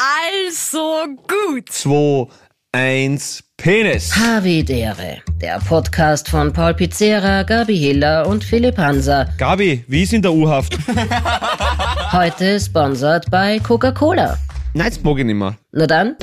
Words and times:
Also 0.00 1.06
gut. 1.26 1.72
2, 1.72 2.28
1, 2.70 3.42
Penis. 3.56 4.14
Havidere, 4.14 5.18
der 5.40 5.58
Podcast 5.58 6.28
von 6.28 6.52
Paul 6.52 6.74
Pizzera, 6.74 7.42
Gabi 7.42 7.76
Hiller 7.76 8.28
und 8.28 8.44
Philipp 8.44 8.78
Hanser. 8.78 9.28
Gabi, 9.38 9.84
wie 9.88 10.04
ist 10.04 10.12
in 10.12 10.22
der 10.22 10.32
U-Haft? 10.32 10.78
Heute 12.12 12.60
sponsert 12.60 13.28
bei 13.28 13.58
Coca-Cola. 13.58 14.38
Nein, 14.74 14.88
das 14.88 15.02
mag 15.02 15.18
ich 15.18 15.24
nicht 15.24 15.34
mehr. 15.34 15.56
Na 15.72 15.86
dann, 15.88 16.14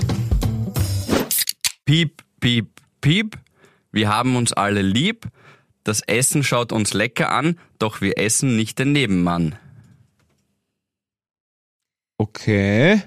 Piep, 1.84 2.24
piep, 2.40 2.70
piep. 3.02 3.38
Wir 3.92 4.08
haben 4.08 4.38
uns 4.38 4.54
alle 4.54 4.82
lieb. 4.82 5.28
Das 5.84 6.02
Essen 6.08 6.44
schaut 6.44 6.72
uns 6.72 6.94
lecker 6.94 7.30
an, 7.32 7.60
doch 7.78 8.00
wir 8.00 8.18
essen 8.18 8.56
nicht 8.56 8.80
den 8.80 8.94
Nebenmann. 8.94 9.56
Okay. 12.18 13.02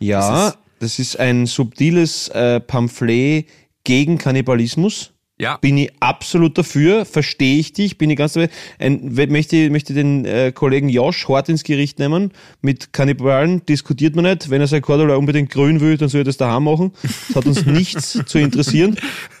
Ja, 0.00 0.46
Das 0.46 0.58
das 0.80 0.98
ist 0.98 1.18
ein 1.18 1.46
subtiles 1.46 2.28
äh, 2.28 2.60
Pamphlet 2.60 3.46
gegen 3.84 4.18
Kannibalismus. 4.18 5.12
Ja, 5.36 5.56
Bin 5.56 5.76
ich 5.78 5.90
absolut 5.98 6.56
dafür, 6.56 7.04
verstehe 7.04 7.58
ich 7.58 7.72
dich, 7.72 7.98
bin 7.98 8.08
ich 8.08 8.16
ganz 8.16 8.34
dabei. 8.34 8.50
Ein, 8.78 9.14
möchte, 9.30 9.68
möchte 9.70 9.92
den 9.92 10.24
äh, 10.24 10.52
Kollegen 10.52 10.88
Josh 10.88 11.26
hart 11.28 11.48
ins 11.48 11.64
Gericht 11.64 11.98
nehmen. 11.98 12.30
Mit 12.60 12.92
Kannibalen 12.92 13.66
diskutiert 13.66 14.14
man 14.14 14.26
nicht. 14.26 14.48
Wenn 14.50 14.60
er 14.60 14.68
sein 14.68 14.80
Cordula 14.82 15.16
unbedingt 15.16 15.50
grün 15.50 15.80
will, 15.80 15.96
dann 15.96 16.08
soll 16.08 16.20
er 16.20 16.24
das 16.24 16.36
daheim 16.36 16.64
machen. 16.64 16.92
Das 17.02 17.34
hat 17.36 17.46
uns 17.46 17.66
nichts 17.66 18.20
zu 18.26 18.38
interessieren. 18.38 18.96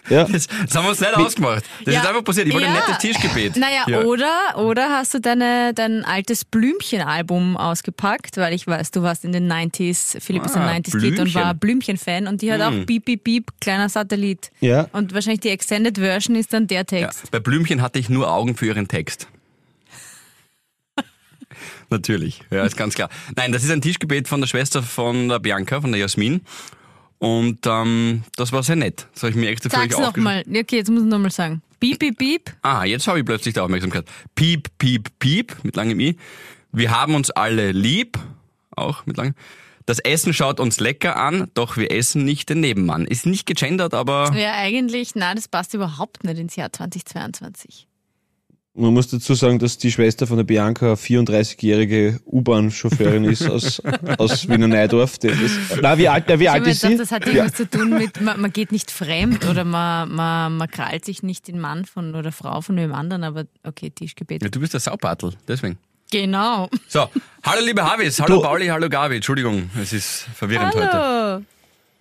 Ja. 0.08 0.24
das, 0.24 0.46
das 0.66 0.74
haben 0.76 0.84
wir 0.84 0.90
uns 0.90 1.00
nicht 1.00 1.14
ausgemacht. 1.14 1.64
Das 1.84 1.94
Ja. 1.94 2.00
ist 2.02 2.06
einfach 2.08 2.24
passiert. 2.24 2.46
Ich 2.48 2.54
wollte 2.54 2.66
ein 2.68 2.74
Ja. 2.74 2.80
nettes 2.80 2.98
Tischgebet. 2.98 3.56
Naja, 3.56 3.84
Ja. 3.86 4.00
oder, 4.02 4.32
oder 4.56 4.90
hast 4.90 5.14
du 5.14 5.20
deine, 5.20 5.72
dein 5.74 6.04
altes 6.04 6.44
Blümchen-Album 6.44 7.56
ausgepackt, 7.56 8.36
weil 8.36 8.52
ich 8.54 8.66
weiß, 8.66 8.90
du 8.90 9.02
warst 9.02 9.24
in 9.24 9.32
den 9.32 9.46
90s, 9.50 10.20
Philipp 10.20 10.44
ist 10.44 10.56
Ah, 10.56 10.66
ein 10.66 10.82
90s-Kid 10.82 11.18
und 11.20 11.34
war 11.34 11.54
Blümchen. 11.54 11.96
Blümchen-Fan 11.96 12.26
und 12.28 12.42
die 12.42 12.52
hat 12.52 12.60
auch 12.60 12.72
Beep, 12.84 13.04
Beep, 13.06 13.24
Beep, 13.24 13.50
kleiner 13.60 13.88
Satellit. 13.88 14.50
Ja. 14.60 14.88
Und 14.92 15.14
wahrscheinlich 15.14 15.40
die 15.40 15.48
Extended 15.50 15.96
Version 15.98 16.36
ist 16.36 16.52
dann 16.52 16.66
der 16.66 16.78
Ja. 16.78 16.84
Text. 16.84 17.30
Bei 17.30 17.40
Blümchen 17.40 17.80
hatte 17.82 17.98
ich 17.98 18.08
nur 18.10 18.30
Augen 18.30 18.56
für 18.56 18.66
ihren 18.66 18.88
Text. 18.88 19.28
Natürlich, 21.90 22.40
ja, 22.50 22.64
ist 22.64 22.76
ganz 22.76 22.94
klar. 22.94 23.08
Nein, 23.36 23.52
das 23.52 23.62
ist 23.64 23.70
ein 23.70 23.80
Tischgebet 23.80 24.26
von 24.28 24.40
der 24.40 24.48
Schwester 24.48 24.82
von 24.82 25.28
der 25.28 25.38
Bianca, 25.38 25.80
von 25.80 25.92
der 25.92 26.00
Jasmin. 26.00 26.40
Und 27.18 27.60
ähm, 27.66 28.24
das 28.36 28.52
war 28.52 28.62
sehr 28.62 28.76
nett. 28.76 29.06
Das 29.14 29.22
habe 29.22 29.30
ich 29.30 29.36
mir 29.36 29.48
extra 29.48 29.70
für 29.70 29.76
euch 29.76 29.92
Sag's 29.92 30.16
nochmal. 30.16 30.44
Okay, 30.48 30.76
jetzt 30.76 30.90
muss 30.90 31.02
ich 31.02 31.08
nochmal 31.08 31.30
sagen. 31.30 31.62
Beep, 31.80 31.98
Beep, 31.98 32.18
Beep. 32.18 32.50
Ah, 32.62 32.84
jetzt 32.84 33.06
habe 33.06 33.18
ich 33.18 33.24
plötzlich 33.24 33.54
die 33.54 33.60
Aufmerksamkeit. 33.60 34.06
Piep, 34.34 34.68
piep, 34.78 35.18
piep, 35.18 35.56
mit 35.64 35.76
langem 35.76 36.00
I. 36.00 36.16
Wir 36.72 36.90
haben 36.90 37.14
uns 37.14 37.30
alle 37.30 37.72
lieb, 37.72 38.18
auch 38.74 39.06
mit 39.06 39.16
langem. 39.16 39.34
Das 39.86 39.98
Essen 39.98 40.32
schaut 40.32 40.60
uns 40.60 40.80
lecker 40.80 41.16
an, 41.16 41.50
doch 41.52 41.76
wir 41.76 41.90
essen 41.90 42.24
nicht 42.24 42.48
den 42.48 42.60
Nebenmann. 42.60 43.06
Ist 43.06 43.26
nicht 43.26 43.46
gegendert, 43.46 43.92
aber 43.92 44.32
Ja, 44.34 44.54
eigentlich, 44.54 45.14
nein, 45.14 45.36
das 45.36 45.46
passt 45.46 45.74
überhaupt 45.74 46.24
nicht 46.24 46.38
ins 46.38 46.56
Jahr 46.56 46.72
2022. 46.72 47.86
Man 48.76 48.92
muss 48.92 49.06
dazu 49.08 49.34
sagen, 49.34 49.60
dass 49.60 49.78
die 49.78 49.92
Schwester 49.92 50.26
von 50.26 50.36
der 50.36 50.42
Bianca 50.42 50.86
eine 50.86 50.94
34-jährige 50.96 52.18
U-Bahn-Chauffeurin 52.26 53.22
ist 53.22 53.48
aus, 53.48 53.80
aus 54.18 54.48
Wiener 54.48 54.66
Neidorf. 54.66 55.16
Das 55.18 55.38
ist, 55.38 55.56
na, 55.80 55.96
wie 55.96 56.08
alt, 56.08 56.24
na, 56.26 56.40
wie 56.40 56.44
Ich 56.44 56.50
alt 56.50 56.66
ist 56.66 56.80
sie? 56.80 56.88
gedacht, 56.88 57.02
das 57.02 57.12
hat 57.12 57.24
irgendwas 57.24 57.52
zu 57.54 57.70
tun 57.70 57.90
mit, 57.90 58.20
man, 58.20 58.40
man 58.40 58.52
geht 58.52 58.72
nicht 58.72 58.90
fremd 58.90 59.46
oder 59.46 59.62
man, 59.64 60.10
man, 60.12 60.56
man 60.56 60.68
krallt 60.68 61.04
sich 61.04 61.22
nicht 61.22 61.46
den 61.46 61.60
Mann 61.60 61.84
von 61.84 62.16
oder 62.16 62.32
Frau 62.32 62.62
von 62.62 62.74
dem 62.76 62.92
anderen, 62.92 63.22
aber 63.22 63.44
okay, 63.62 63.90
Tischgebet. 63.90 64.42
ja, 64.42 64.48
du 64.48 64.58
bist 64.58 64.72
der 64.72 64.80
Saubartel, 64.80 65.34
deswegen. 65.46 65.78
Genau. 66.10 66.68
So, 66.88 67.06
hallo 67.44 67.64
liebe 67.64 67.88
Havis, 67.88 68.20
hallo 68.20 68.36
Du- 68.36 68.42
Pauli, 68.42 68.66
hallo 68.66 68.88
Gabi. 68.88 69.16
Entschuldigung, 69.16 69.70
es 69.80 69.92
ist 69.92 70.26
verwirrend 70.34 70.74
heute. 70.74 70.92
Hallo. 70.92 71.42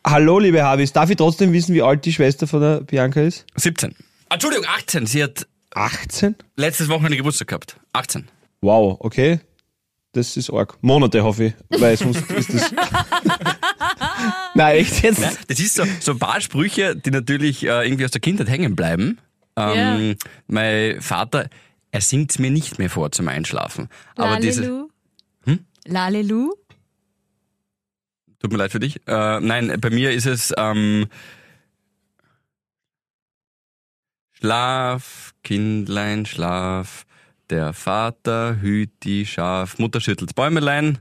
Hallo, 0.05 0.39
liebe 0.39 0.63
Habis. 0.63 0.91
Darf 0.91 1.09
ich 1.11 1.17
trotzdem 1.17 1.53
wissen, 1.53 1.73
wie 1.75 1.81
alt 1.83 2.03
die 2.03 2.11
Schwester 2.13 2.47
von 2.47 2.61
der 2.61 2.81
Bianca 2.81 3.21
ist? 3.21 3.45
17. 3.55 3.95
Ah, 4.29 4.33
Entschuldigung, 4.33 4.65
18. 4.75 5.05
Sie 5.05 5.23
hat 5.23 5.47
18? 5.75 6.35
letztes 6.55 6.89
Wochenende 6.89 7.17
Geburtstag 7.17 7.47
gehabt. 7.49 7.79
18. 7.93 8.27
Wow, 8.61 8.97
okay. 8.99 9.39
Das 10.13 10.37
ist 10.37 10.51
arg. 10.51 10.77
Monate, 10.81 11.23
hoffe 11.23 11.45
ich. 11.45 11.53
Weil 11.69 11.97
sonst 11.97 12.29
ist 12.29 12.53
das. 12.53 12.71
Nein, 14.53 14.75
echt 14.77 15.01
jetzt? 15.01 15.21
Das 15.47 15.59
ist 15.59 15.73
so, 15.73 15.83
so 15.99 16.11
ein 16.11 16.19
paar 16.19 16.39
Sprüche, 16.39 16.95
die 16.95 17.09
natürlich 17.09 17.63
äh, 17.63 17.85
irgendwie 17.85 18.05
aus 18.05 18.11
der 18.11 18.21
Kindheit 18.21 18.47
hängen 18.47 18.75
bleiben. 18.75 19.19
Ähm, 19.55 20.15
Mein 20.47 21.01
Vater, 21.01 21.49
er 21.91 22.01
singt 22.01 22.37
mir 22.39 22.51
nicht 22.51 22.77
mehr 22.77 22.91
vor 22.91 23.11
zum 23.11 23.27
Einschlafen. 23.27 23.89
Aber 24.15 24.39
diese, 24.39 24.61
Lalelu. 24.61 24.89
Hm? 25.45 25.59
Lalelu. 25.85 26.53
tut 28.39 28.51
mir 28.51 28.57
leid 28.57 28.71
für 28.71 28.79
dich. 28.79 28.97
Äh, 29.07 29.39
nein, 29.39 29.75
bei 29.81 29.89
mir 29.89 30.11
ist 30.11 30.27
es 30.27 30.53
ähm, 30.57 31.07
Schlaf, 34.43 35.33
Kindlein, 35.45 36.25
schlaf. 36.25 37.05
Der 37.49 37.71
Vater 37.71 38.59
hüt 38.59 38.89
die 39.03 39.25
Schaf. 39.25 39.79
Mutter 39.79 40.01
schüttelt 40.01 40.35
Bäumelein. 40.35 40.97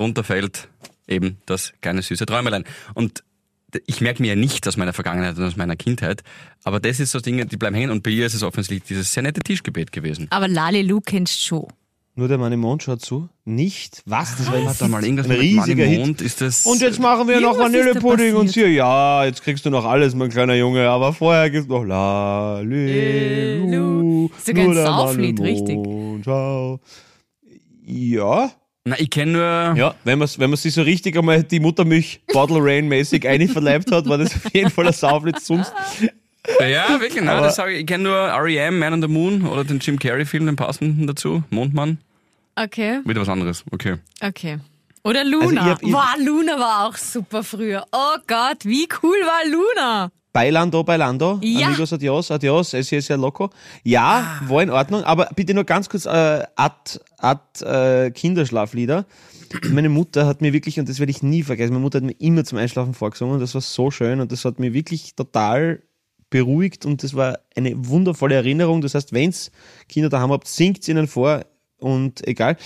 Runterfällt 0.00 0.68
eben 1.06 1.38
das 1.46 1.74
kleine 1.80 2.02
süße 2.02 2.26
Träumelein. 2.26 2.64
Und 2.94 3.22
ich 3.86 4.00
merke 4.00 4.20
mir 4.20 4.30
ja 4.30 4.34
nicht 4.34 4.66
aus 4.66 4.76
meiner 4.76 4.92
Vergangenheit 4.92 5.38
und 5.38 5.44
aus 5.44 5.54
meiner 5.54 5.76
Kindheit, 5.76 6.24
aber 6.64 6.80
das 6.80 6.98
ist 6.98 7.12
so 7.12 7.20
Dinge, 7.20 7.46
die 7.46 7.56
bleiben 7.56 7.76
hängen. 7.76 7.92
Und 7.92 8.02
bei 8.02 8.10
ihr 8.10 8.26
ist 8.26 8.34
es 8.34 8.42
offensichtlich 8.42 8.82
dieses 8.82 9.12
sehr 9.12 9.22
nette 9.22 9.42
Tischgebet 9.42 9.92
gewesen. 9.92 10.26
Aber 10.30 10.48
Lalelu 10.48 11.00
kennst 11.00 11.36
du 11.36 11.46
schon. 11.46 11.68
Nur 12.16 12.26
der 12.26 12.38
Mann 12.38 12.50
im 12.50 12.58
Mond 12.58 12.82
schaut 12.82 13.00
zu. 13.00 13.28
Nicht? 13.44 14.02
Was? 14.06 14.36
Das 14.36 14.46
war 14.46 14.54
ein, 14.54 14.66
Warte 14.66 14.86
mal, 14.88 15.02
irgendwas 15.02 15.26
ein 15.26 15.30
mit 15.30 15.38
Mann 15.38 15.46
riesiger 15.64 15.84
im 15.84 15.90
Hit. 15.90 15.98
Mond 16.00 16.22
ist 16.22 16.40
das. 16.40 16.64
Und 16.64 16.80
jetzt 16.80 17.00
machen 17.00 17.26
wir 17.26 17.40
noch 17.40 17.54
da 17.56 17.64
Vanillepudding 17.64 18.36
und 18.36 18.48
sie, 18.48 18.66
ja, 18.66 19.24
jetzt 19.24 19.42
kriegst 19.42 19.66
du 19.66 19.70
noch 19.70 19.84
alles, 19.84 20.14
mein 20.14 20.28
kleiner 20.30 20.54
Junge, 20.54 20.88
aber 20.88 21.12
vorher 21.12 21.50
gibt's 21.50 21.68
noch 21.68 21.82
Lalelu. 22.92 24.28
Ist 24.36 24.46
sogar 24.46 24.64
ein 24.64 24.74
Sauflied, 24.74 25.40
richtig. 25.40 25.74
Mond, 25.76 26.24
schau. 26.24 26.78
Ja, 27.84 28.52
Na, 28.84 28.96
ich 28.98 29.10
kenne 29.10 29.32
nur. 29.32 29.74
ja, 29.76 29.94
wenn 30.04 30.18
man 30.20 30.28
wenn 30.36 30.50
man 30.50 30.56
sich 30.56 30.72
so 30.74 30.82
richtig 30.82 31.16
einmal 31.18 31.42
die 31.42 31.58
Muttermilch 31.60 32.20
Bottle 32.32 32.58
Rain 32.60 32.86
mäßig 32.88 33.26
einverleibt 33.26 33.90
hat, 33.90 34.08
war 34.08 34.18
das 34.18 34.34
auf 34.36 34.54
jeden 34.54 34.70
Fall 34.70 34.86
ein 34.86 34.92
Sauflied 34.92 35.40
sonst. 35.40 35.72
Ja, 36.60 37.00
wirklich, 37.00 37.16
nein, 37.16 37.28
Aber- 37.28 37.46
das 37.46 37.56
sag 37.56 37.70
ich. 37.70 37.80
Ich 37.80 37.86
kenne 37.86 38.04
nur 38.04 38.16
R.E.M., 38.16 38.78
Man 38.78 38.92
on 38.94 39.02
the 39.02 39.08
Moon 39.08 39.46
oder 39.46 39.64
den 39.64 39.78
Jim 39.80 39.98
Carrey-Film, 39.98 40.46
den 40.46 40.56
passenden 40.56 41.06
dazu. 41.06 41.42
Mondmann. 41.50 41.98
Okay, 42.56 43.00
Wieder 43.04 43.20
was 43.22 43.28
anderes. 43.28 43.64
Okay. 43.70 43.96
okay. 44.22 44.58
Oder 45.04 45.24
Luna. 45.24 45.46
Also 45.46 45.54
ich 45.54 45.60
hab- 45.60 45.82
ich- 45.82 45.92
Wow, 45.92 46.26
Luna 46.26 46.58
war 46.60 46.86
auch 46.88 46.96
super 46.96 47.42
früher. 47.42 47.84
Oh 47.92 48.16
Gott, 48.26 48.64
wie 48.64 48.86
cool 49.02 49.16
war 49.24 49.50
Luna? 49.50 50.12
Bailando, 50.32 50.82
Bailando, 50.84 51.38
Ja. 51.42 51.66
Amigos, 51.68 51.92
Adios, 51.92 52.30
Adios, 52.30 52.72
es 52.72 52.90
ist 52.92 53.08
ja 53.08 53.16
loco. 53.16 53.50
Ja, 53.82 54.40
war 54.48 54.62
in 54.62 54.70
Ordnung, 54.70 55.02
aber 55.04 55.28
bitte 55.34 55.52
nur 55.54 55.64
ganz 55.64 55.88
kurz 55.90 56.06
äh, 56.06 56.42
Ad, 56.56 57.00
Ad 57.18 57.64
äh, 57.64 58.10
Kinderschlaflieder. 58.12 59.04
Meine 59.70 59.90
Mutter 59.90 60.24
hat 60.26 60.40
mir 60.40 60.54
wirklich, 60.54 60.78
und 60.80 60.88
das 60.88 60.98
werde 61.00 61.10
ich 61.10 61.22
nie 61.22 61.42
vergessen, 61.42 61.72
meine 61.74 61.82
Mutter 61.82 61.98
hat 61.98 62.04
mir 62.04 62.16
immer 62.18 62.44
zum 62.44 62.56
Einschlafen 62.56 62.94
vorgesungen 62.94 63.34
und 63.34 63.40
das 63.40 63.52
war 63.54 63.60
so 63.60 63.90
schön 63.90 64.20
und 64.20 64.32
das 64.32 64.46
hat 64.46 64.58
mir 64.58 64.72
wirklich 64.72 65.14
total 65.14 65.82
beruhigt 66.30 66.86
und 66.86 67.02
das 67.02 67.14
war 67.14 67.38
eine 67.54 67.72
wundervolle 67.86 68.34
Erinnerung. 68.36 68.80
Das 68.80 68.94
heißt, 68.94 69.12
wenn's 69.12 69.50
Kinder 69.88 70.08
daheim 70.08 70.30
habt, 70.32 70.48
singt 70.48 70.88
ihnen 70.88 71.06
vor 71.08 71.42
und 71.82 72.26
egal. 72.26 72.56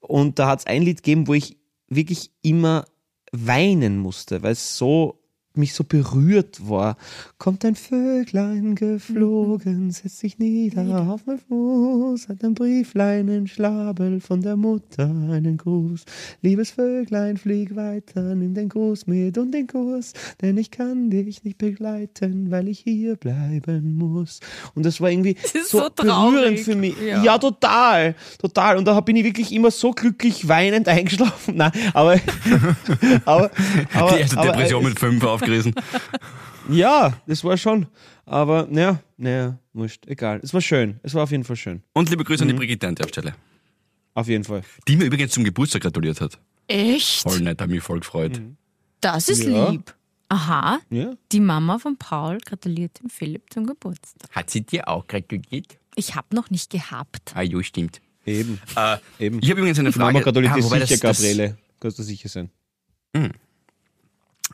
Und 0.00 0.38
da 0.38 0.48
hat's 0.48 0.66
ein 0.66 0.82
Lied 0.82 1.02
gegeben, 1.02 1.26
wo 1.26 1.34
ich 1.34 1.56
wirklich 1.88 2.30
immer 2.42 2.84
weinen 3.32 3.98
musste, 3.98 4.42
weil 4.42 4.52
es 4.52 4.76
so 4.76 5.23
mich 5.56 5.74
so 5.74 5.84
berührt 5.84 6.68
war. 6.68 6.96
Kommt 7.38 7.64
ein 7.64 7.76
Vöglein 7.76 8.74
geflogen, 8.74 9.90
setzt 9.90 10.18
sich 10.18 10.38
nieder 10.38 11.08
auf 11.08 11.22
mein 11.26 11.38
Fuß, 11.38 12.28
hat 12.28 12.42
ein 12.42 12.54
Brieflein 12.54 13.28
in 13.28 13.46
Schlabel 13.46 14.20
von 14.20 14.40
der 14.42 14.56
Mutter 14.56 15.04
einen 15.04 15.56
Gruß. 15.56 16.04
Liebes 16.42 16.70
Vöglein, 16.70 17.36
flieg 17.36 17.76
weiter, 17.76 18.34
nimm 18.34 18.54
den 18.54 18.68
Gruß 18.68 19.06
mit 19.06 19.38
und 19.38 19.52
den 19.52 19.66
Kuss, 19.66 20.12
denn 20.40 20.58
ich 20.58 20.70
kann 20.70 21.10
dich 21.10 21.44
nicht 21.44 21.58
begleiten, 21.58 22.50
weil 22.50 22.68
ich 22.68 22.80
hier 22.80 23.16
bleiben 23.16 23.96
muss. 23.96 24.40
Und 24.74 24.84
das 24.84 25.00
war 25.00 25.10
irgendwie 25.10 25.36
ist 25.52 25.70
so, 25.70 25.80
so 25.80 25.88
traurig. 25.88 26.34
berührend 26.34 26.60
für 26.60 26.76
mich. 26.76 26.94
Ja. 27.00 27.22
Ja. 27.22 27.38
total, 27.38 28.14
total. 28.38 28.76
Und 28.76 28.86
da 28.86 29.00
bin 29.00 29.16
ich 29.16 29.24
wirklich 29.24 29.52
immer 29.52 29.70
so 29.70 29.92
glücklich 29.92 30.48
weinend 30.48 30.88
eingeschlafen. 30.94 31.56
Nein, 31.56 31.72
aber, 31.92 32.14
aber, 33.24 33.50
aber 33.94 34.12
Die 34.12 34.20
erste 34.20 34.38
aber, 34.38 34.52
Depression 34.52 34.82
äh, 34.82 34.88
mit 34.88 34.98
fünf 34.98 35.24
aufgerissen. 35.44 35.74
Ja, 36.70 37.12
das 37.26 37.44
war 37.44 37.58
schon. 37.58 37.86
Aber 38.24 38.66
naja, 38.70 38.98
naja, 39.18 39.58
wurscht, 39.74 40.06
egal. 40.06 40.40
Es 40.42 40.54
war 40.54 40.62
schön. 40.62 40.98
Es 41.02 41.12
war 41.12 41.24
auf 41.24 41.30
jeden 41.30 41.44
Fall 41.44 41.56
schön. 41.56 41.82
Und 41.92 42.08
liebe 42.08 42.24
Grüße 42.24 42.42
Mhm. 42.42 42.50
an 42.50 42.56
die 42.56 42.58
Brigitte 42.58 42.88
an 42.88 42.94
der 42.94 43.06
Stelle. 43.08 43.34
Auf 44.14 44.28
jeden 44.28 44.44
Fall. 44.44 44.62
Die 44.88 44.96
mir 44.96 45.04
übrigens 45.04 45.32
zum 45.32 45.44
Geburtstag 45.44 45.82
gratuliert 45.82 46.22
hat. 46.22 46.38
Echt? 46.66 47.20
Voll 47.20 47.40
nett, 47.40 47.60
hat 47.60 47.68
mich 47.68 47.82
voll 47.82 48.00
gefreut. 48.00 48.40
Das 49.02 49.28
ist 49.28 49.44
Ja. 49.44 49.68
lieb. 49.68 49.94
Aha, 50.30 50.78
Ja. 50.88 51.12
die 51.32 51.40
Mama 51.40 51.78
von 51.78 51.98
Paul 51.98 52.38
gratuliert 52.38 52.98
dem 52.98 53.10
Philipp 53.10 53.52
zum 53.52 53.66
Geburtstag. 53.66 54.30
Hat 54.30 54.48
sie 54.48 54.62
dir 54.62 54.88
auch 54.88 55.06
gratuliert? 55.06 55.76
Ich 55.96 56.14
habe 56.14 56.34
noch 56.34 56.48
nicht 56.48 56.70
gehabt. 56.70 57.32
Ah, 57.34 57.42
jo, 57.42 57.62
stimmt. 57.62 58.00
Eben. 58.24 58.58
Äh, 58.74 58.96
Eben. 59.18 59.38
ich 59.42 59.50
habe 59.50 59.60
übrigens 59.60 59.78
eine 59.78 59.90
Die 59.90 59.98
Frage. 59.98 60.14
Mama 60.14 60.24
gratuliert 60.24 60.52
Ah, 60.54 60.56
dir 60.56 60.62
sicher, 60.62 60.78
das- 60.80 60.88
das- 60.88 61.00
Gabriele. 61.20 61.58
Kannst 61.78 61.98
du 61.98 62.02
sicher 62.02 62.30
sein. 62.30 62.48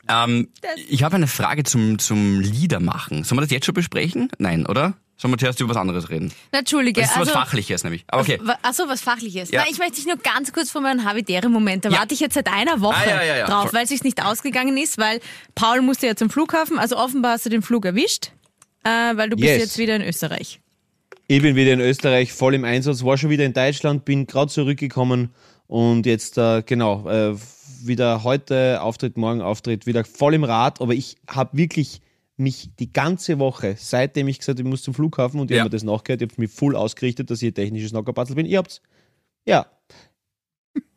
Ähm, 0.07 0.49
ich 0.89 1.03
habe 1.03 1.15
eine 1.15 1.27
Frage 1.27 1.63
zum, 1.63 1.99
zum 1.99 2.39
Liedermachen. 2.39 3.23
Sollen 3.23 3.37
wir 3.37 3.41
das 3.43 3.51
jetzt 3.51 3.65
schon 3.65 3.75
besprechen? 3.75 4.29
Nein, 4.37 4.65
oder? 4.65 4.93
Sollen 5.17 5.33
wir 5.33 5.37
zuerst 5.37 5.59
über 5.59 5.69
was 5.69 5.77
anderes 5.77 6.09
reden? 6.09 6.31
Na, 6.51 6.59
Entschuldige. 6.59 7.01
Das 7.01 7.11
ist 7.11 7.17
also, 7.17 7.31
was 7.33 7.39
Fachliches 7.43 7.83
nämlich. 7.83 8.03
Aber 8.07 8.21
okay. 8.23 8.39
Achso, 8.63 8.87
was 8.87 9.01
Fachliches. 9.01 9.51
Ja. 9.51 9.59
Nein, 9.61 9.69
ich 9.71 9.77
möchte 9.77 9.95
dich 9.97 10.07
nur 10.07 10.17
ganz 10.17 10.51
kurz 10.51 10.71
von 10.71 10.81
meinem 10.81 11.03
Habitäre-Moment. 11.05 11.85
Da 11.85 11.89
Ja. 11.89 11.99
warte 11.99 12.15
ich 12.15 12.19
jetzt 12.21 12.33
seit 12.33 12.47
einer 12.47 12.81
Woche 12.81 12.95
Ah, 13.05 13.07
ja, 13.09 13.23
ja, 13.23 13.37
ja. 13.37 13.45
drauf, 13.45 13.71
weil 13.73 13.83
es 13.83 13.89
sich 13.89 14.03
nicht 14.03 14.23
ausgegangen 14.25 14.77
ist, 14.77 14.97
weil 14.97 15.19
Paul 15.53 15.81
musste 15.81 16.07
ja 16.07 16.15
zum 16.15 16.29
Flughafen. 16.31 16.79
Also 16.79 16.97
offenbar 16.97 17.33
hast 17.33 17.45
du 17.45 17.49
den 17.49 17.61
Flug 17.61 17.85
erwischt, 17.85 18.31
äh, 18.83 18.89
weil 18.89 19.29
du 19.29 19.35
bist 19.35 19.47
Yes. 19.49 19.59
jetzt 19.61 19.77
wieder 19.77 19.95
in 19.97 20.01
Österreich. 20.01 20.60
Ich 21.31 21.41
bin 21.41 21.55
wieder 21.55 21.71
in 21.71 21.79
Österreich, 21.79 22.33
voll 22.33 22.55
im 22.55 22.65
Einsatz, 22.65 23.05
war 23.05 23.17
schon 23.17 23.29
wieder 23.29 23.45
in 23.45 23.53
Deutschland, 23.53 24.03
bin 24.03 24.27
gerade 24.27 24.51
zurückgekommen 24.51 25.29
und 25.67 26.05
jetzt, 26.05 26.37
äh, 26.37 26.61
genau, 26.61 27.07
äh, 27.09 27.37
wieder 27.85 28.25
heute 28.25 28.81
Auftritt, 28.81 29.15
morgen 29.15 29.39
Auftritt, 29.41 29.85
wieder 29.85 30.03
voll 30.03 30.33
im 30.33 30.43
Rad, 30.43 30.81
aber 30.81 30.93
ich 30.93 31.15
habe 31.29 31.55
wirklich 31.57 32.01
mich 32.35 32.71
die 32.81 32.91
ganze 32.91 33.39
Woche, 33.39 33.75
seitdem 33.77 34.27
ich 34.27 34.39
gesagt 34.39 34.59
habe, 34.59 34.67
ich 34.67 34.69
muss 34.69 34.83
zum 34.83 34.93
Flughafen 34.93 35.39
und 35.39 35.49
ich 35.49 35.55
Ja. 35.55 35.61
habe 35.61 35.69
mir 35.69 35.77
das 35.77 35.83
nachgehört, 35.83 36.21
ich 36.21 36.29
habe 36.31 36.41
mich 36.41 36.51
voll 36.51 36.75
ausgerichtet, 36.75 37.31
dass 37.31 37.41
ich 37.41 37.51
ein 37.51 37.53
technisches 37.53 37.91
Knockerpatzel 37.91 38.35
bin. 38.35 38.45
Ihr 38.45 38.57
habt's, 38.57 38.81
ja, 39.45 39.67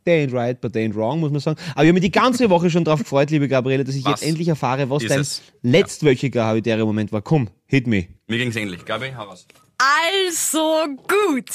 they 0.04 0.24
ain't 0.26 0.32
right, 0.32 0.60
but 0.60 0.72
they 0.72 0.84
ain't 0.84 0.96
wrong, 0.96 1.20
muss 1.20 1.30
man 1.30 1.38
sagen. 1.42 1.60
Aber 1.76 1.84
ich 1.84 1.88
habe 1.90 1.92
mich 1.92 2.02
die 2.02 2.10
ganze 2.10 2.50
Woche 2.50 2.70
schon 2.70 2.82
darauf 2.82 2.98
gefreut, 3.04 3.30
liebe 3.30 3.46
Gabriele, 3.46 3.84
dass 3.84 3.94
ich 3.94 4.04
Was 4.04 4.20
jetzt 4.20 4.28
endlich 4.28 4.48
erfahre, 4.48 4.90
was 4.90 5.04
ist 5.04 5.10
dein 5.12 5.20
es? 5.20 5.42
letztwöchiger 5.62 6.44
habitärer 6.44 6.84
Moment 6.84 7.12
war. 7.12 7.22
Komm, 7.22 7.50
hit 7.66 7.86
me. 7.86 8.08
Mir 8.26 8.38
ging's 8.38 8.56
ähnlich. 8.56 8.84
Gabi, 8.84 9.12
hau 9.16 9.26
raus. 9.26 9.46
Also 9.84 10.86
gut. 11.08 11.50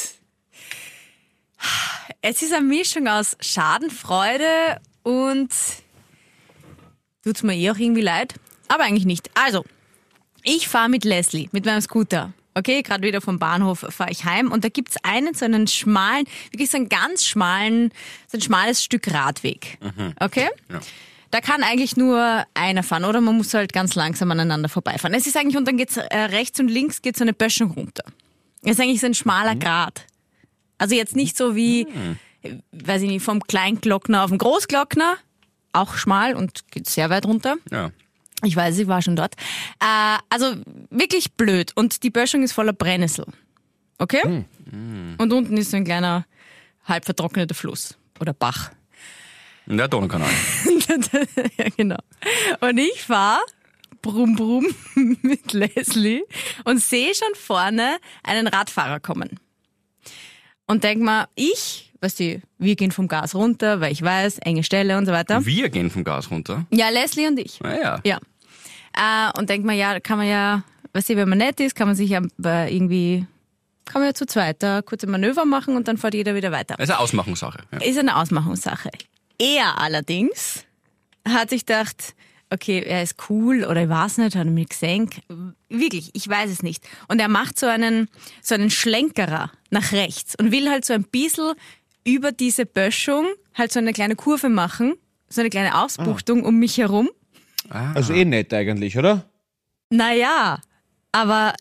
Es 2.22 2.42
ist 2.42 2.54
eine 2.54 2.66
Mischung 2.66 3.08
aus 3.08 3.38
Schadenfreude 3.40 4.80
und 5.04 5.50
tut's 7.24 7.44
mir 7.44 7.56
eh 7.56 7.72
auch 7.72 7.78
irgendwie 7.78 8.02
leid, 8.02 8.36
aber 8.68 8.84
eigentlich 8.84 9.06
nicht. 9.06 9.30
Also, 9.34 9.66
ich 10.44 10.68
fahre 10.68 10.90
mit 10.90 11.06
Leslie, 11.06 11.50
mit 11.52 11.66
meinem 11.66 11.82
Scooter. 11.82 12.34
Okay, 12.56 12.82
gerade 12.82 13.04
wieder 13.04 13.22
vom 13.22 13.40
Bahnhof 13.40 13.86
fahre 13.90 14.12
ich 14.12 14.26
heim 14.26 14.52
und 14.52 14.64
da 14.64 14.70
gibt's 14.70 14.98
einen 15.04 15.34
so 15.34 15.46
einen 15.46 15.68
schmalen, 15.68 16.26
wirklich 16.52 16.70
so 16.70 16.78
einen 16.78 16.90
ganz 16.90 17.26
schmalen, 17.26 17.92
so 18.28 18.38
ein 18.38 18.42
schmales 18.42 18.84
Stück 18.84 19.12
Radweg. 19.14 19.78
Okay? 20.20 20.50
Ja. 20.70 20.80
Da 21.32 21.42
kann 21.42 21.64
eigentlich 21.64 21.96
nur 21.96 22.46
einer 22.54 22.84
fahren 22.84 23.06
oder 23.06 23.22
man 23.22 23.38
muss 23.38 23.54
halt 23.54 23.72
ganz 23.72 23.96
langsam 23.96 24.32
aneinander 24.32 24.70
vorbeifahren. 24.70 25.16
Es 25.16 25.28
ist 25.28 25.38
eigentlich, 25.38 25.58
und 25.58 25.68
dann 25.68 25.78
geht's 25.78 25.98
äh, 25.98 26.18
rechts 26.18 26.60
und 26.60 26.68
links 26.70 27.02
geht 27.02 27.18
so 27.18 27.24
eine 27.24 27.34
Böschung 27.34 27.72
runter. 27.72 28.04
Es 28.64 28.72
ist 28.72 28.82
eigentlich 28.82 29.00
so 29.00 29.06
ein 29.06 29.14
schmaler 29.14 29.56
Grat. 29.56 30.06
Also 30.78 30.96
jetzt 30.96 31.16
nicht 31.16 31.38
so 31.38 31.56
wie, 31.56 31.88
äh, 32.42 32.56
weiß 32.72 33.04
ich 33.04 33.10
nicht, 33.10 33.24
vom 33.24 33.42
Kleinglockner 33.42 34.24
auf 34.24 34.32
den 34.32 34.40
Großglockner, 34.40 35.18
auch 35.74 35.96
schmal 35.96 36.36
und 36.36 36.72
geht 36.72 36.90
sehr 36.90 37.10
weit 37.10 37.26
runter. 37.26 37.58
Ja. 37.70 37.92
Ich 38.44 38.56
weiß, 38.56 38.78
ich 38.78 38.88
war 38.88 39.02
schon 39.02 39.16
dort. 39.16 39.36
Äh, 39.80 40.18
also 40.30 40.56
wirklich 40.90 41.34
blöd. 41.34 41.74
Und 41.76 42.04
die 42.04 42.10
Böschung 42.10 42.42
ist 42.44 42.54
voller 42.54 42.74
Brennnessel. 42.74 43.26
Okay? 43.98 44.46
Und 45.18 45.34
unten 45.34 45.58
ist 45.58 45.72
so 45.72 45.78
ein 45.78 45.84
kleiner, 45.84 46.26
halb 46.86 47.06
vertrockneter 47.06 47.54
Fluss 47.54 47.98
oder 48.20 48.34
Bach. 48.34 48.72
Der 49.66 49.88
Donaukanal. 49.88 50.30
ja, 51.58 51.66
genau. 51.76 51.98
Und 52.62 52.78
ich 52.78 53.04
fahr 53.04 53.40
brumm 54.02 54.36
brumm 54.36 54.66
mit 55.22 55.54
Leslie 55.54 56.24
und 56.66 56.82
sehe 56.82 57.14
schon 57.14 57.34
vorne 57.36 57.98
einen 58.24 58.48
Radfahrer 58.48 59.00
kommen. 59.00 59.40
Und 60.68 60.84
denk 60.84 61.02
mal, 61.02 61.28
ich, 61.36 61.92
weißt 62.02 62.20
du, 62.20 62.42
wir 62.60 62.76
gehen 62.76 62.92
vom 62.92 63.08
Gas 63.08 63.34
runter, 63.34 63.82
weil 63.82 63.92
ich 63.92 64.02
weiß, 64.02 64.40
enge 64.40 64.64
Stelle 64.64 64.98
und 64.98 65.06
so 65.06 65.12
weiter. 65.12 65.46
Wir 65.46 65.70
gehen 65.70 65.90
vom 65.90 66.04
Gas 66.04 66.30
runter. 66.30 66.66
Ja, 66.72 66.90
Leslie 66.90 67.28
und 67.28 67.40
ich. 67.40 67.60
Naja. 67.60 68.00
Ja. 68.04 68.20
Äh, 68.94 69.38
und 69.38 69.50
denk 69.50 69.66
mal, 69.66 69.74
ja, 69.74 70.00
kann 70.00 70.18
man 70.18 70.28
ja, 70.28 70.64
weißt 70.94 71.10
du, 71.10 71.16
wenn 71.16 71.30
man 71.30 71.40
nett 71.40 71.60
ist, 71.60 71.76
kann 71.76 71.88
man 71.88 71.96
sich 71.96 72.12
ja 72.12 72.22
äh, 72.44 72.76
irgendwie, 72.76 73.26
kann 73.86 74.02
man 74.02 74.10
ja 74.10 74.14
zu 74.14 74.28
zweit 74.28 74.62
da 74.62 74.82
kurze 74.82 75.08
Manöver 75.08 75.46
machen 75.46 75.76
und 75.76 75.88
dann 75.88 75.98
fährt 75.98 76.14
jeder 76.14 76.36
wieder 76.36 76.52
weiter. 76.52 76.78
Ist 76.80 76.92
eine 76.92 77.00
Ausmachungssache. 77.00 77.60
Ja. 77.72 77.80
Ist 77.80 77.98
eine 77.98 78.16
Ausmachungssache. 78.16 78.92
Er 79.40 79.80
allerdings 79.80 80.66
hat 81.34 81.50
sich 81.50 81.66
gedacht, 81.66 82.16
okay, 82.50 82.82
er 82.82 83.04
ist 83.04 83.16
cool 83.30 83.64
oder 83.64 83.84
ich 83.84 83.90
weiß 83.90 84.18
nicht, 84.18 84.36
hat 84.36 84.46
er 84.46 84.52
mich 84.52 84.70
gesehen. 84.70 85.10
Wirklich, 85.70 86.10
ich 86.14 86.28
weiß 86.28 86.50
es 86.50 86.64
nicht. 86.64 86.84
Und 87.08 87.20
er 87.20 87.28
macht 87.28 87.60
so 87.60 87.68
einen, 87.68 88.10
so 88.42 88.56
einen 88.56 88.70
Schlenkerer 88.70 89.52
nach 89.70 89.92
rechts 89.92 90.36
und 90.40 90.52
will 90.52 90.70
halt 90.70 90.86
so 90.86 90.94
ein 90.94 91.04
bisschen 91.04 91.54
über 92.04 92.32
diese 92.32 92.66
Böschung 92.66 93.28
halt 93.54 93.72
so 93.72 93.80
eine 93.80 93.94
kleine 93.94 94.16
Kurve 94.16 94.50
machen, 94.50 94.96
so 95.28 95.42
eine 95.42 95.50
kleine 95.50 95.80
Ausbuchtung 95.82 96.44
um 96.44 96.56
mich 96.56 96.78
herum. 96.78 97.10
Also 97.70 98.14
eh 98.14 98.26
nett 98.26 98.54
eigentlich, 98.54 98.98
oder? 98.98 99.30
Naja, 99.90 100.60
aber 101.12 101.54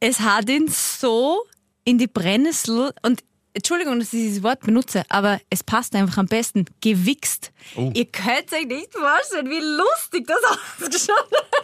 es 0.00 0.20
hat 0.20 0.48
ihn 0.48 0.68
so 0.68 1.42
in 1.84 1.98
die 1.98 2.06
Brennnessel 2.06 2.92
und 3.02 3.22
Entschuldigung, 3.54 3.98
dass 3.98 4.12
ich 4.12 4.20
dieses 4.20 4.42
Wort 4.42 4.60
benutze, 4.60 5.02
aber 5.10 5.40
es 5.50 5.62
passt 5.62 5.94
einfach 5.94 6.16
am 6.18 6.26
besten. 6.26 6.64
Gewichst. 6.80 7.52
Oh. 7.76 7.90
Ihr 7.94 8.06
könnt 8.06 8.52
euch 8.52 8.66
nicht 8.66 8.92
vorstellen, 8.92 9.50
wie 9.50 9.60
lustig 9.60 10.26
das 10.26 10.38
ausgeschaut 10.80 11.30
hat. 11.32 11.62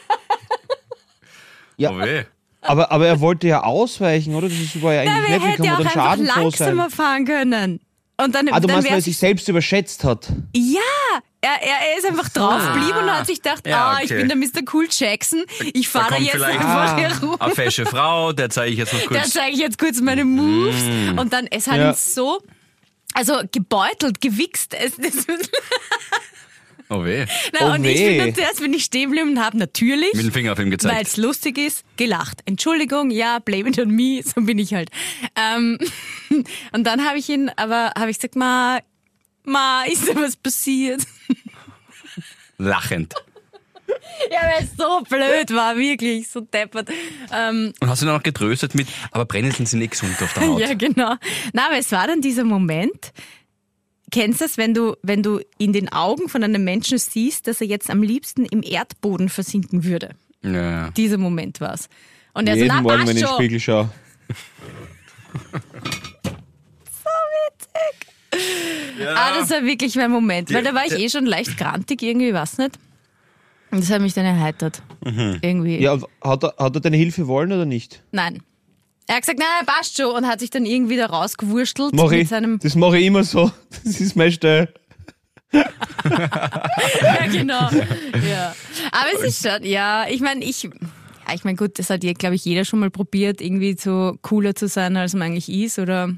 Ja, 1.76 1.90
Oh 1.93 1.99
weh. 1.99 2.25
aber, 2.61 2.90
aber 2.90 3.06
er 3.06 3.20
wollte 3.20 3.46
ja 3.46 3.62
ausweichen, 3.62 4.35
oder? 4.35 4.49
Das 4.49 4.82
war 4.82 4.93
ja 4.94 5.05
Na, 5.05 5.12
eigentlich 5.14 5.29
wer 5.29 5.38
nett, 5.38 5.43
wie 5.43 5.50
hätte 5.52 5.62
kann 5.62 5.67
man 5.67 5.75
auch 5.75 5.79
dann 5.79 5.87
einfach 5.87 5.94
schadenfroh 6.05 6.50
sein? 6.50 6.67
langsamer 6.76 6.90
fahren 6.90 7.25
können. 7.25 7.81
Und 8.20 8.35
dann, 8.35 8.49
Ah, 8.49 8.59
du 8.59 8.67
dann 8.67 8.76
meinst, 8.76 8.88
weil 8.91 8.99
er 8.99 9.03
sich 9.03 9.17
selbst 9.17 9.49
überschätzt 9.49 10.03
hat. 10.05 10.29
Ja, 10.55 10.81
er, 11.41 11.50
er, 11.62 11.91
er 11.93 11.99
ist 11.99 12.05
einfach 12.06 12.29
draufgeblieben 12.29 13.05
und 13.05 13.11
hat 13.12 13.26
sich 13.26 13.41
gedacht, 13.43 13.65
Ja, 13.67 13.91
ah, 13.93 14.00
ich 14.03 14.09
bin 14.09 14.26
der 14.26 14.37
Mr. 14.37 14.62
Cool 14.73 14.88
Jackson, 14.91 15.44
ich 15.73 15.88
fahre 15.88 16.11
da 16.11 16.17
jetzt 16.17 16.43
einfach 16.43 16.65
Ah. 16.94 16.97
herum. 16.97 17.37
Eine 17.41 17.55
fesche 17.55 17.87
Frau, 17.87 18.32
der 18.32 18.50
zeige 18.50 18.73
ich 18.73 18.79
jetzt 18.79 18.93
noch 18.93 19.06
kurz. 19.06 19.31
zeige 19.31 19.53
ich 19.55 19.61
jetzt 19.61 19.79
kurz 19.79 20.00
meine 20.00 20.25
Moves. 20.25 20.75
Mm. 20.82 21.19
Und 21.19 21.32
dann, 21.32 21.47
es 21.47 21.69
hat 21.69 21.76
Ja. 21.76 21.91
ihn 21.91 21.94
so, 21.97 22.43
also 23.15 23.35
gebeutelt, 23.53 24.20
gewichst. 24.20 24.75
Es, 24.75 24.97
das, 24.97 25.15
Oh 26.90 27.05
weh. 27.05 27.26
na, 27.52 27.70
Oh 27.70 27.75
und 27.75 27.85
ich 27.85 27.99
weh. 27.99 28.08
bin 28.08 28.19
dann 28.19 28.35
zuerst, 28.35 28.61
bin 28.61 28.73
ich 28.73 28.85
stehen 28.85 29.11
geblieben 29.11 29.31
und 29.31 29.44
habe 29.44 29.58
natürlich, 29.58 30.12
Mit 30.14 30.25
dem 30.25 30.32
Finger 30.32 30.52
auf 30.52 30.58
ihm 30.58 30.67
weil 30.67 30.70
gezeigt. 30.70 31.06
es 31.08 31.17
lustig 31.17 31.58
ist, 31.58 31.85
gelacht. 31.96 32.40
Entschuldigung, 32.46 33.11
ja, 33.11 33.38
blame 33.40 33.69
it 33.69 33.79
on 33.79 33.90
me, 33.90 34.20
so 34.25 34.40
bin 34.40 34.58
ich 34.58 34.73
halt. 34.75 34.90
Ähm, 35.37 35.79
und 36.73 36.85
dann 36.87 37.06
habe 37.06 37.19
ich 37.19 37.29
ihn, 37.29 37.50
aber 37.56 37.93
habe 37.99 38.11
ich 38.11 38.19
gesagt, 38.19 38.37
ma, 38.37 38.79
ma, 39.44 39.82
ist 39.85 40.08
da 40.08 40.14
was 40.17 40.37
passiert? 40.37 41.02
Lachend. 42.58 43.14
Ja, 44.31 44.41
weil 44.43 44.65
es 44.65 44.77
so 44.77 45.01
blöd 45.08 45.55
war, 45.55 45.77
wirklich, 45.77 46.29
so 46.29 46.41
deppert. 46.41 46.91
Ähm, 47.32 47.72
Und 47.81 47.89
hast 47.89 48.03
du 48.03 48.06
dann 48.06 48.17
noch 48.17 48.22
getröstet 48.22 48.74
mit, 48.74 48.89
aber 49.12 49.24
Brennnesseln 49.24 49.65
sind 49.67 49.79
nicht 49.79 49.93
gesund 49.93 50.20
auf 50.20 50.32
der 50.34 50.46
Haut. 50.46 50.60
Ja, 50.60 50.74
genau. 50.74 51.15
Na, 51.53 51.67
aber 51.67 51.79
es 51.79 51.91
war 51.93 52.06
dann 52.06 52.20
dieser 52.20 52.44
Moment. 52.44 53.12
Kennst 54.10 54.41
du 54.41 54.44
das, 54.44 54.56
wenn 54.56 54.74
du, 54.74 54.96
wenn 55.03 55.22
du 55.22 55.41
in 55.58 55.72
den 55.72 55.91
Augen 55.93 56.29
von 56.29 56.43
einem 56.43 56.65
Menschen 56.65 56.98
siehst, 56.98 57.46
dass 57.46 57.60
er 57.60 57.67
jetzt 57.67 57.91
am 57.91 58.03
liebsten 58.03 58.44
im 58.46 58.62
Erdboden 58.62 59.29
versinken 59.29 59.84
würde? 59.84 60.10
Ja, 60.43 60.50
ja. 60.53 60.91
Dieser 60.93 61.19
Moment 61.19 61.60
war's. 61.60 61.88
Und 62.32 62.48
er 62.48 62.55
Jeden 62.56 62.69
so, 62.69 62.74
na, 62.74 62.82
Morgen, 62.82 63.06
wenn 63.06 63.17
ich 63.17 63.22
in 63.22 63.29
den. 63.29 63.34
Spiegel 63.34 63.60
schaue. 63.60 63.91
Ah, 69.15 69.38
das 69.38 69.50
war 69.50 69.65
wirklich 69.65 69.94
mein 69.96 70.10
Moment, 70.10 70.53
weil 70.53 70.62
da 70.62 70.74
war 70.74 70.84
ich 70.84 70.98
eh 70.98 71.08
schon 71.08 71.27
leicht 71.27 71.56
grantig 71.56 72.03
irgendwie, 72.03 72.32
weiß 72.32 72.58
nicht. 72.58 72.79
Und 73.70 73.82
das 73.82 73.91
hat 73.91 74.00
mich 74.00 74.15
dann 74.15 74.24
erheitert. 74.24 74.82
Irgendwie. 75.05 75.79
Ja, 75.79 75.98
hat 76.22 76.44
er, 76.44 76.55
hat 76.58 76.74
er 76.74 76.81
deine 76.81 76.96
Hilfe 76.96 77.27
wollen 77.27 77.53
oder 77.53 77.65
nicht? 77.65 78.03
Nein. 78.12 78.43
Er 79.08 79.17
hat 79.17 79.22
gesagt, 79.22 79.38
nein, 79.38 79.67
passt 79.67 79.96
schon 79.96 80.15
und 80.15 80.27
hat 80.27 80.38
sich 80.38 80.50
dann 80.50 80.67
irgendwie 80.67 80.98
da 80.98 81.06
rausgewurstelt 81.06 81.94
Mach 81.94 82.10
mit 82.10 82.20
ich, 82.22 82.29
seinem 82.29 82.58
das 82.58 82.74
mache 82.74 82.98
ich 82.98 83.06
immer 83.06 83.24
so. 83.24 83.50
Das 83.84 84.00
ist 84.00 84.15
mein 84.15 84.31
Stell. 84.31 84.72
Ja, 85.53 87.27
genau. 87.27 87.70
Ja. 88.29 88.55
Aber 88.93 89.08
es 89.15 89.22
ist 89.22 89.46
schon, 89.46 89.65
ja, 89.65 90.06
ich 90.08 90.20
meine, 90.20 90.44
ich, 90.44 90.69
ich 91.34 91.44
meine, 91.44 91.56
gut, 91.56 91.79
das 91.79 91.88
hat 91.88 92.05
ja, 92.05 92.12
glaube 92.12 92.34
ich, 92.34 92.44
jeder 92.44 92.67
schon 92.67 92.81
mal 92.81 92.91
probiert, 92.91 93.41
irgendwie 93.41 93.77
so 93.79 94.19
cooler 94.20 94.55
zu 94.55 94.69
sein, 94.69 94.96
als 94.96 95.15
man 95.15 95.22
eigentlich 95.22 95.48
ist. 95.48 95.79
Oder 95.79 96.12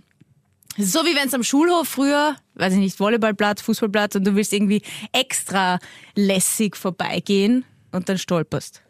so 0.77 1.01
wie 1.01 1.15
wenn 1.15 1.29
es 1.29 1.35
am 1.35 1.45
Schulhof 1.45 1.89
früher, 1.89 2.37
weiß 2.55 2.73
ich 2.73 2.81
nicht, 2.81 2.99
Volleyballplatz, 2.99 3.63
Fußballplatz 3.63 4.17
und 4.17 4.27
du 4.27 4.35
willst 4.35 4.53
irgendwie 4.53 4.83
extra 5.13 5.79
lässig 6.17 6.77
vorbeigehen 6.77 7.65
und 7.93 8.09
dann 8.09 8.19
stolperst. 8.19 8.83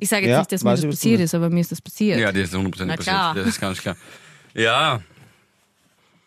Ich 0.00 0.08
sage 0.08 0.26
jetzt 0.26 0.32
Ja, 0.32 0.38
nicht, 0.40 0.52
dass 0.52 0.64
mir 0.64 0.70
das 0.70 0.84
passiert 0.86 1.20
ist, 1.20 1.34
aber 1.34 1.50
mir 1.50 1.60
ist 1.60 1.72
das 1.72 1.80
passiert. 1.80 2.18
Ja, 2.20 2.32
das 2.32 2.42
ist 2.44 2.54
100% 2.54 2.60
Na 2.60 2.68
passiert. 2.68 2.98
klar. 3.00 3.34
Das 3.34 3.46
ist 3.46 3.60
ganz 3.60 3.80
klar. 3.80 3.96
Ja, 4.54 5.00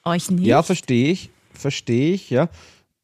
Euch 0.03 0.31
nicht? 0.31 0.45
Ja, 0.47 0.63
verstehe 0.63 1.11
ich. 1.11 1.29
Verstehe 1.53 2.13
ich, 2.13 2.29
ja. 2.31 2.49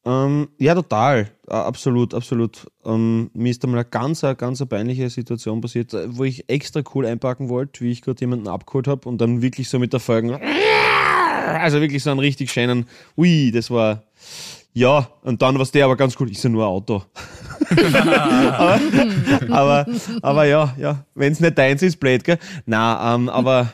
Ähm, 0.03 0.47
ja, 0.57 0.73
total. 0.73 1.29
Äh, 1.47 1.53
absolut, 1.53 2.13
absolut. 2.13 2.65
Ähm, 2.85 3.29
mir 3.33 3.51
ist 3.51 3.63
einmal 3.63 3.81
eine 3.81 3.89
ganz, 3.89 4.23
eine 4.23 4.35
ganz 4.35 4.65
peinliche 4.65 5.09
Situation 5.09 5.61
passiert, 5.61 5.93
äh, 5.93 6.07
wo 6.17 6.23
ich 6.23 6.49
extra 6.49 6.81
cool 6.95 7.05
einpacken 7.05 7.49
wollte, 7.49 7.81
wie 7.81 7.91
ich 7.91 8.01
gerade 8.01 8.19
jemanden 8.21 8.47
abgeholt 8.47 8.87
habe 8.87 9.07
und 9.07 9.19
dann 9.19 9.41
wirklich 9.41 9.69
so 9.69 9.79
mit 9.79 9.93
der 9.93 9.99
Folgen. 9.99 10.39
Also 11.47 11.79
wirklich 11.79 12.03
so 12.03 12.09
einen 12.11 12.19
richtig 12.19 12.51
schönen. 12.51 12.87
Ui, 13.15 13.51
das 13.51 13.71
war. 13.71 14.03
Ja, 14.73 15.09
und 15.23 15.41
dann 15.41 15.57
was 15.57 15.71
der 15.71 15.85
aber 15.85 15.95
ganz 15.95 16.15
cool, 16.19 16.29
ist 16.29 16.43
ja 16.43 16.49
nur 16.49 16.63
ein 16.65 16.67
Auto. 16.69 17.03
Aber, 17.69 18.79
aber, 19.49 19.85
aber 20.21 20.45
ja, 20.45 20.75
ja, 20.77 21.05
wenn 21.15 21.33
es 21.33 21.39
nicht 21.39 21.57
deins 21.57 21.81
ist, 21.81 21.99
blöd, 21.99 22.23
gell? 22.23 22.37
Na, 22.65 23.15
ähm, 23.15 23.29
aber 23.29 23.73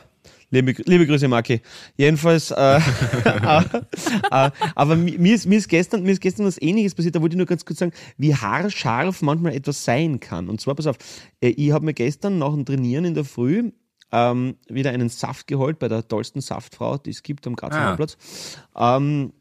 liebe, 0.50 0.74
liebe 0.86 1.06
Grüße, 1.06 1.28
Maki. 1.28 1.60
Jedenfalls, 1.96 2.50
äh, 2.50 2.76
äh, 3.24 3.62
äh, 4.30 4.50
aber 4.74 4.96
mir 4.96 5.34
ist, 5.34 5.46
mir, 5.46 5.58
ist 5.58 5.68
gestern, 5.68 6.02
mir 6.02 6.12
ist 6.12 6.20
gestern 6.20 6.46
was 6.46 6.60
ähnliches 6.60 6.94
passiert, 6.94 7.14
da 7.14 7.20
wollte 7.20 7.34
ich 7.34 7.38
nur 7.38 7.46
ganz 7.46 7.64
kurz 7.64 7.78
sagen, 7.80 7.92
wie 8.16 8.34
haarscharf 8.34 9.22
manchmal 9.22 9.54
etwas 9.54 9.84
sein 9.84 10.20
kann. 10.20 10.48
Und 10.48 10.60
zwar, 10.60 10.74
pass 10.74 10.86
auf, 10.86 10.96
äh, 11.40 11.48
ich 11.48 11.72
habe 11.72 11.84
mir 11.84 11.94
gestern 11.94 12.38
nach 12.38 12.52
dem 12.52 12.64
Trainieren 12.64 13.04
in 13.04 13.14
der 13.14 13.24
Früh 13.24 13.70
ähm, 14.12 14.56
wieder 14.68 14.90
einen 14.90 15.08
Saft 15.08 15.46
geholt 15.46 15.78
bei 15.78 15.88
der 15.88 16.06
tollsten 16.06 16.40
Saftfrau, 16.40 16.98
die 16.98 17.10
es 17.10 17.22
gibt 17.22 17.46
am 17.46 17.56
Grazer 17.56 17.80
Ah. 17.80 17.86
Hauptplatz. 17.88 18.16
Ähm, 18.76 19.32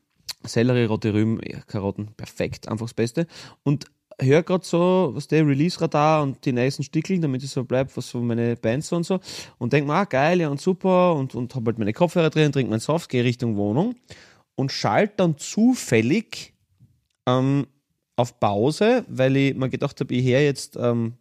Sellerie, 0.45 0.85
rote 0.85 1.13
Rüben, 1.13 1.39
Karotten, 1.67 2.13
perfekt, 2.17 2.67
einfach 2.67 2.85
das 2.87 2.93
Beste. 2.93 3.27
Und 3.63 3.85
höre 4.19 4.43
gerade 4.43 4.65
so, 4.65 5.11
was 5.13 5.27
der 5.27 5.47
Release-Radar 5.47 6.23
und 6.23 6.43
die 6.45 6.53
nächsten 6.53 6.83
Stickeln, 6.83 7.21
damit 7.21 7.43
es 7.43 7.51
so 7.51 7.63
bleibt, 7.63 7.95
was 7.97 8.09
so 8.09 8.19
meine 8.19 8.55
Bands 8.55 8.91
und 8.91 9.05
so. 9.05 9.19
Und 9.57 9.73
denke 9.73 9.87
mir, 9.87 9.95
ah, 9.95 10.05
geil, 10.05 10.41
ja 10.41 10.49
und 10.49 10.61
super. 10.61 11.15
Und, 11.15 11.35
und 11.35 11.53
habe 11.55 11.67
halt 11.67 11.79
meine 11.79 11.93
Kopfhörer 11.93 12.29
drin, 12.29 12.51
trinke 12.51 12.69
meinen 12.69 12.79
Soft, 12.79 13.09
gehe 13.09 13.23
Richtung 13.23 13.55
Wohnung 13.57 13.95
und 14.55 14.71
schalte 14.71 15.15
dann 15.17 15.37
zufällig 15.37 16.53
ähm, 17.27 17.67
auf 18.15 18.39
Pause, 18.39 19.05
weil 19.07 19.35
ich 19.35 19.55
mir 19.55 19.69
gedacht 19.69 19.99
habe, 19.99 20.13
ich 20.13 20.25
höre 20.25 20.41
jetzt 20.41 20.75
ähm, 20.75 21.13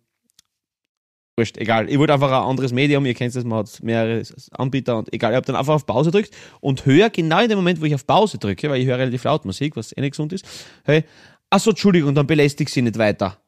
Wurscht, 1.39 1.57
egal. 1.57 1.89
Ich 1.89 1.99
wollte 1.99 2.13
einfach 2.13 2.31
ein 2.31 2.47
anderes 2.47 2.75
Medium, 2.75 3.07
ihr 3.07 3.15
kennt 3.15 3.35
das, 3.35 3.43
man 3.43 3.61
hat 3.61 3.83
mehrere 3.83 4.23
Anbieter 4.51 4.99
und 4.99 5.11
egal. 5.15 5.33
Ich 5.33 5.37
habe 5.37 5.47
dann 5.47 5.57
einfach 5.57 5.73
auf 5.73 5.87
Pause 5.87 6.11
gedrückt 6.11 6.37
und 6.61 6.85
höre 6.85 7.09
genau 7.09 7.41
in 7.41 7.49
dem 7.49 7.57
Moment, 7.57 7.81
wo 7.81 7.87
ich 7.87 7.95
auf 7.95 8.07
Pause 8.07 8.37
drücke, 8.37 8.69
weil 8.69 8.83
ich 8.83 8.87
höre 8.87 8.99
relativ 8.99 9.25
laut 9.25 9.47
Musik, 9.47 9.75
was 9.75 9.97
eh 9.97 10.03
nicht 10.03 10.11
gesund 10.11 10.35
ist, 10.35 10.47
ich, 10.87 11.05
achso, 11.53 11.71
Entschuldigung, 11.71 12.15
dann 12.15 12.27
belästige 12.27 12.69
ich 12.69 12.75
sie 12.75 12.83
nicht 12.83 12.99
weiter. 12.99 13.39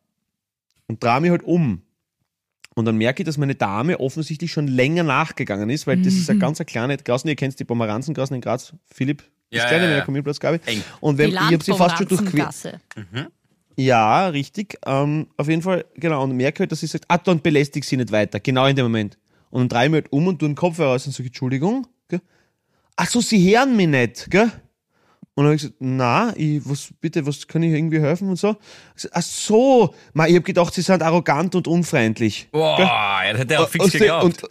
Und 0.87 1.03
drehe 1.03 1.21
mich 1.21 1.31
halt 1.31 1.43
um. 1.43 1.83
Und 2.75 2.85
dann 2.87 2.97
merke 2.97 3.23
ich, 3.23 3.27
dass 3.27 3.39
meine 3.39 3.55
Dame 3.55 4.01
offensichtlich 4.01 4.53
schon 4.53 4.67
länger 4.67 5.05
nachgegangen 5.05 5.71
ist, 5.71 5.87
weil 5.87 5.97
das 5.99 6.15
ist 6.15 6.29
eine 6.29 6.41
ganz 6.41 6.61
eine 6.61 6.67
kleine 6.67 6.97
ihr 6.97 7.37
kennt 7.37 7.59
die 7.59 7.65
Pomeranzengrasen 7.65 8.35
in 8.35 8.41
Graz, 8.41 8.73
Philipp, 8.93 9.23
Ja, 9.51 9.67
kleine 9.67 9.85
ja, 9.85 9.85
ja, 9.85 9.91
ja. 9.91 9.99
ja. 9.99 10.05
Kommunplatz, 10.05 10.41
glaube 10.41 10.57
ich. 10.57 10.73
Eng. 10.73 10.83
Und 11.01 11.19
wenn, 11.19 11.31
Die 11.31 11.37
ich 11.37 11.41
habe 11.41 11.63
sie 11.63 11.73
fast 11.73 11.99
schon 11.99 12.09
durchquert. 12.09 12.33
Landpomeranzengasse. 12.33 13.31
Ja, 13.77 14.29
richtig. 14.29 14.79
Ähm, 14.87 15.29
auf 15.37 15.49
jeden 15.49 15.63
Fall, 15.63 15.85
genau. 15.95 16.23
Und 16.23 16.37
merke 16.37 16.61
halt, 16.61 16.73
dass 16.73 16.81
sie 16.81 16.87
sagt, 16.87 17.05
ah, 17.09 17.19
dann 17.19 17.41
belästige 17.41 17.87
sie 17.87 17.97
nicht 17.97 18.13
weiter. 18.13 18.41
Genau 18.41 18.67
in 18.67 18.77
dem 18.77 18.87
Moment. 18.87 19.19
Und 19.51 19.61
dann 19.61 19.69
drehe 19.69 19.85
ich 19.85 19.91
mich 19.91 20.03
halt 20.03 20.13
um 20.13 20.27
und 20.27 20.39
tue 20.39 20.49
den 20.49 20.55
Kopfhörer 20.55 20.91
raus 20.91 21.07
und 21.07 21.13
sage, 21.13 21.29
Entschuldigung. 21.29 21.87
Gell? 22.09 22.21
Ach 22.97 23.09
so, 23.09 23.21
sie 23.21 23.57
hören 23.57 23.77
mich 23.77 23.89
nicht, 23.89 24.31
gell? 24.31 24.51
Und 25.37 25.45
dann 25.45 25.47
habe 25.47 25.57
ich 25.57 25.63
gesagt, 25.63 25.77
na, 25.81 26.33
ich, 26.37 26.61
was, 26.65 26.91
bitte, 27.01 27.27
was 27.27 27.49
kann 27.49 27.63
ich 27.65 27.73
irgendwie 27.73 28.01
helfen 28.01 28.29
und 28.29 28.37
so? 28.37 28.57
Ich 28.91 29.03
gesagt, 29.03 29.15
Ach 29.17 29.23
so, 29.23 29.95
ma, 30.13 30.27
ich 30.27 30.35
habe 30.35 30.45
gedacht, 30.45 30.73
sie 30.73 30.83
sind 30.83 31.03
arrogant 31.03 31.57
und 31.57 31.67
unfreundlich. 31.67 32.49
Boah, 32.53 32.77
Gell? 32.77 32.87
ja, 32.87 33.33
das 33.33 33.41
hätte 33.41 33.55
er 33.55 33.63
auch 33.63 33.69
fix 33.69 33.91
geglaubt. 33.91 34.25
Und, 34.25 34.43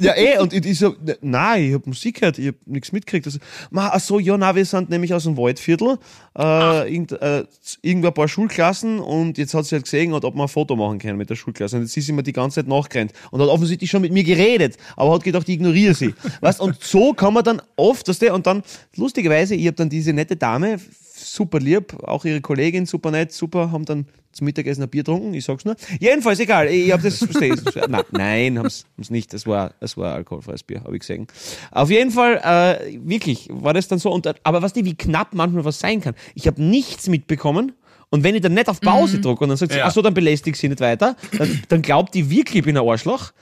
ja, 0.00 0.16
eh, 0.16 0.38
und 0.38 0.52
ich, 0.52 0.78
so, 0.78 0.94
ne, 1.04 1.16
nein, 1.20 1.64
ich 1.64 1.74
hab 1.74 1.86
Musik 1.86 2.20
gehört, 2.20 2.38
ich 2.38 2.48
hab 2.48 2.54
nichts 2.66 2.92
mitgekriegt. 2.92 3.26
Also, 3.26 3.38
ma, 3.70 3.90
ach 3.92 4.00
so, 4.00 4.18
ja, 4.18 4.36
na, 4.36 4.54
wir 4.54 4.64
sind 4.64 4.90
nämlich 4.90 5.12
aus 5.14 5.24
dem 5.24 5.36
Waldviertel, 5.36 5.98
äh, 6.38 6.92
irgend, 6.92 7.12
äh, 7.12 7.44
irgendwo 7.82 8.08
ein 8.08 8.14
paar 8.14 8.28
Schulklassen 8.28 8.98
und 8.98 9.38
jetzt 9.38 9.54
hat 9.54 9.66
sie 9.66 9.76
halt 9.76 9.84
gesehen, 9.84 10.12
ob 10.12 10.22
wir 10.34 10.42
ein 10.42 10.48
Foto 10.48 10.76
machen 10.76 10.98
können 10.98 11.18
mit 11.18 11.30
der 11.30 11.36
Schulklasse. 11.36 11.76
Und 11.76 11.82
jetzt 11.82 11.96
ist 11.96 12.06
sie 12.06 12.12
mir 12.12 12.22
die 12.22 12.32
ganze 12.32 12.56
Zeit 12.56 12.68
nachgerannt 12.68 13.12
und 13.30 13.40
hat 13.40 13.48
offensichtlich 13.48 13.90
schon 13.90 14.02
mit 14.02 14.12
mir 14.12 14.24
geredet, 14.24 14.76
aber 14.96 15.14
hat 15.14 15.24
gedacht, 15.24 15.48
ich 15.48 15.54
ignoriere 15.56 15.94
sie. 15.94 16.14
weißt, 16.40 16.60
und 16.60 16.82
so 16.82 17.12
kann 17.12 17.34
man 17.34 17.44
dann 17.44 17.62
oft, 17.76 18.08
weißt 18.08 18.22
du, 18.22 18.34
und 18.34 18.46
dann, 18.46 18.62
lustigerweise, 18.96 19.54
ich 19.54 19.66
habe 19.66 19.76
dann 19.76 19.88
diese 19.88 20.12
nette 20.12 20.36
Dame, 20.36 20.78
super 21.16 21.58
lieb, 21.58 21.94
auch 22.02 22.24
ihre 22.24 22.40
Kollegin, 22.40 22.86
super 22.86 23.10
nett, 23.10 23.32
super, 23.32 23.72
haben 23.72 23.84
dann 23.84 24.06
zum 24.32 24.44
Mittagessen 24.44 24.82
ein 24.82 24.88
Bier 24.88 25.02
getrunken, 25.02 25.32
ich 25.34 25.44
sag's 25.44 25.64
nur. 25.64 25.76
Jedenfalls, 25.98 26.38
egal, 26.40 26.68
ich 26.68 26.92
habe 26.92 27.02
das, 27.02 27.18
verstehst 27.18 27.64
Nein, 27.88 28.04
nein 28.10 28.58
haben's, 28.58 28.84
haben's 28.94 29.10
nicht, 29.10 29.32
das 29.32 29.46
war, 29.46 29.74
das 29.80 29.96
war 29.96 30.14
alkoholfreies 30.14 30.62
Bier, 30.62 30.82
habe 30.84 30.94
ich 30.94 31.00
gesehen. 31.00 31.26
Auf 31.70 31.90
jeden 31.90 32.10
Fall, 32.10 32.40
äh, 32.44 32.98
wirklich, 33.02 33.48
war 33.50 33.72
das 33.72 33.88
dann 33.88 33.98
so, 33.98 34.10
und, 34.12 34.26
aber 34.44 34.62
was 34.62 34.72
die, 34.72 34.84
wie 34.84 34.94
knapp 34.94 35.34
manchmal 35.34 35.64
was 35.64 35.80
sein 35.80 36.00
kann. 36.00 36.14
Ich 36.34 36.46
habe 36.46 36.62
nichts 36.62 37.08
mitbekommen, 37.08 37.72
und 38.08 38.22
wenn 38.22 38.34
ich 38.36 38.40
dann 38.40 38.54
nicht 38.54 38.68
auf 38.68 38.80
Pause 38.80 39.20
drücke 39.20 39.44
und 39.44 39.48
dann 39.48 39.58
sagt 39.58 39.72
sie, 39.72 39.78
Ja. 39.78 39.86
ach 39.86 39.92
so, 39.92 40.00
dann 40.00 40.14
belästige 40.14 40.56
sie 40.56 40.68
nicht 40.68 40.80
weiter, 40.80 41.16
dann, 41.38 41.62
dann 41.68 41.82
glaubt 41.82 42.14
die 42.14 42.30
wirklich, 42.30 42.58
ich 42.58 42.64
bin 42.64 42.76
ein 42.76 42.88
Arschloch. 42.88 43.32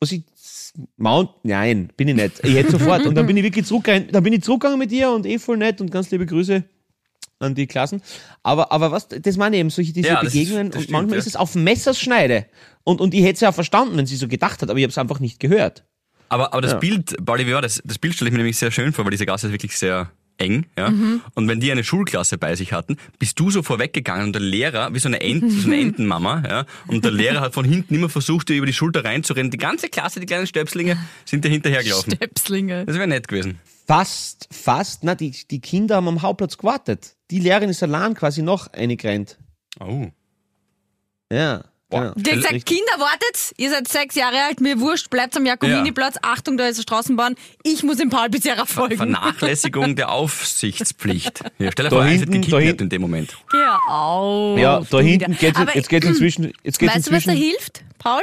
Was 0.00 0.12
ich 0.12 0.24
Mount, 0.96 1.30
nein, 1.42 1.90
bin 1.96 2.08
ich 2.08 2.16
nicht. 2.16 2.44
Ich 2.44 2.54
hätte 2.54 2.72
sofort. 2.72 3.06
Und 3.06 3.14
dann 3.14 3.26
bin 3.26 3.36
ich 3.36 3.42
wirklich 3.42 3.64
zurückgegangen, 3.66 4.08
dann 4.12 4.22
bin 4.22 4.32
ich 4.32 4.42
zurückgegangen 4.42 4.78
mit 4.78 4.92
ihr 4.92 5.10
und 5.10 5.26
eh 5.26 5.38
voll 5.38 5.56
nett 5.56 5.80
und 5.80 5.90
ganz 5.90 6.10
liebe 6.10 6.26
Grüße 6.26 6.64
an 7.38 7.54
die 7.54 7.66
Klassen. 7.66 8.02
Aber, 8.42 8.72
aber 8.72 8.92
was, 8.92 9.08
das 9.08 9.36
meine 9.36 9.56
ich 9.56 9.60
eben, 9.60 9.70
solche 9.70 9.92
diese 9.92 10.08
Ja, 10.08 10.20
Begegnungen 10.20 10.68
das 10.70 10.76
und 10.76 10.82
stimmt, 10.84 10.92
manchmal 10.92 11.16
ja. 11.16 11.20
ist 11.20 11.26
es 11.26 11.36
auf 11.36 11.54
Messerschneide. 11.54 12.46
Und, 12.84 13.00
und 13.00 13.14
ich 13.14 13.22
hätte 13.22 13.34
es 13.34 13.40
ja 13.40 13.52
verstanden, 13.52 13.96
wenn 13.96 14.06
sie 14.06 14.16
so 14.16 14.28
gedacht 14.28 14.62
hat, 14.62 14.70
aber 14.70 14.78
ich 14.78 14.84
habe 14.84 14.90
es 14.90 14.98
einfach 14.98 15.20
nicht 15.20 15.40
gehört. 15.40 15.84
Aber, 16.28 16.52
aber 16.52 16.62
das 16.62 16.72
Ja. 16.72 16.78
Bild, 16.78 17.14
war 17.26 17.62
das? 17.62 17.82
Das 17.84 17.98
Bild 17.98 18.14
stelle 18.14 18.28
ich 18.28 18.32
mir 18.32 18.38
nämlich 18.38 18.56
sehr 18.58 18.70
schön 18.70 18.92
vor, 18.92 19.04
weil 19.04 19.10
diese 19.12 19.26
Gasse 19.26 19.46
ist 19.48 19.52
wirklich 19.52 19.78
sehr 19.78 20.10
eng, 20.38 20.66
ja. 20.76 20.92
Und 21.34 21.48
wenn 21.48 21.60
die 21.60 21.70
eine 21.72 21.82
Schulklasse 21.84 22.36
bei 22.36 22.54
sich 22.56 22.72
hatten, 22.72 22.96
bist 23.18 23.38
du 23.40 23.50
so 23.50 23.62
vorweggegangen 23.62 24.26
und 24.26 24.32
der 24.34 24.42
Lehrer, 24.42 24.92
wie 24.92 24.98
so 24.98 25.08
eine, 25.08 25.20
Ent, 25.20 25.50
so 25.50 25.68
eine 25.68 25.80
Entenmama, 25.80 26.42
ja. 26.46 26.66
Und 26.88 27.04
der 27.04 27.12
Lehrer 27.12 27.40
hat 27.40 27.54
von 27.54 27.64
hinten 27.64 27.94
immer 27.94 28.08
versucht, 28.08 28.48
dir 28.48 28.56
über 28.56 28.66
die 28.66 28.72
Schulter 28.74 29.04
reinzurennen. 29.04 29.50
Die 29.50 29.56
ganze 29.56 29.88
Klasse, 29.88 30.20
die 30.20 30.26
kleinen 30.26 30.46
Stöpslinge, 30.46 30.98
sind 31.24 31.44
dir 31.44 31.48
hinterhergelaufen. 31.48 32.14
Stöpslinge. 32.14 32.84
Das 32.84 32.96
wäre 32.96 33.06
nett 33.06 33.28
gewesen. 33.28 33.58
Fast, 33.86 34.48
fast, 34.50 35.04
na, 35.04 35.14
die, 35.14 35.30
die 35.50 35.60
Kinder 35.60 35.96
haben 35.96 36.08
am 36.08 36.22
Hauptplatz 36.22 36.58
gewartet. 36.58 37.15
Die 37.30 37.40
Lehrerin 37.40 37.70
ist 37.70 37.82
allein 37.82 38.14
quasi 38.14 38.42
noch 38.42 38.68
eingerannt. 38.72 39.38
Oh. 39.80 40.06
Ja. 41.32 41.64
Genau. 41.88 42.12
Der 42.16 42.32
hat 42.34 42.42
gesagt. 42.42 42.66
Kinder, 42.66 42.92
wartet, 42.98 43.52
ihr 43.58 43.70
seid 43.70 43.86
sechs 43.86 44.16
Jahre 44.16 44.36
alt, 44.48 44.60
mir 44.60 44.80
wurscht, 44.80 45.08
bleibt 45.08 45.36
am 45.36 45.46
Jakominiplatz, 45.46 46.16
Achtung, 46.20 46.56
da 46.56 46.66
ist 46.66 46.78
eine 46.78 46.82
Straßenbahn, 46.82 47.36
ich 47.62 47.84
muss 47.84 48.00
im 48.00 48.10
Paul 48.10 48.28
Pizarra 48.28 48.66
folgen. 48.66 48.96
Vernachlässigung 48.96 49.94
der 49.94 50.10
Aufsichtspflicht. 50.10 51.42
Ja, 51.58 51.70
stell 51.70 51.84
dir 51.84 51.90
Da 51.90 51.90
vor, 51.90 52.02
eins 52.02 52.22
hinten- 52.22 52.32
da 52.32 52.38
gekidnappt 52.38 52.62
hinten- 52.64 52.82
in 52.82 52.88
dem 52.88 53.02
Moment. 53.02 53.36
Geh 53.52 53.58
auf. 53.88 54.58
Ja, 54.58 54.80
da 54.80 54.98
hinten 55.00 55.36
Aber, 55.54 55.76
jetzt 55.76 55.88
geht's 55.88 56.06
inzwischen, 56.08 56.52
jetzt 56.64 56.78
geht's 56.80 56.92
Weißt 56.96 57.06
du, 57.06 57.12
was 57.12 57.22
da 57.24 57.30
inzwischen. 57.32 57.50
hilft, 57.52 57.84
Paul? 57.98 58.22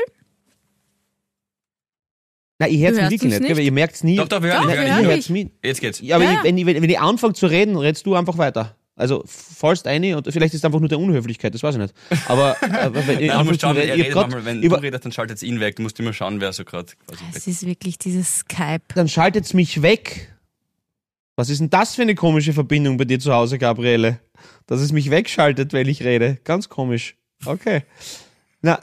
Nein, 2.59 2.71
ich 2.73 2.81
hör's 2.81 2.95
mir 2.95 3.01
wirklich 3.03 3.21
nicht, 3.23 3.31
gell, 3.31 3.39
nicht? 3.47 3.57
weil 3.57 3.63
ihr 3.65 3.71
merkt's 3.71 4.03
nie. 4.03 4.15
Doch, 4.17 4.27
doch, 4.27 4.41
wir 4.41 4.53
hören 4.53 4.63
Doch, 4.63 4.69
wir 4.71 4.93
hören 4.95 5.05
hört's 5.05 5.29
mich. 5.29 5.49
Jetzt 5.63 5.81
geht's. 5.81 5.99
Ja, 6.01 6.15
aber 6.17 6.25
Ja, 6.25 6.31
ich, 6.31 6.37
ja. 6.37 6.43
wenn, 6.43 6.57
ich, 6.57 6.65
wenn, 6.65 6.81
wenn 6.81 6.89
ich 6.89 6.99
anfange 6.99 7.33
zu 7.33 7.47
reden, 7.47 7.77
redst 7.77 8.05
du 8.05 8.15
einfach 8.15 8.37
weiter. 8.37 8.75
Also 8.95 9.23
fallst 9.25 9.87
eine 9.87 10.15
und 10.17 10.31
vielleicht 10.31 10.53
ist 10.53 10.59
es 10.59 10.65
einfach 10.65 10.79
nur 10.79 10.87
der 10.89 10.99
Unhöflichkeit, 10.99 11.53
das 11.55 11.63
weiß 11.63 11.75
ich 11.75 11.81
nicht. 11.81 11.93
Aber, 12.27 12.55
aber 12.61 13.07
wenn 13.07 13.19
ich 13.21 13.27
Nein, 13.27 13.39
du 13.39 13.45
musst 13.45 13.61
schauen, 13.61 13.75
er 13.75 13.95
redet 13.95 14.11
grad- 14.13 14.29
manchmal, 14.29 14.45
wenn 14.45 14.61
du 14.61 14.75
redest, 14.75 15.05
dann 15.05 15.11
schaltet 15.11 15.37
es 15.37 15.43
ihn 15.43 15.59
weg. 15.59 15.77
Du 15.77 15.81
musst 15.81 15.99
immer 15.99 16.13
schauen, 16.13 16.39
wer 16.41 16.53
so 16.53 16.63
gerade 16.63 16.93
quasi 17.07 17.23
Es 17.33 17.47
ist 17.47 17.65
wirklich 17.65 17.97
dieses 17.97 18.39
Skype. 18.39 18.81
dann 18.93 19.07
schaltet's 19.09 19.53
mich 19.55 19.81
weg. 19.81 20.29
Was 21.35 21.49
ist 21.49 21.59
denn 21.59 21.71
das 21.71 21.95
für 21.95 22.03
eine 22.03 22.13
komische 22.13 22.53
Verbindung 22.53 22.97
bei 22.97 23.05
dir 23.05 23.19
zu 23.19 23.33
Hause, 23.33 23.57
Gabriele? 23.57 24.19
Dass 24.67 24.79
es 24.79 24.91
mich 24.91 25.09
wegschaltet, 25.09 25.73
weil 25.73 25.89
ich 25.89 26.03
rede. 26.03 26.37
Ganz 26.43 26.69
komisch. 26.69 27.15
Okay. 27.45 27.81
Na, 28.61 28.79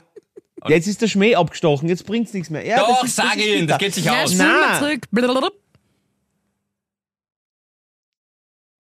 jetzt 0.67 0.87
ist 0.87 1.01
der 1.01 1.07
Schmäh 1.07 1.35
abgestochen, 1.35 1.87
jetzt 1.87 2.05
bringt's 2.05 2.33
nichts 2.33 2.49
mehr. 2.49 2.65
Ja, 2.65 2.79
Doch, 2.79 2.99
das 3.01 3.09
ist, 3.11 3.17
das 3.17 3.25
sag 3.27 3.37
ihn, 3.37 3.65
das 3.67 3.77
geht 3.77 3.93
sich 3.93 4.03
Ja, 4.05 4.23
aus. 4.23 4.35
mal 4.35 4.47
Na. 4.73 4.79
zurück. 4.79 5.05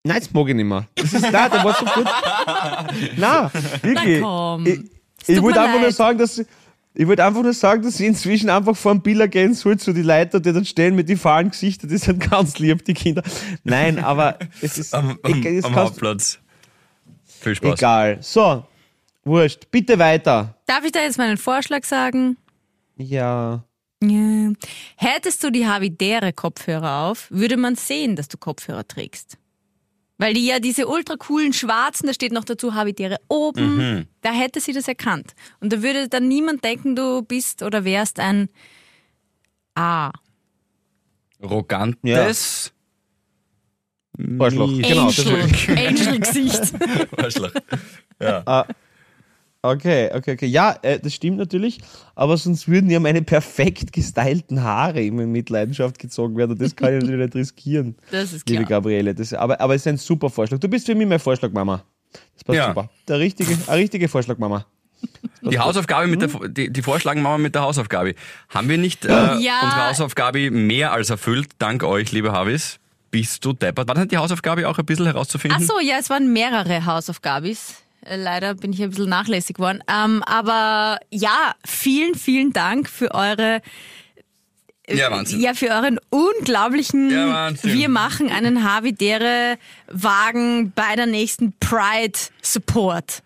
Nein, 0.06 0.18
das 0.20 0.32
mag 0.32 0.48
ich 0.48 0.54
nicht 0.54 0.64
mehr. 0.64 0.86
Das 0.94 1.12
ist, 1.12 1.22
nein, 1.22 1.50
der 1.50 1.64
war 1.64 1.74
so 1.74 1.84
gut. 1.84 2.06
Nein, 3.16 3.50
wirklich. 3.82 4.20
Na 4.20 4.26
komm. 4.26 4.66
Ich, 4.66 4.80
Es 5.22 5.28
ich 5.28 5.42
wollte 5.42 5.60
einfach 5.60 5.74
nur 5.78 5.88
leid. 5.88 5.94
sagen, 5.94 6.18
dass 6.18 6.42
ich 6.98 7.06
wollte 7.06 7.24
einfach 7.24 7.42
nur 7.42 7.52
sagen, 7.52 7.82
dass 7.82 7.98
sie 7.98 8.06
inzwischen 8.06 8.48
einfach 8.48 8.74
vor 8.74 8.92
dem 8.92 9.02
Biller 9.02 9.28
gehen 9.28 9.52
soll 9.52 9.76
zu 9.78 9.92
die 9.92 10.00
Leute, 10.02 10.40
die 10.40 10.52
dann 10.52 10.64
stehen 10.64 10.94
mit 10.94 11.08
die 11.10 11.16
fahlen 11.16 11.50
Gesichter, 11.50 11.86
die 11.86 11.98
sind 11.98 12.30
ganz 12.30 12.58
lieb, 12.58 12.84
die 12.86 12.94
Kinder. 12.94 13.22
Nein, 13.64 13.98
aber 14.02 14.38
es 14.62 14.78
ist 14.78 14.94
Am, 14.94 15.18
am, 15.22 15.42
es 15.44 15.64
am 15.64 15.74
Hauptplatz. 15.74 16.38
Viel 17.24 17.54
Spaß. 17.54 17.74
egal. 17.78 18.18
So, 18.22 18.64
wurscht. 19.24 19.70
Bitte 19.70 19.98
weiter. 19.98 20.54
Darf 20.66 20.84
ich 20.84 20.92
da 20.92 21.00
jetzt 21.00 21.18
meinen 21.18 21.36
Vorschlag 21.36 21.84
sagen? 21.84 22.38
Ja. 22.96 23.62
Ja. 24.02 24.52
Hättest 24.96 25.44
du 25.44 25.50
die 25.50 25.66
Havidere 25.66 26.32
Kopfhörer 26.32 27.02
auf, 27.08 27.26
würde 27.30 27.56
man 27.58 27.74
sehen, 27.76 28.16
dass 28.16 28.28
du 28.28 28.38
Kopfhörer 28.38 28.86
trägst. 28.88 29.36
Weil 30.18 30.32
die 30.32 30.46
ja 30.46 30.60
diese 30.60 30.86
ultra 30.86 31.16
coolen 31.16 31.52
schwarzen, 31.52 32.06
da 32.06 32.14
steht 32.14 32.32
noch 32.32 32.44
dazu 32.44 32.74
Havidere 32.74 33.16
oben, 33.28 33.76
Mhm. 33.76 34.06
da 34.22 34.32
hätte 34.32 34.60
sie 34.60 34.72
das 34.72 34.88
erkannt. 34.88 35.34
Und 35.60 35.72
da 35.72 35.82
würde 35.82 36.08
dann 36.08 36.26
niemand 36.28 36.64
denken, 36.64 36.96
du 36.96 37.22
bist 37.22 37.62
oder 37.62 37.84
wärst 37.84 38.18
ein 38.18 38.48
A. 39.74 40.10
Arrogantes 41.42 42.72
Arschloch. 44.38 44.68
Genau, 44.80 45.08
Angel. 45.08 45.86
Angel-Gesicht. 45.86 46.72
Arschloch. 47.18 47.52
Auf 48.46 48.66
Okay, 49.70 50.10
okay, 50.14 50.32
okay. 50.34 50.46
Ja, 50.46 50.76
äh, 50.82 50.98
das 50.98 51.14
stimmt 51.14 51.38
natürlich, 51.38 51.80
aber 52.14 52.36
sonst 52.36 52.68
würden 52.68 52.90
ja 52.90 53.00
meine 53.00 53.22
perfekt 53.22 53.92
gestylten 53.92 54.62
Haare 54.62 55.02
immer 55.02 55.22
in 55.22 55.32
Mitleidenschaft 55.32 55.98
gezogen 55.98 56.36
werden. 56.36 56.52
Und 56.52 56.60
das 56.60 56.74
kann 56.76 56.94
ich 56.94 57.00
natürlich 57.02 57.20
nicht 57.26 57.34
riskieren. 57.34 57.96
Das 58.10 58.32
ist 58.32 58.48
Liebe 58.48 58.64
klar. 58.64 58.80
Gabriele, 58.80 59.14
das, 59.14 59.32
aber, 59.32 59.60
aber 59.60 59.74
es 59.74 59.82
ist 59.82 59.88
ein 59.88 59.96
super 59.98 60.30
Vorschlag. 60.30 60.58
Du 60.58 60.68
bist 60.68 60.86
für 60.86 60.94
mich 60.94 61.06
mein 61.06 61.18
Vorschlag, 61.18 61.50
Mama. 61.52 61.82
Das 62.34 62.44
passt 62.44 62.56
Ja. 62.56 62.68
super. 62.68 62.88
Der 63.08 63.18
richtige, 63.18 63.52
ein 63.66 63.78
richtiger 63.78 64.08
Vorschlag, 64.08 64.38
Mama. 64.38 64.66
Die 65.42 65.58
Hausaufgabe 65.58 66.06
mit 66.06 66.22
der, 66.22 66.28
Mhm. 66.30 66.54
die, 66.54 66.72
die 66.72 66.82
vorschlagen 66.82 67.20
wir 67.22 67.28
mal 67.28 67.38
mit 67.38 67.54
der 67.54 67.62
Hausaufgabe. 67.62 68.14
Haben 68.48 68.68
wir 68.68 68.78
nicht 68.78 69.04
äh, 69.04 69.08
Ja. 69.10 69.60
unsere 69.62 69.88
Hausaufgabe 69.88 70.50
mehr 70.50 70.92
als 70.92 71.10
erfüllt, 71.10 71.48
dank 71.58 71.82
euch, 71.84 72.12
liebe 72.12 72.32
Havis? 72.32 72.78
Bist 73.10 73.44
du 73.44 73.52
deppert? 73.52 73.86
War 73.88 73.94
das 73.94 74.02
nicht 74.04 74.12
die 74.12 74.16
Hausaufgabe 74.18 74.68
auch 74.68 74.78
ein 74.78 74.84
bisschen 74.86 75.06
herauszufinden? 75.06 75.58
Ach 75.62 75.66
so, 75.66 75.78
ja, 75.80 75.96
es 76.00 76.10
waren 76.10 76.32
mehrere 76.32 76.84
Hausaufgabis. 76.86 77.76
Äh, 78.08 78.16
Leider 78.16 78.54
bin 78.54 78.72
ich 78.72 78.82
ein 78.82 78.90
bisschen 78.90 79.08
nachlässig 79.08 79.56
geworden. 79.56 79.82
Ähm, 79.92 80.22
aber 80.24 80.98
ja, 81.10 81.54
vielen, 81.66 82.14
vielen 82.14 82.52
Dank 82.52 82.88
für 82.88 83.12
eure 83.14 83.60
Ja, 84.88 85.10
Wahnsinn. 85.10 85.40
Ja, 85.40 85.54
für 85.54 85.68
euren 85.70 85.98
unglaublichen 86.10 87.10
Ja, 87.10 87.28
Wahnsinn. 87.28 87.72
Wir 87.72 87.88
machen 87.88 88.30
einen 88.30 88.62
Havidere 88.62 89.56
Wagen 89.88 90.72
bei 90.74 90.94
der 90.94 91.06
nächsten 91.06 91.52
Pride 91.58 92.18
Support. 92.42 93.22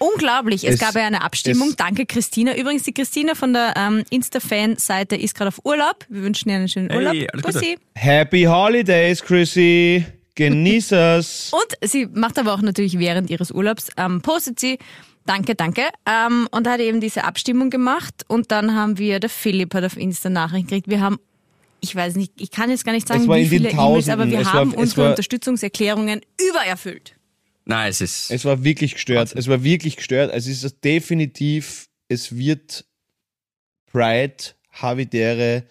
Unglaublich. 0.00 0.62
Es, 0.64 0.74
Es- 0.74 0.80
gab 0.80 0.94
ja 0.94 1.06
eine 1.06 1.22
Abstimmung. 1.22 1.70
es- 1.70 1.76
Danke, 1.76 2.06
Christina. 2.06 2.54
Übrigens, 2.56 2.84
die 2.84 2.92
Christina 2.92 3.34
von 3.34 3.52
der 3.52 3.74
ähm, 3.76 4.04
Insta-Fan-Seite 4.10 5.16
ist 5.16 5.34
gerade 5.34 5.48
auf 5.48 5.60
Urlaub. 5.64 6.04
Wir 6.08 6.22
wünschen 6.22 6.50
ihr 6.50 6.56
einen 6.56 6.68
schönen 6.68 6.88
Hey, 6.90 6.98
Urlaub. 6.98 7.14
Gute. 7.32 7.42
Bussi. 7.52 7.78
Happy 7.96 8.44
Holidays, 8.44 9.20
Chrissy. 9.22 10.04
Genieß 10.38 10.92
es. 10.92 11.52
Und 11.82 11.90
sie 11.90 12.06
macht 12.06 12.38
aber 12.38 12.54
auch 12.54 12.62
natürlich 12.62 12.98
während 12.98 13.28
ihres 13.28 13.50
Urlaubs, 13.50 13.88
ähm, 13.96 14.22
postet 14.22 14.58
sie, 14.60 14.78
danke, 15.26 15.54
danke, 15.54 15.82
ähm, 16.06 16.48
und 16.52 16.66
hat 16.68 16.80
eben 16.80 17.00
diese 17.00 17.24
Abstimmung 17.24 17.70
gemacht. 17.70 18.24
Und 18.28 18.50
dann 18.52 18.74
haben 18.74 18.98
wir, 18.98 19.20
der 19.20 19.30
Philipp 19.30 19.74
hat 19.74 19.84
auf 19.84 19.96
Insta 19.96 20.30
Nachrichten 20.30 20.68
gekriegt. 20.68 20.88
Wir 20.88 21.00
haben, 21.00 21.18
ich 21.80 21.94
weiß 21.94 22.14
nicht, 22.16 22.32
ich 22.40 22.50
kann 22.50 22.70
jetzt 22.70 22.84
gar 22.84 22.92
nicht 22.92 23.06
sagen, 23.08 23.26
war 23.28 23.36
wie 23.36 23.46
viele 23.46 23.70
E-Mails, 23.70 24.08
aber 24.08 24.28
wir 24.30 24.38
Es 24.40 24.46
war- 24.46 24.52
haben 24.54 24.70
es 24.70 24.76
unsere 24.76 25.02
war- 25.02 25.10
Unterstützungserklärungen 25.10 26.20
übererfüllt. 26.50 27.14
Nein, 27.64 27.90
es 27.90 28.00
ist. 28.00 28.30
Es 28.30 28.44
war 28.46 28.64
wirklich 28.64 28.94
gestört. 28.94 29.34
Es 29.36 29.46
war 29.48 29.62
wirklich 29.62 29.96
gestört. 29.96 30.30
Es 30.32 30.46
ist 30.46 30.82
definitiv, 30.84 31.88
es 32.08 32.34
wird 32.34 32.86
Pride, 33.90 34.34
Havidere, 34.72 35.64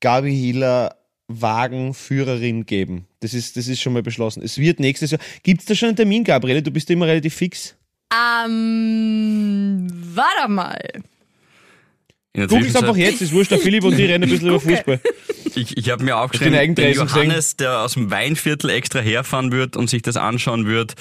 Gabi 0.00 0.34
Hiller, 0.34 0.96
Wagenführerin 1.28 2.66
geben. 2.66 3.06
Das 3.20 3.34
ist, 3.34 3.56
das 3.56 3.68
ist 3.68 3.80
schon 3.80 3.92
mal 3.92 4.02
beschlossen. 4.02 4.42
Es 4.42 4.58
wird 4.58 4.80
nächstes 4.80 5.10
Jahr. 5.10 5.20
Gibt 5.42 5.60
es 5.60 5.66
da 5.66 5.74
schon 5.74 5.88
einen 5.88 5.96
Termin, 5.96 6.24
Gabriele? 6.24 6.62
Du 6.62 6.70
bist 6.70 6.90
immer 6.90 7.06
relativ 7.06 7.34
fix. 7.34 7.74
Ähm, 8.12 9.88
warte 10.14 10.48
mal. 10.48 10.78
Google 12.44 12.66
es 12.66 12.76
einfach 12.76 12.96
jetzt, 12.96 13.22
ist 13.22 13.32
wurscht, 13.32 13.50
der 13.50 13.58
Philipp 13.58 13.84
und 13.84 13.98
ich 13.98 14.08
rennen 14.08 14.24
ein 14.24 14.30
bisschen 14.30 14.48
über. 14.48 14.60
Fußball. 14.60 15.00
Ich, 15.54 15.74
ich 15.74 15.88
habe 15.88 16.04
mir 16.04 16.18
aufgeschrieben, 16.18 16.74
den. 16.74 16.92
Johannes, 16.92 17.56
der 17.56 17.80
aus 17.80 17.94
dem 17.94 18.10
Weinviertel 18.10 18.68
extra 18.68 18.98
herfahren 18.98 19.52
wird 19.52 19.74
und 19.76 19.88
sich 19.88 20.02
das 20.02 20.18
anschauen 20.18 20.66
wird. 20.66 20.94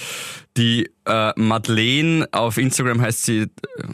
Die 0.56 0.90
äh, 1.06 1.34
Madeleine, 1.36 2.30
auf 2.32 2.58
Instagram 2.58 3.02
heißt 3.02 3.24
sie, 3.24 3.42
äh, 3.42 3.48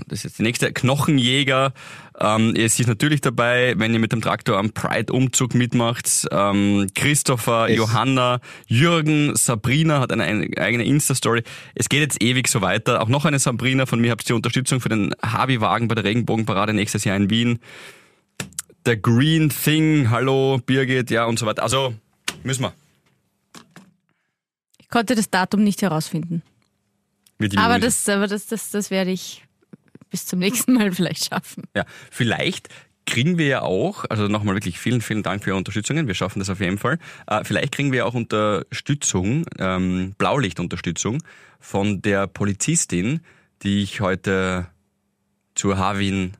das 0.07 0.19
ist 0.19 0.23
jetzt 0.23 0.38
die 0.38 0.43
nächste, 0.43 0.71
Knochenjäger. 0.71 1.73
Ähm, 2.23 2.53
ihr 2.55 2.65
ist 2.65 2.79
natürlich 2.87 3.19
dabei, 3.21 3.73
wenn 3.77 3.93
ihr 3.93 3.99
mit 3.99 4.11
dem 4.11 4.21
Traktor 4.21 4.57
am 4.59 4.71
Pride-Umzug 4.71 5.55
mitmacht. 5.55 6.27
Ähm, 6.31 6.87
Christopher, 6.93 7.67
Es- 7.69 7.77
Johanna, 7.77 8.39
Jürgen, 8.67 9.35
Sabrina 9.35 9.99
hat 9.99 10.11
eine, 10.11 10.23
eine 10.23 10.57
eigene 10.57 10.83
Insta-Story. 10.85 11.41
Es 11.73 11.89
geht 11.89 12.01
jetzt 12.01 12.21
ewig 12.21 12.47
so 12.47 12.61
weiter. 12.61 13.01
Auch 13.01 13.07
noch 13.07 13.25
eine 13.25 13.39
Sabrina, 13.39 13.85
von 13.87 13.99
mir 13.99 14.11
habt 14.11 14.21
ihr 14.23 14.27
die 14.27 14.33
Unterstützung 14.33 14.79
für 14.81 14.89
den 14.89 15.15
Habi-Wagen 15.23 15.87
bei 15.87 15.95
der 15.95 16.03
Regenbogenparade 16.03 16.73
nächstes 16.73 17.05
Jahr 17.05 17.17
in 17.17 17.29
Wien. 17.31 17.59
Der 18.85 18.97
Green 18.97 19.49
Thing, 19.49 20.09
hallo 20.11 20.59
Birgit, 20.65 21.09
ja 21.09 21.25
und 21.25 21.39
so 21.39 21.45
weiter. 21.47 21.63
Also 21.63 21.93
müssen 22.43 22.63
wir. 22.63 22.73
Ich 24.79 24.89
konnte 24.89 25.15
das 25.15 25.29
Datum 25.29 25.63
nicht 25.63 25.81
herausfinden. 25.81 26.43
Aber 27.57 27.79
das, 27.79 28.07
aber 28.09 28.27
das, 28.27 28.45
das, 28.45 28.69
das 28.69 28.91
werde 28.91 29.09
ich 29.11 29.43
bis 30.12 30.27
zum 30.27 30.39
nächsten 30.39 30.74
Mal 30.74 30.91
vielleicht 30.91 31.25
schaffen. 31.25 31.63
Ja, 31.75 31.86
vielleicht 32.12 32.69
kriegen 33.06 33.38
wir 33.38 33.47
ja 33.47 33.62
auch, 33.63 34.06
also 34.10 34.28
nochmal 34.28 34.56
wirklich 34.56 34.80
vielen, 34.80 35.02
vielen 35.02 35.24
Dank 35.24 35.43
für 35.43 35.52
Ihre 35.52 35.58
Unterstützungen. 35.58 36.08
Wir 36.08 36.13
schaffen 36.13 36.39
das 36.39 36.50
auf 36.50 36.60
jeden 36.60 36.78
Fall. 36.78 37.00
Äh, 37.28 37.43
vielleicht 37.43 37.71
kriegen 37.71 37.91
wir 37.91 38.06
auch 38.06 38.13
Unterstützung, 38.13 39.45
ähm, 39.58 40.13
Blaulichtunterstützung 40.17 41.24
von 41.60 42.02
der 42.02 42.28
Polizistin, 42.28 43.21
die 43.63 43.82
ich 43.82 44.02
heute 44.02 44.67
zur 45.56 45.78
Havin 45.78 46.34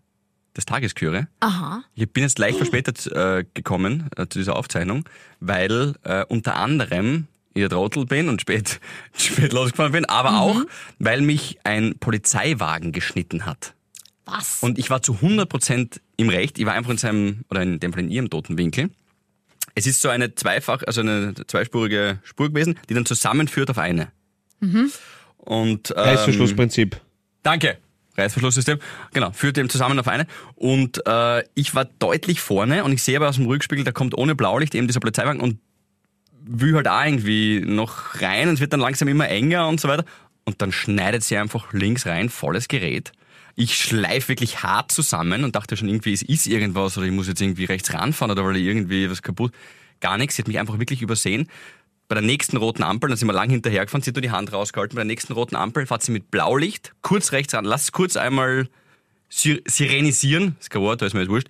des 0.56 0.66
Tages 0.66 0.96
küre. 0.96 1.28
Aha. 1.40 1.84
Ich 1.96 2.12
bin 2.12 2.24
jetzt 2.24 2.40
leicht 2.40 2.58
verspätet 2.58 3.08
äh, 3.08 3.46
gekommen 3.54 4.10
äh, 4.18 4.28
zu 4.28 4.40
dieser 4.40 4.56
Aufzeichnung, 4.56 5.06
weil 5.40 5.96
äh, 6.04 6.26
unter 6.26 6.56
anderem 6.58 7.28
ihr 7.54 7.70
Trottel 7.70 8.06
bin 8.06 8.30
und 8.30 8.42
spät, 8.42 8.80
spät 9.18 9.54
losgefahren 9.54 9.92
bin, 9.92 10.06
aber 10.06 10.40
auch, 10.40 10.62
weil 11.00 11.22
mich 11.22 11.60
ein 11.64 11.98
Polizeiwagen 12.00 12.92
geschnitten 12.92 13.46
hat. 13.46 13.74
Was? 14.26 14.60
Und 14.62 14.78
ich 14.80 14.90
war 14.90 15.02
zu 15.02 15.14
100% 15.14 16.00
im 16.18 16.30
Recht. 16.30 16.60
Ich 16.60 16.66
war 16.66 16.74
einfach 16.74 16.92
in 16.92 16.98
seinem, 16.98 17.44
oder 17.50 17.62
in 17.64 17.80
dem 17.80 17.92
Fall 17.94 18.04
in 18.04 18.12
ihrem 18.12 18.30
toten 18.30 18.58
Winkel. 18.58 18.90
Es 19.76 19.88
ist 19.88 20.02
so 20.02 20.10
eine 20.10 20.36
zweifach, 20.36 20.84
also 20.86 21.02
eine 21.02 21.34
zweispurige 21.48 22.20
Spur 22.24 22.50
gewesen, 22.50 22.78
die 22.90 22.94
dann 22.94 23.06
zusammenführt 23.06 23.70
auf 23.70 23.78
eine. 23.78 24.12
Und, 25.38 25.92
ähm, 25.92 25.98
Reißverschlussprinzip. 25.98 27.00
Danke. 27.44 27.78
Reißverschlusssystem. 28.18 28.80
Genau, 29.14 29.32
führt 29.32 29.58
eben 29.58 29.70
zusammen 29.70 29.98
auf 30.00 30.08
eine. 30.08 30.28
Und 30.56 31.06
äh, 31.08 31.44
ich 31.56 31.74
war 31.74 31.86
deutlich 31.86 32.42
vorne 32.42 32.84
und 32.84 32.92
ich 32.92 33.02
sehe 33.02 33.18
aber 33.18 33.30
aus 33.30 33.38
dem 33.38 33.48
Rückspiegel, 33.48 33.86
da 33.86 33.92
kommt 33.92 34.18
ohne 34.18 34.36
Blaulicht 34.36 34.76
eben 34.76 34.88
dieser 34.88 35.00
Polizeiwagen 35.00 35.42
und 35.42 35.60
will 36.44 36.76
halt 36.76 36.88
auch 36.88 37.06
irgendwie 37.06 37.62
noch 37.62 38.22
rein 38.22 38.48
und 38.48 38.56
es 38.56 38.60
wird 38.60 38.74
dann 38.74 38.80
langsam 38.80 39.08
immer 39.08 39.30
enger 39.30 39.68
und 39.68 39.80
so 39.80 39.88
weiter. 39.88 40.06
Und 40.44 40.62
dann 40.62 40.72
schneidet 40.72 41.24
sie 41.24 41.38
einfach 41.38 41.72
links 41.74 42.06
rein, 42.06 42.30
volles 42.30 42.68
Gerät. 42.68 43.12
Ich 43.56 43.76
schleife 43.76 44.30
wirklich 44.30 44.64
hart 44.64 44.92
zusammen 44.92 45.44
und 45.44 45.56
dachte 45.56 45.78
schon 45.78 45.88
irgendwie, 45.88 46.14
es 46.14 46.22
ist 46.22 46.48
irgendwas 46.48 46.98
oder 46.98 47.06
ich 47.06 47.12
muss 47.12 47.28
jetzt 47.28 47.42
irgendwie 47.42 47.66
rechts 47.66 47.94
ranfahren 47.94 48.32
oder 48.32 48.46
weil 48.46 48.58
irgendwie 48.58 49.10
was 49.10 49.22
kaputt. 49.22 49.54
Gar 50.00 50.18
nichts, 50.18 50.36
sie 50.36 50.42
hat 50.42 50.48
mich 50.48 50.58
einfach 50.58 50.80
wirklich 50.80 51.02
übersehen. 51.02 51.48
Bei 52.08 52.16
der 52.16 52.24
nächsten 52.24 52.58
roten 52.58 52.84
Ampel, 52.84 53.10
dann 53.10 53.18
sind 53.18 53.28
wir 53.28 53.34
lang 53.34 53.50
hinterhergefahren, 53.50 54.02
sie 54.02 54.10
hat 54.10 54.16
nur 54.16 54.22
die 54.22 54.32
Hand 54.32 54.52
rausgehalten, 54.52 54.96
bei 54.96 55.02
der 55.02 55.08
nächsten 55.08 55.34
roten 55.34 55.56
Ampel 55.56 55.86
fährt 55.86 56.02
sie 56.02 56.12
mit 56.12 56.32
Blaulicht, 56.32 56.94
kurz 57.02 57.32
rechts 57.32 57.54
ran, 57.54 57.64
lass 57.64 57.92
kurz 57.92 58.18
einmal 58.18 58.68
si- 59.30 59.62
sirenisieren, 59.66 60.56
das 60.58 60.66
ist 60.66 60.70
kein 60.72 60.82
Wort, 60.82 61.02
da 61.02 61.06
ist 61.06 61.14
mir 61.14 61.22
jetzt 61.22 61.30
wurscht, 61.30 61.48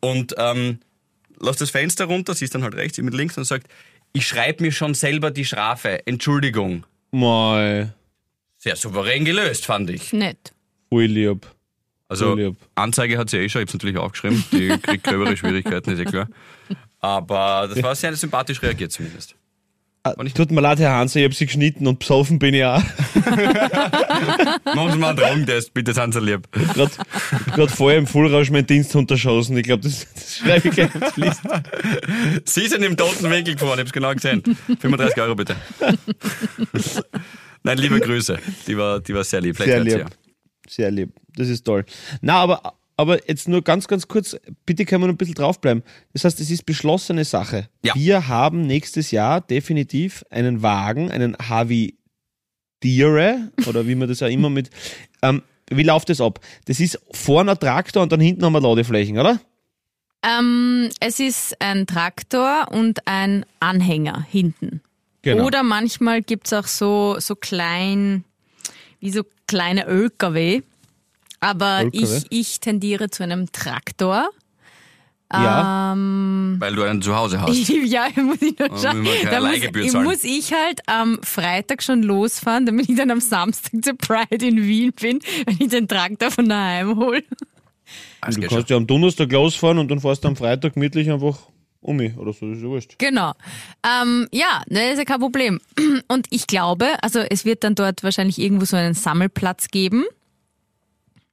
und 0.00 0.34
ähm, 0.38 0.78
lass 1.40 1.56
das 1.56 1.70
Fenster 1.70 2.04
runter, 2.04 2.34
sie 2.34 2.44
ist 2.44 2.54
dann 2.54 2.62
halt 2.62 2.74
rechts, 2.74 2.98
ich 2.98 3.04
mit 3.04 3.14
links 3.14 3.36
und 3.38 3.44
sagt, 3.44 3.66
ich 4.12 4.26
schreibe 4.26 4.62
mir 4.64 4.72
schon 4.72 4.94
selber 4.94 5.30
die 5.30 5.44
Strafe, 5.44 6.06
Entschuldigung. 6.06 6.84
Mal. 7.10 7.94
Sehr 8.56 8.76
souverän 8.76 9.24
gelöst, 9.24 9.66
fand 9.66 9.90
ich. 9.90 10.12
Nett. 10.12 10.52
Voll 10.90 11.04
lieb. 11.04 11.46
Also 12.08 12.30
Voll 12.30 12.40
lieb. 12.40 12.56
Anzeige 12.74 13.18
hat 13.18 13.30
sie 13.30 13.38
eh 13.38 13.48
schon, 13.48 13.62
ich 13.62 13.68
habe 13.68 13.68
es 13.68 13.74
natürlich 13.74 13.98
aufgeschrieben, 13.98 14.44
die 14.52 14.68
kriegt 14.82 15.04
gröbere 15.04 15.36
Schwierigkeiten, 15.36 15.90
ist 15.92 16.00
eh 16.00 16.04
klar. 16.04 16.28
Aber 17.00 17.68
das 17.72 17.82
war 17.82 17.94
sehr 17.94 18.14
sympathisch 18.16 18.60
reagiert 18.62 18.90
zumindest. 18.92 19.34
Ah, 20.02 20.14
Tut 20.34 20.50
mir 20.50 20.60
leid, 20.60 20.78
Herr 20.78 20.92
Hanser, 20.92 21.20
ich 21.20 21.26
hab 21.26 21.34
sie 21.34 21.46
geschnitten 21.46 21.86
und 21.86 21.98
besoffen 21.98 22.38
bin 22.38 22.54
ich 22.54 22.64
auch. 22.64 22.82
Machen 24.64 24.92
Sie 24.92 24.98
mal 24.98 25.08
einen 25.10 25.18
Drogentest, 25.18 25.74
bitte, 25.74 25.92
sind 25.94 26.12
Sie 26.14 26.20
lieb. 26.20 26.48
Gerade 26.52 27.68
vorher 27.68 27.98
im 27.98 28.06
Vollrausch 28.06 28.50
meinen 28.50 28.66
Diensthund 28.66 29.10
erschossen. 29.10 29.56
Ich 29.56 29.64
glaube, 29.64 29.82
das, 29.82 30.06
das 30.14 30.38
schreibe 30.38 30.68
ich 30.68 30.74
gleich 30.74 30.94
auf 30.94 31.12
die 31.14 31.20
Liste. 31.20 31.62
Sie 32.44 32.66
sind 32.66 32.82
im 32.82 32.96
toten 32.96 33.30
Winkel 33.30 33.54
gefahren, 33.54 33.74
ich 33.74 33.80
hab's 33.80 33.92
genau 33.92 34.12
gesehen. 34.12 34.42
35 34.80 35.20
Euro 35.20 35.34
bitte. 35.34 35.56
Nein, 37.62 37.78
liebe 37.78 38.00
Grüße. 38.00 38.38
Die 38.66 38.76
war, 38.76 39.00
die 39.00 39.14
war 39.14 39.24
sehr 39.24 39.40
lieb. 39.40 39.56
Vielleicht 39.56 39.70
Sehr 39.72 39.84
lieb. 39.84 39.98
ja. 39.98 40.06
Sehr 40.68 40.90
lieb. 40.90 41.12
Das 41.36 41.48
ist 41.48 41.64
toll. 41.64 41.84
Na, 42.20 42.34
aber, 42.34 42.74
aber 42.96 43.26
jetzt 43.28 43.48
nur 43.48 43.62
ganz, 43.62 43.88
ganz 43.88 44.06
kurz, 44.06 44.36
bitte 44.66 44.84
können 44.84 45.02
wir 45.02 45.06
noch 45.06 45.14
ein 45.14 45.18
bisschen 45.18 45.34
draufbleiben. 45.34 45.82
Das 46.12 46.24
heißt, 46.24 46.40
es 46.40 46.50
ist 46.50 46.66
beschlossene 46.66 47.24
Sache. 47.24 47.68
Ja. 47.84 47.94
Wir 47.94 48.28
haben 48.28 48.62
nächstes 48.62 49.10
Jahr 49.10 49.40
definitiv 49.40 50.24
einen 50.30 50.62
Wagen, 50.62 51.10
einen 51.10 51.36
Havi 51.38 51.97
Dire, 52.82 53.50
oder 53.66 53.86
wie 53.86 53.94
man 53.94 54.08
das 54.08 54.22
auch 54.22 54.28
immer 54.28 54.50
mit. 54.50 54.70
Ähm, 55.22 55.42
wie 55.70 55.82
läuft 55.82 56.08
das 56.08 56.20
ab? 56.20 56.40
Das 56.66 56.80
ist 56.80 56.98
vorne 57.12 57.52
ein 57.52 57.58
Traktor 57.58 58.02
und 58.02 58.12
dann 58.12 58.20
hinten 58.20 58.44
haben 58.44 58.52
wir 58.52 58.60
Ladeflächen, 58.60 59.18
oder? 59.18 59.40
Ähm, 60.22 60.90
es 61.00 61.20
ist 61.20 61.60
ein 61.60 61.86
Traktor 61.86 62.68
und 62.70 63.06
ein 63.06 63.44
Anhänger 63.60 64.26
hinten. 64.28 64.80
Genau. 65.22 65.44
Oder 65.44 65.62
manchmal 65.62 66.22
gibt's 66.22 66.52
auch 66.52 66.66
so, 66.66 67.16
so 67.18 67.34
klein, 67.34 68.24
wie 69.00 69.10
so 69.10 69.22
kleine 69.46 69.86
ÖKW. 69.86 70.62
Aber 71.40 71.84
ÖKW? 71.84 71.98
ich, 71.98 72.26
ich 72.30 72.60
tendiere 72.60 73.10
zu 73.10 73.22
einem 73.22 73.52
Traktor. 73.52 74.30
Ja. 75.32 75.92
Ähm, 75.92 76.56
Weil 76.58 76.74
du 76.74 76.82
einen 76.84 77.02
zu 77.02 77.14
Hause 77.14 77.40
hast. 77.40 77.68
ja, 77.68 78.08
muss 78.16 78.40
ich 78.40 78.58
noch 78.58 78.80
schauen. 78.80 79.06
Da 79.30 79.40
muss, 79.40 79.56
ich, 79.56 79.92
zahlen. 79.92 80.04
muss 80.04 80.24
ich 80.24 80.52
halt 80.52 80.80
am 80.86 81.18
Freitag 81.22 81.82
schon 81.82 82.02
losfahren, 82.02 82.64
damit 82.64 82.88
ich 82.88 82.96
dann 82.96 83.10
am 83.10 83.20
Samstag 83.20 83.84
zur 83.84 83.96
Pride 83.98 84.46
in 84.46 84.62
Wien 84.62 84.92
bin, 84.92 85.20
wenn 85.46 85.56
ich 85.60 85.68
den 85.68 85.86
Traktor 85.86 86.30
von 86.30 86.48
daheim 86.48 86.96
hole. 86.96 87.22
Das 88.22 88.36
Du 88.36 88.42
kannst 88.42 88.70
ja 88.70 88.76
am 88.76 88.86
Donnerstag 88.86 89.30
losfahren 89.30 89.78
und 89.78 89.90
dann 89.90 90.00
fährst 90.00 90.24
du 90.24 90.28
am 90.28 90.36
Freitag 90.36 90.74
gemütlich 90.74 91.10
einfach 91.10 91.38
um 91.80 91.96
mich 91.96 92.16
oder 92.16 92.32
so, 92.32 92.48
das 92.48 92.58
ist 92.58 92.62
ja 92.64 92.68
wurscht. 92.68 92.94
Genau. 92.98 93.32
Ähm, 93.86 94.26
ja, 94.32 94.62
das 94.66 94.92
ist 94.92 94.98
ja 94.98 95.04
kein 95.04 95.20
Problem. 95.20 95.60
Und 96.08 96.26
ich 96.30 96.46
glaube, 96.48 96.86
also 97.02 97.20
es 97.20 97.44
wird 97.44 97.62
dann 97.62 97.76
dort 97.76 98.02
wahrscheinlich 98.02 98.38
irgendwo 98.38 98.64
so 98.64 98.76
einen 98.76 98.94
Sammelplatz 98.94 99.68
geben. 99.68 100.04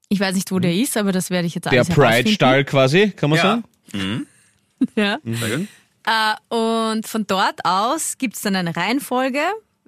Ich 0.07 0.19
weiß 0.19 0.35
nicht, 0.35 0.51
wo 0.51 0.59
der 0.59 0.73
ist, 0.73 0.97
aber 0.97 1.11
das 1.11 1.31
werde 1.31 1.47
ich 1.47 1.55
jetzt 1.55 1.71
Der. 1.71 1.83
Pride-Stall 1.83 2.63
quasi, 2.63 3.09
kann 3.09 3.31
man 3.31 3.37
Ja. 3.37 3.43
sagen? 3.43 3.63
Ja. 4.95 5.17
Sehr 5.23 5.57
gut. 5.57 5.67
Äh, 6.05 6.53
und 6.55 7.07
von 7.07 7.25
dort 7.25 7.63
aus 7.65 8.17
gibt's 8.17 8.41
dann 8.41 8.55
eine 8.55 8.75
Reihenfolge, 8.75 9.39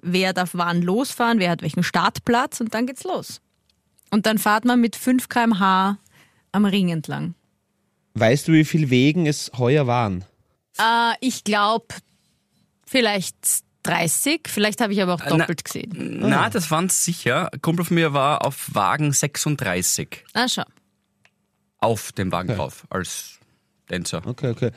wer 0.02 0.32
darf 0.32 0.50
wann 0.54 0.82
losfahren, 0.82 1.38
wer 1.38 1.50
hat 1.50 1.62
welchen 1.62 1.82
Startplatz 1.84 2.60
und 2.60 2.74
dann 2.74 2.86
geht's 2.86 3.04
los. 3.04 3.40
Und 4.10 4.26
dann 4.26 4.38
fahrt 4.38 4.64
man 4.64 4.80
mit 4.80 4.96
5 4.96 5.28
km/h 5.28 5.98
am 6.52 6.64
Ring 6.64 6.88
entlang. 6.88 7.34
Weißt 8.14 8.48
du, 8.48 8.52
wie 8.52 8.64
viel 8.64 8.90
Wegen 8.90 9.26
es 9.26 9.52
heuer 9.58 9.86
waren? 9.86 10.24
Äh, 10.78 11.12
ich 11.20 11.44
glaube 11.44 11.86
vielleicht 12.86 13.36
30, 13.84 14.48
vielleicht 14.48 14.80
habe 14.80 14.92
ich 14.92 15.02
aber 15.02 15.14
auch 15.14 15.20
na- 15.24 15.36
doppelt 15.36 15.64
gesehen. 15.64 16.18
Na, 16.20 16.50
das 16.50 16.70
waren 16.70 16.88
sicher. 16.88 17.52
Ein 17.52 17.60
Kumpel 17.62 17.84
von 17.84 17.94
mir 17.94 18.12
war 18.12 18.44
auf 18.44 18.74
Wagen 18.74 19.12
36 19.12 20.24
Ah, 20.32 20.48
schau. 20.48 20.64
auf 21.78 22.10
dem 22.12 22.32
Wagen 22.32 22.56
drauf 22.56 22.86
als 22.90 23.37
Tänzer. 23.88 24.22
Okay, 24.26 24.50
okay. 24.50 24.70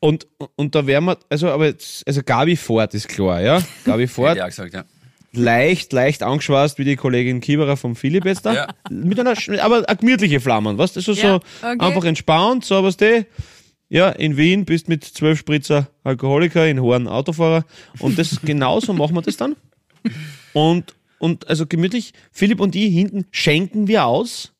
Und, 0.00 0.26
und 0.56 0.74
da 0.74 0.86
wären 0.86 1.04
wir, 1.04 1.18
also, 1.28 1.50
aber 1.50 1.66
jetzt, 1.66 2.06
also 2.06 2.22
Gabi 2.22 2.56
Ford 2.56 2.94
ist 2.94 3.08
klar, 3.08 3.40
ja? 3.42 3.62
Gabi 3.84 4.06
Ford, 4.08 4.40
auch 4.40 4.46
gesagt, 4.46 4.72
ja. 4.72 4.84
leicht, 5.32 5.92
leicht 5.92 6.22
angeschwast 6.22 6.78
wie 6.78 6.84
die 6.84 6.96
Kollegin 6.96 7.40
Kieberer 7.40 7.76
vom 7.76 7.94
Philipp 7.96 8.24
jetzt 8.24 8.46
da. 8.46 8.54
Ja. 8.54 8.68
Mit 8.90 9.20
einer, 9.20 9.34
aber 9.62 9.86
eine 9.88 9.96
gemütliche 9.98 10.40
Flamme, 10.40 10.76
weißt 10.78 10.96
du? 10.96 11.00
So, 11.02 11.12
Ja, 11.12 11.20
so 11.20 11.34
okay. 11.62 11.76
einfach 11.78 12.04
entspannt, 12.04 12.64
so 12.64 12.82
was 12.82 12.96
du. 12.96 13.26
Ja, 13.90 14.08
in 14.08 14.36
Wien 14.36 14.64
bist 14.64 14.88
mit 14.88 15.04
zwölf 15.04 15.40
Spritzer 15.40 15.88
Alkoholiker, 16.04 16.66
in 16.66 16.80
Horn 16.80 17.08
Autofahrer. 17.08 17.64
Und 17.98 18.18
das 18.18 18.40
genauso 18.44 18.92
machen 18.92 19.14
wir 19.16 19.22
das 19.22 19.36
dann. 19.36 19.56
Und, 20.52 20.94
und 21.18 21.48
also 21.48 21.66
gemütlich, 21.66 22.14
Philipp 22.32 22.60
und 22.60 22.74
ich 22.74 22.94
hinten 22.94 23.26
schenken 23.32 23.88
wir 23.88 24.06
aus. 24.06 24.52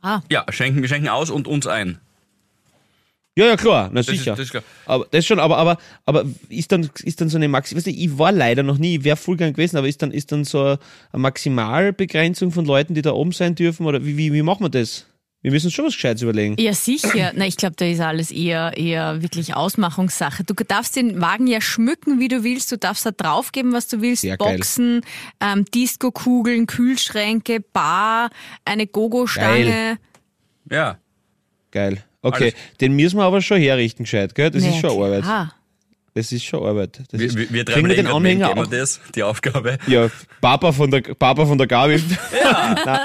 Ah, 0.00 0.20
Ja, 0.30 0.46
schenken, 0.50 0.80
wir 0.80 0.88
schenken 0.88 1.08
aus 1.08 1.28
und 1.28 1.46
uns 1.46 1.66
ein. 1.66 1.98
Ja, 3.38 3.46
ja, 3.46 3.56
klar, 3.56 3.88
na 3.92 4.00
Das 4.00 4.08
ist, 4.08 4.18
sicher. 4.18 4.32
das 4.32 4.40
ist 4.40 4.50
klar. 4.50 4.62
Aber 4.86 5.06
das 5.10 5.24
schon, 5.24 5.38
aber, 5.38 5.56
aber, 5.56 5.78
aber 6.04 6.24
ist 6.48 6.72
dann, 6.72 6.90
ist 7.02 7.20
dann 7.20 7.28
so 7.28 7.36
eine 7.38 7.48
Maxi, 7.48 7.76
weißt 7.76 7.86
du, 7.86 7.90
ich 7.90 8.18
war 8.18 8.32
leider 8.32 8.62
noch 8.62 8.76
nie, 8.76 8.96
ich 8.96 9.04
wäre 9.04 9.16
voll 9.16 9.36
gern 9.36 9.52
gewesen, 9.52 9.76
aber 9.76 9.88
ist 9.88 10.02
dann, 10.02 10.10
ist 10.10 10.32
dann 10.32 10.44
so 10.44 10.62
eine 10.64 10.78
Maximalbegrenzung 11.12 12.50
von 12.50 12.64
Leuten, 12.64 12.94
die 12.94 13.02
da 13.02 13.12
oben 13.12 13.32
sein 13.32 13.54
dürfen, 13.54 13.86
oder 13.86 14.04
wie, 14.04 14.16
wie, 14.16 14.32
wie 14.32 14.42
machen 14.42 14.64
wir 14.64 14.68
das? 14.68 15.06
Wir 15.42 15.52
müssen 15.52 15.68
uns 15.68 15.74
schon 15.74 15.86
was 15.86 15.94
Gescheites 15.94 16.20
überlegen. 16.22 16.56
ja, 16.58 16.74
sicher. 16.74 17.32
Na, 17.34 17.46
ich 17.46 17.56
glaube, 17.56 17.74
da 17.76 17.86
ist 17.86 18.00
alles 18.00 18.30
eher, 18.30 18.76
eher 18.76 19.22
wirklich 19.22 19.54
Ausmachungssache. 19.54 20.44
Du 20.44 20.52
darfst 20.52 20.96
den 20.96 21.22
Wagen 21.22 21.46
ja 21.46 21.62
schmücken, 21.62 22.20
wie 22.20 22.28
du 22.28 22.44
willst. 22.44 22.70
Du 22.70 22.76
darfst 22.76 23.06
da 23.06 23.10
draufgeben, 23.10 23.72
was 23.72 23.88
du 23.88 24.02
willst. 24.02 24.20
Sehr 24.20 24.36
geil. 24.36 24.56
Boxen, 24.56 25.00
ähm, 25.40 25.64
Disco-Kugeln, 25.64 26.66
Kühlschränke, 26.66 27.60
Bar, 27.60 28.28
eine 28.66 28.86
Gogo-Stange. 28.86 29.96
Ja. 30.70 30.98
Geil. 31.70 32.04
Okay, 32.22 32.42
Alles. 32.52 32.54
den 32.80 32.92
müssen 32.94 33.16
wir 33.18 33.24
aber 33.24 33.40
schon 33.40 33.60
herrichten, 33.60 34.04
gescheit, 34.04 34.34
gell? 34.34 34.50
Das 34.50 34.62
Na 34.62 34.68
ist 34.70 34.82
ja, 34.82 34.90
schon 34.90 35.02
Arbeit. 35.02 35.22
klar. 35.22 35.54
Das 36.12 36.32
ist 36.32 36.44
schon 36.44 36.62
Arbeit. 36.66 37.00
Das 37.10 37.20
Wir, 37.20 37.26
ist, 37.28 37.36
wir, 37.36 37.50
wir 37.50 37.64
drei 37.64 37.72
kriegen 37.74 37.88
wir 37.88 37.96
den 37.96 38.06
Anhänger 38.08 38.50
auch? 38.58 38.66
das, 38.66 39.00
die 39.14 39.22
Aufgabe. 39.22 39.78
Ja, 39.86 40.10
Papa 40.40 40.72
von 40.72 40.90
der, 40.90 41.00
Papa 41.02 41.46
von 41.46 41.56
der 41.56 41.66
Gabi. 41.68 42.02
Ja, 42.42 43.04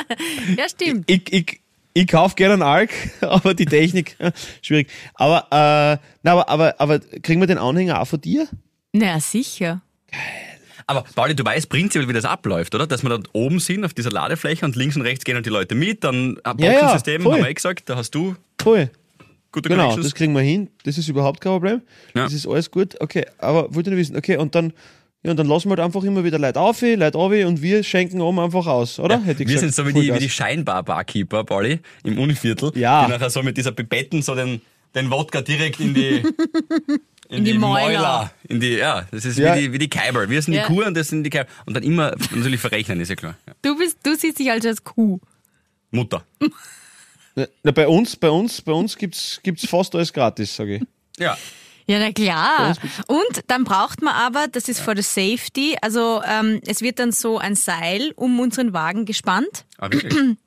stimmt. 0.69 1.09
ich, 1.09 1.31
ich, 1.31 1.61
ich 1.93 2.07
kauf 2.07 2.35
gerne 2.35 2.53
einen 2.55 2.63
Arc, 2.63 2.89
aber 3.21 3.53
die 3.53 3.65
Technik, 3.65 4.17
schwierig. 4.61 4.89
Aber, 5.13 5.45
äh, 5.51 5.97
na, 6.23 6.31
aber, 6.31 6.49
aber, 6.49 6.75
aber 6.79 6.99
kriegen 6.99 7.39
wir 7.39 7.47
den 7.47 7.59
Anhänger 7.59 8.01
auch 8.01 8.07
von 8.07 8.19
dir? 8.19 8.47
Na, 8.91 9.19
sicher. 9.19 9.81
Aber 10.87 11.03
Pauli, 11.15 11.35
du 11.35 11.43
weißt 11.45 11.69
prinzipiell, 11.69 12.07
wie 12.09 12.13
das 12.13 12.25
abläuft, 12.25 12.75
oder? 12.75 12.85
Dass 12.87 13.03
wir 13.03 13.09
dort 13.09 13.29
oben 13.33 13.59
sind 13.59 13.85
auf 13.85 13.93
dieser 13.93 14.11
Ladefläche 14.11 14.65
und 14.65 14.75
links 14.75 14.95
und 14.95 15.01
rechts 15.03 15.23
gehen 15.25 15.35
halt 15.35 15.45
die 15.45 15.49
Leute 15.51 15.73
mit, 15.75 16.03
dann 16.03 16.37
ein 16.43 16.57
Ja, 16.59 16.71
ja, 16.71 16.79
Boxensystem, 16.81 17.21
voll. 17.21 17.33
haben 17.33 17.43
wir 17.43 17.49
eh 17.49 17.53
gesagt, 17.53 17.89
da 17.89 17.95
hast 17.95 18.11
du 18.11 18.35
Voll. 18.59 18.89
Gute 19.55 19.69
Genau, 19.69 19.83
Connections. 19.83 20.05
das 20.05 20.15
kriegen 20.15 20.33
wir 20.33 20.41
hin. 20.41 20.69
Das 20.83 20.97
ist 20.97 21.07
überhaupt 21.07 21.41
kein 21.41 21.53
Problem. 21.53 21.81
Ja. 22.13 22.25
Das 22.25 22.33
ist 22.33 22.47
alles 22.47 22.69
gut. 22.69 22.95
Okay, 23.01 23.25
aber 23.39 23.73
wollte 23.73 23.89
nur 23.89 23.97
wissen, 23.99 24.15
okay, 24.15 24.37
und 24.37 24.53
dann, 24.53 24.73
ja, 25.23 25.31
und 25.31 25.37
dann 25.37 25.47
lassen 25.47 25.65
wir 25.69 25.77
halt 25.77 25.79
einfach 25.79 26.03
immer 26.03 26.23
wieder 26.23 26.37
Leute 26.37 26.59
auf, 26.59 26.81
Leute 26.81 27.17
auf 27.17 27.31
und 27.31 27.61
wir 27.61 27.81
schenken 27.83 28.21
oben 28.21 28.37
einfach 28.39 28.67
aus, 28.67 28.99
oder? 28.99 29.19
Hätte 29.23 29.43
ich 29.43 29.49
wir 29.49 29.55
gesagt. 29.55 29.73
sind 29.73 29.75
so 29.75 29.87
wie 29.87 29.99
die, 29.99 30.13
wie 30.13 30.19
die 30.19 30.29
Scheinbar-Barkeeper, 30.29 31.43
Pauli, 31.45 31.79
im 32.03 32.19
Univiertel, 32.19 32.71
Ja. 32.75 33.05
die 33.05 33.11
nachher 33.11 33.29
so 33.31 33.41
mit 33.41 33.57
dieser 33.57 33.71
Pipetten 33.71 34.21
so 34.21 34.35
den, 34.35 34.61
den 34.93 35.09
Wodka 35.09 35.41
direkt 35.41 35.79
in 35.79 35.93
die, 35.95 36.21
in, 37.29 37.43
die 37.43 37.57
Mäuler. 37.57 38.31
In 38.47 38.59
die, 38.59 38.73
ja, 38.75 39.05
das 39.11 39.25
ist 39.25 39.39
Ja. 39.39 39.55
wie 39.55 39.61
die, 39.61 39.73
wie 39.73 39.77
die 39.79 39.89
Kaiber. 39.89 40.29
Wir 40.29 40.41
sind 40.41 40.53
Ja. 40.53 40.67
die 40.67 40.73
Kuh 40.73 40.83
und 40.83 40.95
das 40.95 41.07
sind 41.09 41.23
die 41.23 41.29
Kaiber. 41.31 41.49
Und 41.65 41.75
dann 41.75 41.83
immer 41.83 42.13
natürlich 42.35 42.59
verrechnen, 42.61 42.99
ist 42.99 43.09
ja 43.09 43.15
klar. 43.15 43.35
Ja. 43.47 43.53
Du 43.63 43.77
bist, 43.77 43.97
du 44.03 44.15
siehst 44.15 44.37
dich 44.37 44.51
also 44.51 44.67
als 44.69 44.83
Kuh. 44.83 45.19
Mutter. 45.91 46.23
Na, 47.35 47.71
bei 47.71 47.87
uns, 47.87 48.15
bei 48.15 48.29
uns, 48.29 48.61
bei 48.61 48.71
uns 48.71 48.97
gibt's, 48.97 49.39
gibt's 49.43 49.67
fast 49.67 49.93
alles 49.95 50.13
gratis, 50.13 50.55
sage 50.55 50.75
ich. 50.77 50.83
Ja. 51.19 51.37
Ja, 51.87 51.99
na 51.99 52.11
klar. 52.11 52.75
Und 53.05 53.41
dann 53.47 53.63
braucht 53.63 54.01
man 54.01 54.15
aber, 54.15 54.47
das 54.51 54.67
ist 54.69 54.79
for 54.79 54.95
the 54.95 55.03
safety, 55.03 55.75
also 55.81 56.21
ähm, 56.25 56.59
es 56.65 56.81
wird 56.81 56.97
dann 56.97 57.11
so 57.11 57.37
ein 57.37 57.55
Seil 57.55 58.11
um 58.15 58.39
unseren 58.39 58.73
Wagen 58.73 59.05
gespannt. 59.05 59.65
Ah, 59.77 59.91
wirklich? 59.91 60.13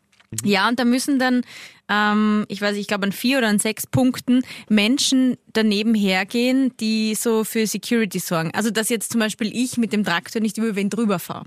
Ja, 0.44 0.68
und 0.68 0.79
da 0.79 0.85
müssen 0.85 1.18
dann, 1.18 1.40
ähm, 1.88 2.44
ich 2.48 2.61
weiß, 2.61 2.72
nicht, 2.72 2.83
ich 2.83 2.87
glaube 2.87 3.07
an 3.07 3.12
vier 3.12 3.38
oder 3.38 3.48
an 3.48 3.59
sechs 3.59 3.87
Punkten 3.87 4.42
Menschen 4.68 5.38
daneben 5.55 5.94
hergehen, 5.94 6.77
die 6.77 7.14
so 7.14 7.44
für 7.44 7.66
Security 7.66 8.18
sorgen. 8.18 8.51
Also 8.53 8.70
dass 8.70 8.90
jetzt 8.90 9.11
zum 9.11 9.20
Beispiel 9.20 9.51
ich 9.57 9.79
mit 9.79 9.94
dem 9.94 10.05
Traktor 10.05 10.42
nicht 10.42 10.59
über 10.59 10.77
wen 10.77 10.90
drüber 10.90 11.18
fahre. 11.18 11.46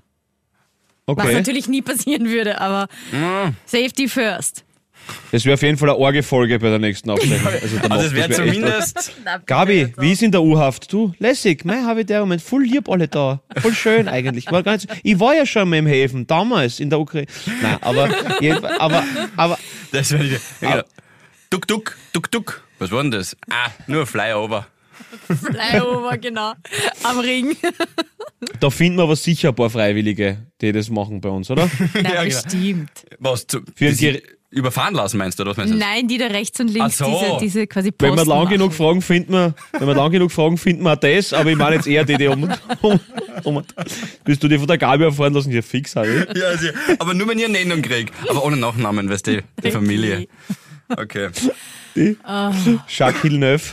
Was 1.05 1.25
Okay. 1.27 1.35
natürlich 1.35 1.67
nie 1.67 1.83
passieren 1.83 2.27
würde, 2.27 2.59
aber 2.59 2.87
Safety 3.67 4.07
first. 4.07 4.63
Das 5.31 5.45
wäre 5.45 5.53
auf 5.55 5.61
jeden 5.61 5.77
Fall 5.77 5.89
eine 5.89 5.97
Orge-Folge 5.97 6.59
bei 6.59 6.69
der 6.69 6.79
nächsten 6.79 7.09
Aufzeichnung. 7.09 7.39
Also, 7.61 7.77
danach, 7.81 7.97
Also 7.97 8.07
es 8.07 8.13
wäre 8.15 8.29
das 8.29 8.37
wär 8.37 8.45
echt- 8.45 8.55
zumindest... 8.55 9.13
Gabi, 9.45 9.93
wie 9.97 10.11
ist 10.11 10.21
in 10.23 10.31
der 10.31 10.41
U-Haft? 10.41 10.91
Du, 10.91 11.13
lässig, 11.19 11.65
mei, 11.65 11.81
habe 11.83 12.01
ich 12.01 12.05
der 12.07 12.19
Moment 12.21 12.41
voll 12.41 12.63
lieb 12.63 12.89
alle 12.89 13.07
da. 13.07 13.41
Voll 13.57 13.73
schön 13.73 14.07
eigentlich. 14.07 14.51
War 14.51 14.63
ganz, 14.63 14.87
ich 15.03 15.19
war 15.19 15.33
ja 15.35 15.45
schon 15.45 15.69
mal 15.69 15.77
im 15.77 15.87
Häfen, 15.87 16.27
damals 16.27 16.79
in 16.79 16.89
der 16.89 16.99
Ukraine. 16.99 17.27
Nein, 17.61 17.77
aber, 17.81 18.09
aber, 18.79 19.03
aber, 19.37 19.59
Das 19.91 20.11
wäre. 20.11 20.39
Ja. 20.61 20.83
Duck, 21.49 21.67
duck, 21.67 21.97
duck, 22.13 22.31
duck. 22.31 22.63
Was 22.79 22.91
war 22.91 23.01
denn 23.01 23.11
das? 23.11 23.35
Ah, 23.49 23.69
nur 23.87 24.05
Flyover. 24.07 24.67
Flyover, 25.27 26.17
genau. 26.17 26.53
Am 27.03 27.19
Ring. 27.19 27.55
da 28.59 28.69
finden 28.69 28.97
wir 28.97 29.03
aber 29.03 29.15
sicher 29.15 29.49
ein 29.49 29.55
paar 29.55 29.69
Freiwillige, 29.69 30.47
die 30.61 30.71
das 30.71 30.89
machen 30.89 31.21
bei 31.21 31.29
uns, 31.29 31.49
oder? 31.51 31.69
Na, 31.93 32.01
Ja, 32.01 32.23
genau. 32.23 32.41
bestimmt. 32.41 32.91
Was? 33.19 33.47
Zu, 33.47 33.61
Für 33.75 33.91
sich 33.93 34.23
überfahren 34.51 34.93
lassen 34.93 35.17
meinst 35.17 35.39
du, 35.39 35.43
oder 35.43 35.51
was 35.51 35.57
meinst 35.57 35.73
du? 35.73 35.77
Nein, 35.77 36.07
die 36.07 36.17
da 36.17 36.27
rechts 36.27 36.59
und 36.59 36.67
links 36.67 36.97
so. 36.97 37.05
diese, 37.05 37.37
diese 37.39 37.67
quasi 37.67 37.91
Wenn 37.97 38.09
wir 38.09 38.15
Posten 38.15 38.29
lang 38.29 38.39
machen. 38.43 38.49
genug 38.51 38.73
fragen, 38.73 39.01
finden 39.01 39.33
wir, 39.33 39.55
wenn 39.71 39.87
wir 39.87 39.95
lang 39.95 40.11
genug 40.11 40.31
fragen, 40.31 40.57
finden 40.57 40.83
wir 40.83 40.93
auch 40.93 40.97
das, 40.97 41.33
aber 41.33 41.49
ich 41.51 41.57
meine 41.57 41.77
jetzt 41.77 41.87
eher 41.87 42.03
die, 42.03 42.17
die 42.17 42.27
um, 42.27 42.51
um, 42.81 42.99
um 43.43 43.63
Willst 44.25 44.43
du 44.43 44.47
die 44.47 44.57
von 44.57 44.67
der 44.67 44.77
Gabi 44.77 45.05
erfahren 45.05 45.33
lassen? 45.33 45.51
Ja, 45.51 45.61
fix, 45.61 45.95
halt. 45.95 46.37
Ja, 46.37 46.45
also, 46.47 46.67
aber 46.99 47.13
nur 47.13 47.27
wenn 47.29 47.39
ich 47.39 47.45
eine 47.45 47.53
Nennung 47.53 47.81
krieg. 47.81 48.11
Aber 48.29 48.43
ohne 48.43 48.57
Nachnamen, 48.57 49.09
weißt 49.09 49.27
du, 49.27 49.43
die 49.63 49.71
Familie. 49.71 50.27
Okay. 50.89 51.29
Jacques 51.95 53.23
Villeneuve. 53.23 53.63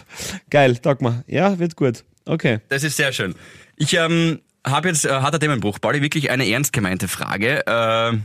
Geil, 0.50 0.76
tag 0.78 1.02
mal. 1.02 1.24
Ja, 1.26 1.58
wird 1.58 1.74
gut. 1.76 2.04
Okay. 2.24 2.60
Das 2.68 2.84
ist 2.84 2.96
sehr 2.96 3.12
schön. 3.12 3.34
Ich 3.76 3.94
ähm, 3.94 4.40
habe 4.66 4.88
jetzt, 4.88 5.04
äh, 5.04 5.10
hat 5.10 5.32
der 5.32 5.40
Themenbruch, 5.40 5.80
Pauli, 5.80 6.02
wirklich 6.02 6.30
eine 6.30 6.48
ernst 6.48 6.72
gemeinte 6.72 7.08
Frage. 7.08 7.64
Äh, 7.66 8.18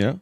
Ja. 0.00 0.16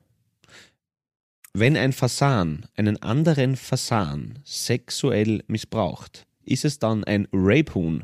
Wenn 1.57 1.77
ein 1.77 1.93
Fasan 1.93 2.67
einen 2.77 3.01
anderen 3.01 3.55
Fasan 3.55 4.41
sexuell 4.45 5.45
missbraucht, 5.47 6.27
ist 6.45 6.65
es 6.65 6.81
dann 6.81 7.05
ein 7.05 7.29
Rape-Huhn? 7.33 8.03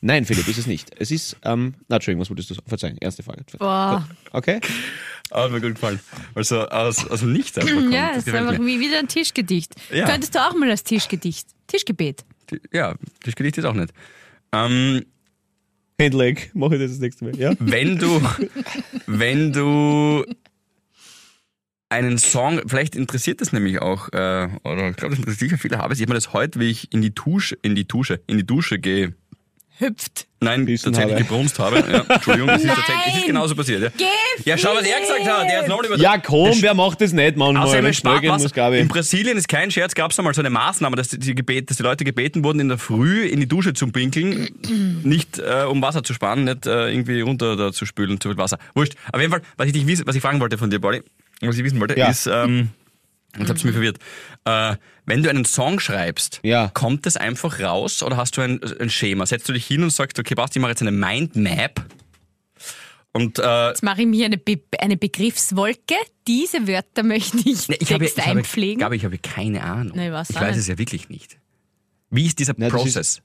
Nein, 0.00 0.24
Philipp, 0.24 0.48
ist 0.48 0.58
es 0.58 0.66
nicht. 0.66 0.90
Es 0.98 1.12
ist, 1.12 1.36
ähm, 1.44 1.74
na, 1.86 1.96
Entschuldigung, 1.96 2.22
was 2.22 2.30
wolltest 2.30 2.50
du 2.50 2.54
sagen? 2.54 2.68
Verzeihen, 2.68 2.98
erste 3.00 3.22
Frage. 3.22 3.44
Boah. 3.56 4.08
Okay? 4.32 4.60
hat 5.30 5.52
mir 5.52 5.60
gut 5.60 5.74
gefallen. 5.74 6.00
Also 6.34 6.66
aus, 6.68 7.06
aus 7.06 7.20
dem 7.20 7.32
Nichts 7.32 7.56
einfach 7.56 7.72
kommt. 7.72 7.94
Ja, 7.94 8.14
es 8.16 8.26
ist 8.26 8.34
einfach 8.34 8.58
wie 8.58 8.80
wieder 8.80 8.98
ein 8.98 9.06
Tischgedicht. 9.06 9.74
Ja. 9.92 10.06
Könntest 10.06 10.34
du 10.34 10.40
auch 10.40 10.54
mal 10.54 10.68
als 10.68 10.82
Tischgedicht, 10.82 11.46
Tischgebet. 11.68 12.24
Ja, 12.72 12.96
das 13.22 13.36
Gedicht 13.36 13.58
ist 13.58 13.64
auch 13.64 13.74
nicht. 13.74 13.92
Ähm, 14.50 15.04
Handleg, 16.00 16.50
mache 16.54 16.74
ich 16.74 16.82
das 16.82 16.92
das 16.92 17.00
nächste 17.00 17.26
Mal. 17.26 17.36
Ja? 17.36 17.52
wenn 17.60 17.98
du, 17.98 18.20
wenn 19.06 19.52
du 19.52 20.24
einen 21.90 22.18
Song, 22.18 22.60
vielleicht 22.66 22.94
interessiert 22.94 23.40
das 23.40 23.52
nämlich 23.52 23.80
auch, 23.80 24.08
äh, 24.12 24.48
oder 24.64 24.90
ich 24.90 24.96
glaube, 24.96 25.10
das 25.10 25.18
interessiert 25.20 25.38
sicher 25.38 25.58
viele 25.58 25.78
habe 25.78 25.94
Ich 25.94 26.00
habe 26.00 26.10
mir 26.10 26.14
das 26.14 26.32
heute, 26.32 26.60
wie 26.60 26.70
ich 26.70 26.92
in 26.92 27.02
die 27.02 27.14
Dusche, 27.14 27.56
in 27.62 27.74
die 27.74 27.86
Dusche, 27.86 28.20
in 28.26 28.36
die 28.36 28.46
Dusche 28.46 28.78
gehe, 28.78 29.14
Hüpft. 29.78 30.26
Nein, 30.40 30.66
Bissen 30.66 30.92
tatsächlich 30.92 31.14
habe. 31.14 31.24
gebrunst 31.24 31.58
habe. 31.58 31.84
Ja, 31.90 32.04
Entschuldigung, 32.14 32.48
es 32.50 32.64
ist, 32.64 32.74
tatsächlich, 32.74 33.06
es 33.06 33.16
ist 33.18 33.26
genauso 33.26 33.54
passiert. 33.54 33.82
Ja, 33.82 33.88
Geh, 33.96 34.04
ja 34.44 34.58
schau, 34.58 34.74
was 34.74 34.84
er 34.84 35.00
gesagt 35.00 35.24
hat. 35.24 35.48
Der 35.48 35.62
ist 35.62 35.68
nochmal 35.68 35.86
über 35.86 35.96
Ja, 35.96 36.18
komm, 36.18 36.60
wer 36.60 36.74
macht 36.74 37.00
das 37.00 37.12
nicht 37.12 37.36
manchmal? 37.36 37.64
Außerdem 37.64 37.84
Wenn 37.84 37.94
schnell 37.94 38.20
gehen 38.20 38.30
Spaß. 38.30 38.42
muss, 38.42 38.52
glaube 38.52 38.78
In. 38.78 38.88
Brasilien 38.88 39.36
ist 39.36 39.48
kein 39.48 39.70
Scherz, 39.70 39.94
gab 39.94 40.10
es 40.10 40.18
einmal 40.18 40.34
so 40.34 40.42
eine 40.42 40.50
Maßnahme, 40.50 40.96
dass 40.96 41.08
die, 41.08 41.34
gebet, 41.34 41.70
dass 41.70 41.76
die 41.76 41.82
Leute 41.84 42.04
gebeten 42.04 42.42
wurden, 42.42 42.60
in 42.60 42.68
der 42.68 42.78
Früh 42.78 43.26
in 43.26 43.38
die 43.38 43.46
Dusche 43.46 43.72
zu 43.72 43.86
pinkeln, 43.88 44.48
nicht 45.04 45.38
äh, 45.38 45.64
um 45.64 45.80
Wasser 45.80 46.02
zu 46.02 46.12
sparen, 46.12 46.44
nicht 46.44 46.66
äh, 46.66 46.90
irgendwie 46.90 47.20
runter 47.20 47.56
da 47.56 47.72
zu 47.72 47.86
spülen, 47.86 48.20
zu 48.20 48.28
viel 48.28 48.38
Wasser. 48.38 48.58
Wurscht. 48.74 48.94
Auf 49.12 49.20
jeden 49.20 49.32
Fall, 49.32 49.42
was 49.56 49.68
ich, 49.68 49.72
dich 49.72 49.86
wissen, 49.86 50.06
was 50.06 50.16
ich 50.16 50.22
fragen 50.22 50.40
wollte 50.40 50.58
von 50.58 50.70
dir, 50.70 50.80
Pauli, 50.80 51.02
was 51.40 51.56
ich 51.56 51.64
wissen 51.64 51.80
wollte, 51.80 51.98
Ja. 51.98 52.08
ist, 52.10 52.26
ähm, 52.26 52.70
jetzt 53.38 53.48
hab's 53.50 53.64
mich 53.64 53.72
verwirrt, 53.72 53.98
äh, 54.44 54.76
wenn 55.06 55.22
du 55.22 55.30
einen 55.30 55.44
Song 55.44 55.80
schreibst, 55.80 56.40
Ja. 56.42 56.68
kommt 56.74 57.06
das 57.06 57.16
einfach 57.16 57.60
raus 57.60 58.02
oder 58.02 58.16
hast 58.16 58.36
du 58.36 58.40
ein, 58.42 58.60
ein 58.80 58.90
Schema? 58.90 59.24
Setzt 59.26 59.48
du 59.48 59.52
dich 59.52 59.66
hin 59.66 59.82
und 59.82 59.90
sagst, 59.90 60.18
okay, 60.18 60.34
passt, 60.34 60.54
ich 60.56 60.60
mache 60.60 60.70
jetzt 60.72 60.82
eine 60.82 60.90
Mindmap 60.92 61.84
und 63.12 63.38
äh, 63.38 63.68
Jetzt 63.68 63.82
mache 63.82 64.02
ich 64.02 64.06
mir 64.06 64.26
eine, 64.26 64.36
Be 64.38 64.60
eine 64.78 64.96
Begriffswolke. 64.96 65.94
Diese 66.26 66.66
Wörter 66.68 67.02
möchte 67.04 67.38
ich, 67.38 67.68
Nee, 67.68 67.76
ich 67.80 67.92
habe, 67.92 68.04
Text 68.04 68.18
ich 68.18 68.26
habe, 68.26 68.38
einpflegen. 68.40 68.80
Gabi, 68.80 68.96
ich 68.96 69.04
habe 69.04 69.18
keine 69.18 69.62
Ahnung. 69.64 69.96
Was 70.12 70.30
ich 70.30 70.36
auch 70.36 70.40
weiß 70.42 70.50
nicht. 70.56 70.58
es 70.62 70.68
ja 70.68 70.78
wirklich 70.78 71.08
nicht. 71.08 71.38
Wie 72.10 72.26
ist 72.26 72.38
dieser 72.38 72.54
Nein, 72.56 72.68
ist- 72.68 72.74
Prozess? 72.74 73.22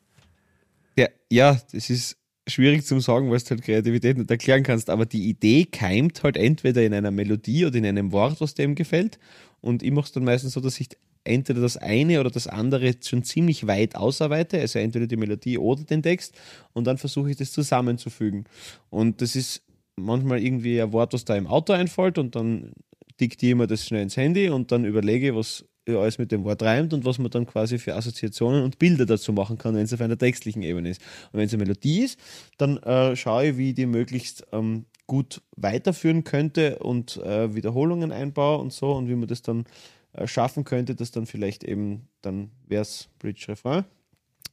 Ja, 0.95 1.08
ja, 1.30 1.60
das 1.71 1.89
ist 1.89 2.17
schwierig 2.48 2.86
zum 2.86 3.00
sagen, 3.00 3.32
weil 3.32 3.40
du 3.40 3.50
halt 3.50 3.62
Kreativität 3.64 4.18
nicht 4.18 4.30
erklären 4.30 4.64
kannst, 4.64 4.90
aber 4.90 5.06
die 5.06 5.30
Idee 5.30 5.66
keimt 5.66 6.24
halt 6.24 6.38
entweder 6.38 6.84
in 6.84 6.94
einer 6.94 7.12
Melodie 7.12 7.66
oder 7.66 7.76
in 7.76 7.86
einem 7.86 8.12
Wort, 8.12 8.42
was 8.42 8.54
dem 8.54 8.76
gefällt. 8.76 9.20
Und 9.62 9.82
ich 9.82 9.92
mache 9.92 10.06
es 10.06 10.12
dann 10.12 10.24
meistens 10.24 10.54
so, 10.54 10.60
dass 10.60 10.80
ich 10.80 10.90
entweder 11.24 11.62
das 11.62 11.78
eine 11.78 12.20
oder 12.20 12.30
das 12.30 12.48
andere 12.48 12.96
schon 13.02 13.24
ziemlich 13.24 13.66
weit 13.66 13.96
ausarbeite, 13.96 14.60
also 14.60 14.80
entweder 14.80 15.08
die 15.08 15.16
Melodie 15.16 15.58
oder 15.58 15.84
den 15.84 16.04
Text, 16.04 16.36
und 16.74 16.86
dann 16.86 16.98
versuche 16.98 17.32
ich 17.32 17.38
das 17.38 17.52
zusammenzufügen. 17.52 18.46
Und 18.90 19.22
das 19.22 19.36
ist 19.36 19.62
manchmal 19.96 20.44
irgendwie 20.44 20.82
ein 20.82 20.92
Wort, 20.92 21.14
was 21.14 21.24
da 21.24 21.36
im 21.36 21.48
Auto 21.48 21.74
einfällt, 21.74 22.18
und 22.18 22.36
dann 22.36 22.74
diktiere 23.22 23.52
ich 23.52 23.58
mir 23.58 23.68
das 23.68 23.86
schnell 23.86 24.04
ins 24.04 24.18
Handy 24.18 24.50
und 24.50 24.72
dann 24.72 24.84
überlege, 24.86 25.36
was 25.36 25.66
alles 25.88 26.17
mit 26.17 26.32
dem 26.32 26.43
Wort 26.43 26.63
reimt 26.63 26.93
und 26.93 27.06
was 27.06 27.19
man 27.19 27.30
dann 27.30 27.46
quasi 27.46 27.78
für 27.78 27.96
Assoziationen 27.96 28.63
und 28.63 28.80
Bilder 28.80 29.06
dazu 29.06 29.34
machen 29.34 29.58
kann, 29.58 29.76
wenn 29.76 29.84
es 29.84 29.93
auf 29.93 30.02
einer 30.02 30.17
textlichen 30.17 30.62
Ebene 30.62 30.89
ist. 30.89 31.02
Und 31.32 31.39
wenn 31.39 31.46
es 31.46 31.54
eine 31.54 31.63
Melodie 31.63 32.04
ist, 32.04 32.19
dann 32.58 32.78
äh, 32.78 33.15
schaue 33.15 33.48
ich, 33.48 33.58
wie 33.58 33.69
ich 33.69 33.76
die 33.76 33.86
möglichst 33.86 34.46
ähm, 34.52 34.86
gut 35.08 35.41
weiterführen 35.56 36.24
könnte 36.24 36.80
und 36.80 37.17
äh, 37.17 37.54
Wiederholungen 37.54 38.12
einbaue 38.12 38.60
und 38.60 38.72
so 38.72 38.93
und 38.93 39.10
wie 39.10 39.15
man 39.15 39.28
das 39.28 39.41
dann 39.41 39.65
äh, 40.13 40.28
schaffen 40.28 40.63
könnte, 40.63 40.96
dass 40.96 41.12
dann 41.12 41.26
vielleicht 41.26 41.63
eben 41.63 42.08
dann 42.22 42.52
Vers, 42.67 43.10
Bridge, 43.19 43.46
Refrain. 43.50 43.84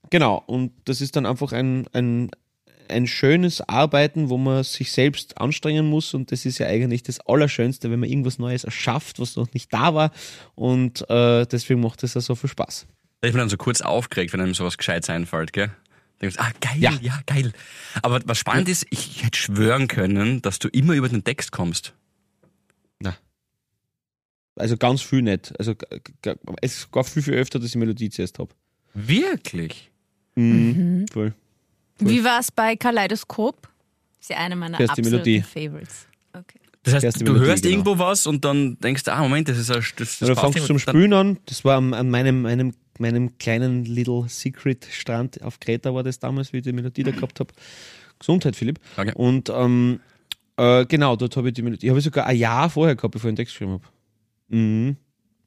Genau, 0.09 0.43
und 0.47 0.73
das 0.87 1.01
ist 1.01 1.17
dann 1.17 1.27
einfach 1.27 1.53
ein, 1.53 1.87
ein, 1.93 2.31
ein 2.91 3.07
schönes 3.07 3.61
Arbeiten, 3.63 4.29
wo 4.29 4.37
man 4.37 4.65
sich 4.65 4.93
selbst 4.93 5.39
anstrengen 5.39 5.87
muss 5.87 6.15
und 6.15 6.33
das 6.33 6.45
ist 6.45 6.59
ja 6.59 6.67
eigentlich 6.67 7.03
das 7.03 7.21
Allerschönste, 7.21 7.91
wenn 7.91 8.01
man 8.01 8.09
irgendwas 8.09 8.39
Neues 8.39 8.65
erschafft, 8.65 9.19
was 9.21 9.37
noch 9.37 9.53
nicht 9.55 9.73
da 9.73 9.95
war 9.95 10.13
und 10.55 11.09
äh, 11.09 11.47
deswegen 11.47 11.81
macht 11.81 12.03
es 12.03 12.15
ja 12.15 12.21
so 12.21 12.35
viel 12.35 12.51
Spaß. 12.51 12.87
Ist 13.23 13.33
man 13.33 13.41
dann 13.41 13.49
so 13.49 13.57
kurz 13.57 13.81
aufgeregt, 13.81 14.33
wenn 14.33 14.41
einem 14.41 14.55
sowas 14.55 14.79
Gescheites 14.79 15.11
einfällt, 15.11 15.53
gell? 15.53 15.71
Denkst, 16.21 16.37
ah, 16.39 16.51
geil, 16.61 16.77
ja. 16.79 16.93
Ja. 17.01 17.21
geil. 17.27 17.53
Aber 18.03 18.21
was 18.25 18.39
spannend 18.39 18.69
ist, 18.69 18.87
ich, 18.91 19.17
ich 19.17 19.25
hätte 19.25 19.39
schwören 19.39 19.89
können, 19.89 20.43
dass 20.43 20.59
du 20.59 20.69
immer 20.69 20.93
über 20.95 21.09
den 21.09 21.25
Text 21.25 21.51
kommst. 21.51 21.95
Na. 22.99 23.17
Also 24.57 24.77
ganz 24.77 25.01
viel 25.01 25.23
nicht. 25.23 25.59
Also 25.59 25.75
es 26.61 26.91
gab 26.91 27.09
viel, 27.09 27.23
viel 27.23 27.35
öfter, 27.35 27.59
dass 27.59 27.71
ich 27.71 27.77
Melodie 27.77 28.11
zuerst 28.11 28.39
habe. 28.39 28.51
Wirklich? 28.93 29.91
Mhm. 30.35 31.07
Voll. 31.11 31.35
Wie 32.01 32.25
war 32.25 32.41
es 32.41 32.51
bei 32.51 32.77
Kaleidoskop? 32.77 33.69
Ist 34.21 34.31
ja 34.31 34.37
eine 34.37 34.57
meiner 34.57 34.79
die 34.79 34.85
absoluten 34.85 35.11
Melodie. 35.11 35.43
Favorites. 35.43 36.07
Okay. 36.33 36.61
Das 36.83 37.03
heißt, 37.05 37.21
du 37.21 37.25
Melodie, 37.25 37.47
hörst 37.47 37.63
genau. 37.63 37.73
irgendwo 37.73 37.99
was 37.99 38.27
und 38.27 38.45
dann 38.45 38.79
denkst 38.79 39.05
du, 39.05 39.13
ah, 39.13 39.23
Moment, 39.23 39.49
das 39.49 39.59
ist 39.59 39.71
ein, 39.71 39.85
das, 39.97 40.19
das 40.19 40.21
Ja, 40.21 40.35
du 40.35 40.41
fängst 40.41 40.67
zum 40.67 40.79
Spülen 40.79 41.13
an. 41.13 41.39
Das 41.47 41.65
war 41.65 41.77
an, 41.79 41.95
an 41.95 42.11
meinem, 42.11 42.43
meinem, 42.43 42.75
meinem 42.99 43.37
kleinen 43.39 43.85
Little 43.85 44.25
Secret 44.29 44.87
Strand 44.91 45.43
auf 45.43 45.61
Kreta 45.61 45.95
war 45.95 46.03
das 46.03 46.19
damals, 46.19 46.53
wie 46.53 46.59
ich 46.59 46.63
die 46.63 46.73
Melodie 46.73 47.03
da 47.03 47.11
gehabt 47.11 47.41
habe. 47.41 47.53
Gesundheit, 48.19 48.57
Philipp. 48.57 48.79
Danke. 48.97 49.15
Und 49.15 49.51
ähm, 49.51 50.01
äh, 50.57 50.85
genau, 50.87 51.17
dort 51.17 51.37
habe 51.37 51.49
ich 51.49 51.55
die 51.55 51.63
Melodie. 51.63 51.89
Habe 51.89 51.99
ich 51.99 52.05
sogar 52.05 52.27
ein 52.27 52.37
Jahr 52.37 52.69
vorher 52.69 52.95
gehabt, 52.95 53.13
bevor 53.13 53.29
ich 53.29 53.33
den 53.33 53.37
Text 53.37 53.55
geschrieben 53.55 53.73
habe. 53.73 53.85
Mhm. 54.49 54.97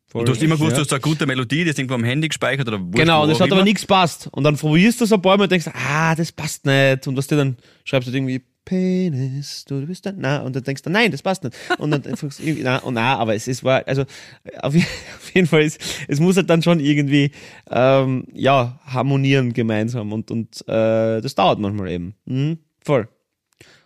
Voll. 0.08 0.26
Du 0.26 0.32
hast 0.32 0.44
immer 0.44 0.56
gewusst, 0.56 0.72
Ja. 0.74 0.78
du 0.78 0.82
hast 0.84 0.94
eine 0.94 1.02
gute 1.02 1.26
Melodie, 1.26 1.64
die 1.64 1.70
ist 1.72 1.80
irgendwo 1.80 1.96
am 1.96 2.04
Handy 2.04 2.28
gespeichert 2.28 2.68
oder 2.68 2.80
wurscht, 2.80 2.96
Genau, 2.98 3.26
das 3.26 3.40
hat 3.40 3.48
aber 3.48 3.56
immer. 3.58 3.64
nichts 3.64 3.86
passt. 3.86 4.28
Und 4.32 4.44
dann 4.44 4.58
probierst 4.58 5.00
du 5.02 5.06
es 5.06 5.12
ein 5.14 5.22
paar 5.22 5.38
Mal 5.38 5.44
und 5.44 5.52
denkst, 5.52 5.68
ah, 5.74 6.14
das 6.16 6.32
passt 6.32 6.66
nicht. 6.66 7.08
Und 7.08 7.18
was 7.18 7.26
du 7.28 7.36
dann 7.36 7.58
schreibst 7.84 8.08
du 8.10 8.14
irgendwie, 8.14 8.42
Penis, 8.66 9.66
du 9.66 9.86
bist 9.86 10.08
ein, 10.08 10.16
na, 10.20 10.40
und 10.42 10.56
dann 10.56 10.64
denkst 10.64 10.84
du, 10.84 10.90
nein, 10.90 11.12
das 11.12 11.22
passt 11.22 11.44
nicht. 11.44 11.56
Und 11.80 11.92
dann 11.92 12.06
einfach 12.06 12.32
so 12.32 12.44
irgendwie, 12.44 12.64
na, 12.64 12.78
und 12.78 12.94
na, 12.94 13.18
aber 13.18 13.36
es, 13.36 13.48
es 13.48 13.64
war, 13.64 13.86
also, 13.88 14.04
auf, 14.62 14.74
auf 14.76 15.32
jeden 15.34 15.48
Fall, 15.48 15.64
ist, 15.64 15.82
es 16.08 16.20
muss 16.20 16.38
halt 16.38 16.50
dann 16.50 16.62
schon 16.62 16.80
irgendwie, 16.80 17.32
ähm, 17.72 18.26
ja, 18.34 18.80
harmonieren 18.86 19.52
gemeinsam 19.54 20.14
und, 20.14 20.32
und, 20.32 20.62
äh, 20.68 21.22
das 21.22 21.36
dauert 21.36 21.60
manchmal 21.60 21.90
eben. 21.92 22.16
Mhm, 22.26 22.60
voll. 22.82 23.08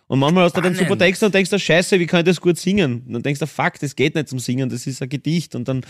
Und 0.08 0.18
manchmal 0.18 0.44
hast 0.44 0.56
du 0.56 0.60
dann 0.60 0.74
super 0.74 0.98
Text 0.98 1.22
und 1.22 1.34
denkst 1.34 1.50
du, 1.50 1.58
scheiße, 1.58 2.00
wie 2.00 2.06
kann 2.06 2.20
ich 2.20 2.26
das 2.26 2.40
gut 2.40 2.58
singen? 2.58 3.04
Und 3.06 3.12
dann 3.12 3.22
denkst 3.22 3.40
du, 3.40 3.46
fuck, 3.46 3.74
das 3.80 3.94
geht 3.94 4.14
nicht 4.14 4.28
zum 4.28 4.38
Singen, 4.38 4.68
das 4.68 4.86
ist 4.86 5.00
ein 5.02 5.08
Gedicht. 5.08 5.54
Und 5.54 5.68
dann 5.68 5.82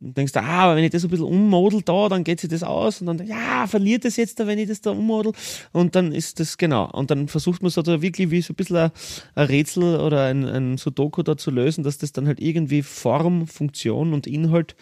denkst 0.00 0.32
du, 0.32 0.40
ah, 0.40 0.64
aber 0.64 0.76
wenn 0.76 0.82
ich 0.82 0.90
das 0.90 1.04
ein 1.04 1.10
bisschen 1.10 1.26
ummodel 1.26 1.80
da, 1.82 2.08
dann 2.08 2.24
geht 2.24 2.40
sich 2.40 2.50
das 2.50 2.64
aus. 2.64 3.00
Und 3.00 3.06
dann, 3.06 3.24
ja, 3.26 3.66
verliert 3.68 4.04
das 4.04 4.16
jetzt 4.16 4.40
da, 4.40 4.46
wenn 4.48 4.58
ich 4.58 4.66
das 4.68 4.80
da 4.80 4.90
ummodel. 4.90 5.32
Und 5.70 5.94
dann 5.94 6.10
ist 6.10 6.40
das, 6.40 6.58
genau. 6.58 6.90
Und 6.90 7.12
dann 7.12 7.28
versucht 7.28 7.62
man 7.62 7.70
so 7.70 7.80
da 7.80 8.02
wirklich 8.02 8.30
wie 8.32 8.42
so 8.42 8.52
ein 8.52 8.56
bisschen 8.56 8.76
ein, 8.76 8.90
ein 9.36 9.46
Rätsel 9.46 10.00
oder 10.00 10.24
ein, 10.24 10.44
ein 10.44 10.76
Sudoku 10.76 11.22
da 11.22 11.36
zu 11.36 11.52
lösen, 11.52 11.84
dass 11.84 11.98
das 11.98 12.10
dann 12.10 12.26
halt 12.26 12.40
irgendwie 12.40 12.82
Form, 12.82 13.46
Funktion 13.46 14.12
und 14.14 14.26
Inhalt 14.26 14.74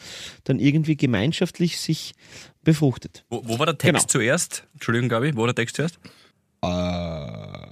dann 0.44 0.58
irgendwie 0.58 0.96
gemeinschaftlich 0.96 1.78
sich 1.78 2.14
befruchtet. 2.64 3.24
Wo, 3.28 3.42
wo 3.44 3.58
war 3.58 3.66
der 3.66 3.76
Text 3.76 4.08
Genau. 4.08 4.24
zuerst? 4.24 4.64
Entschuldigung, 4.72 5.10
Gabi, 5.10 5.36
wo 5.36 5.40
war 5.40 5.48
der 5.48 5.56
Text 5.56 5.76
zuerst? 5.76 5.98
Äh, 6.64 7.71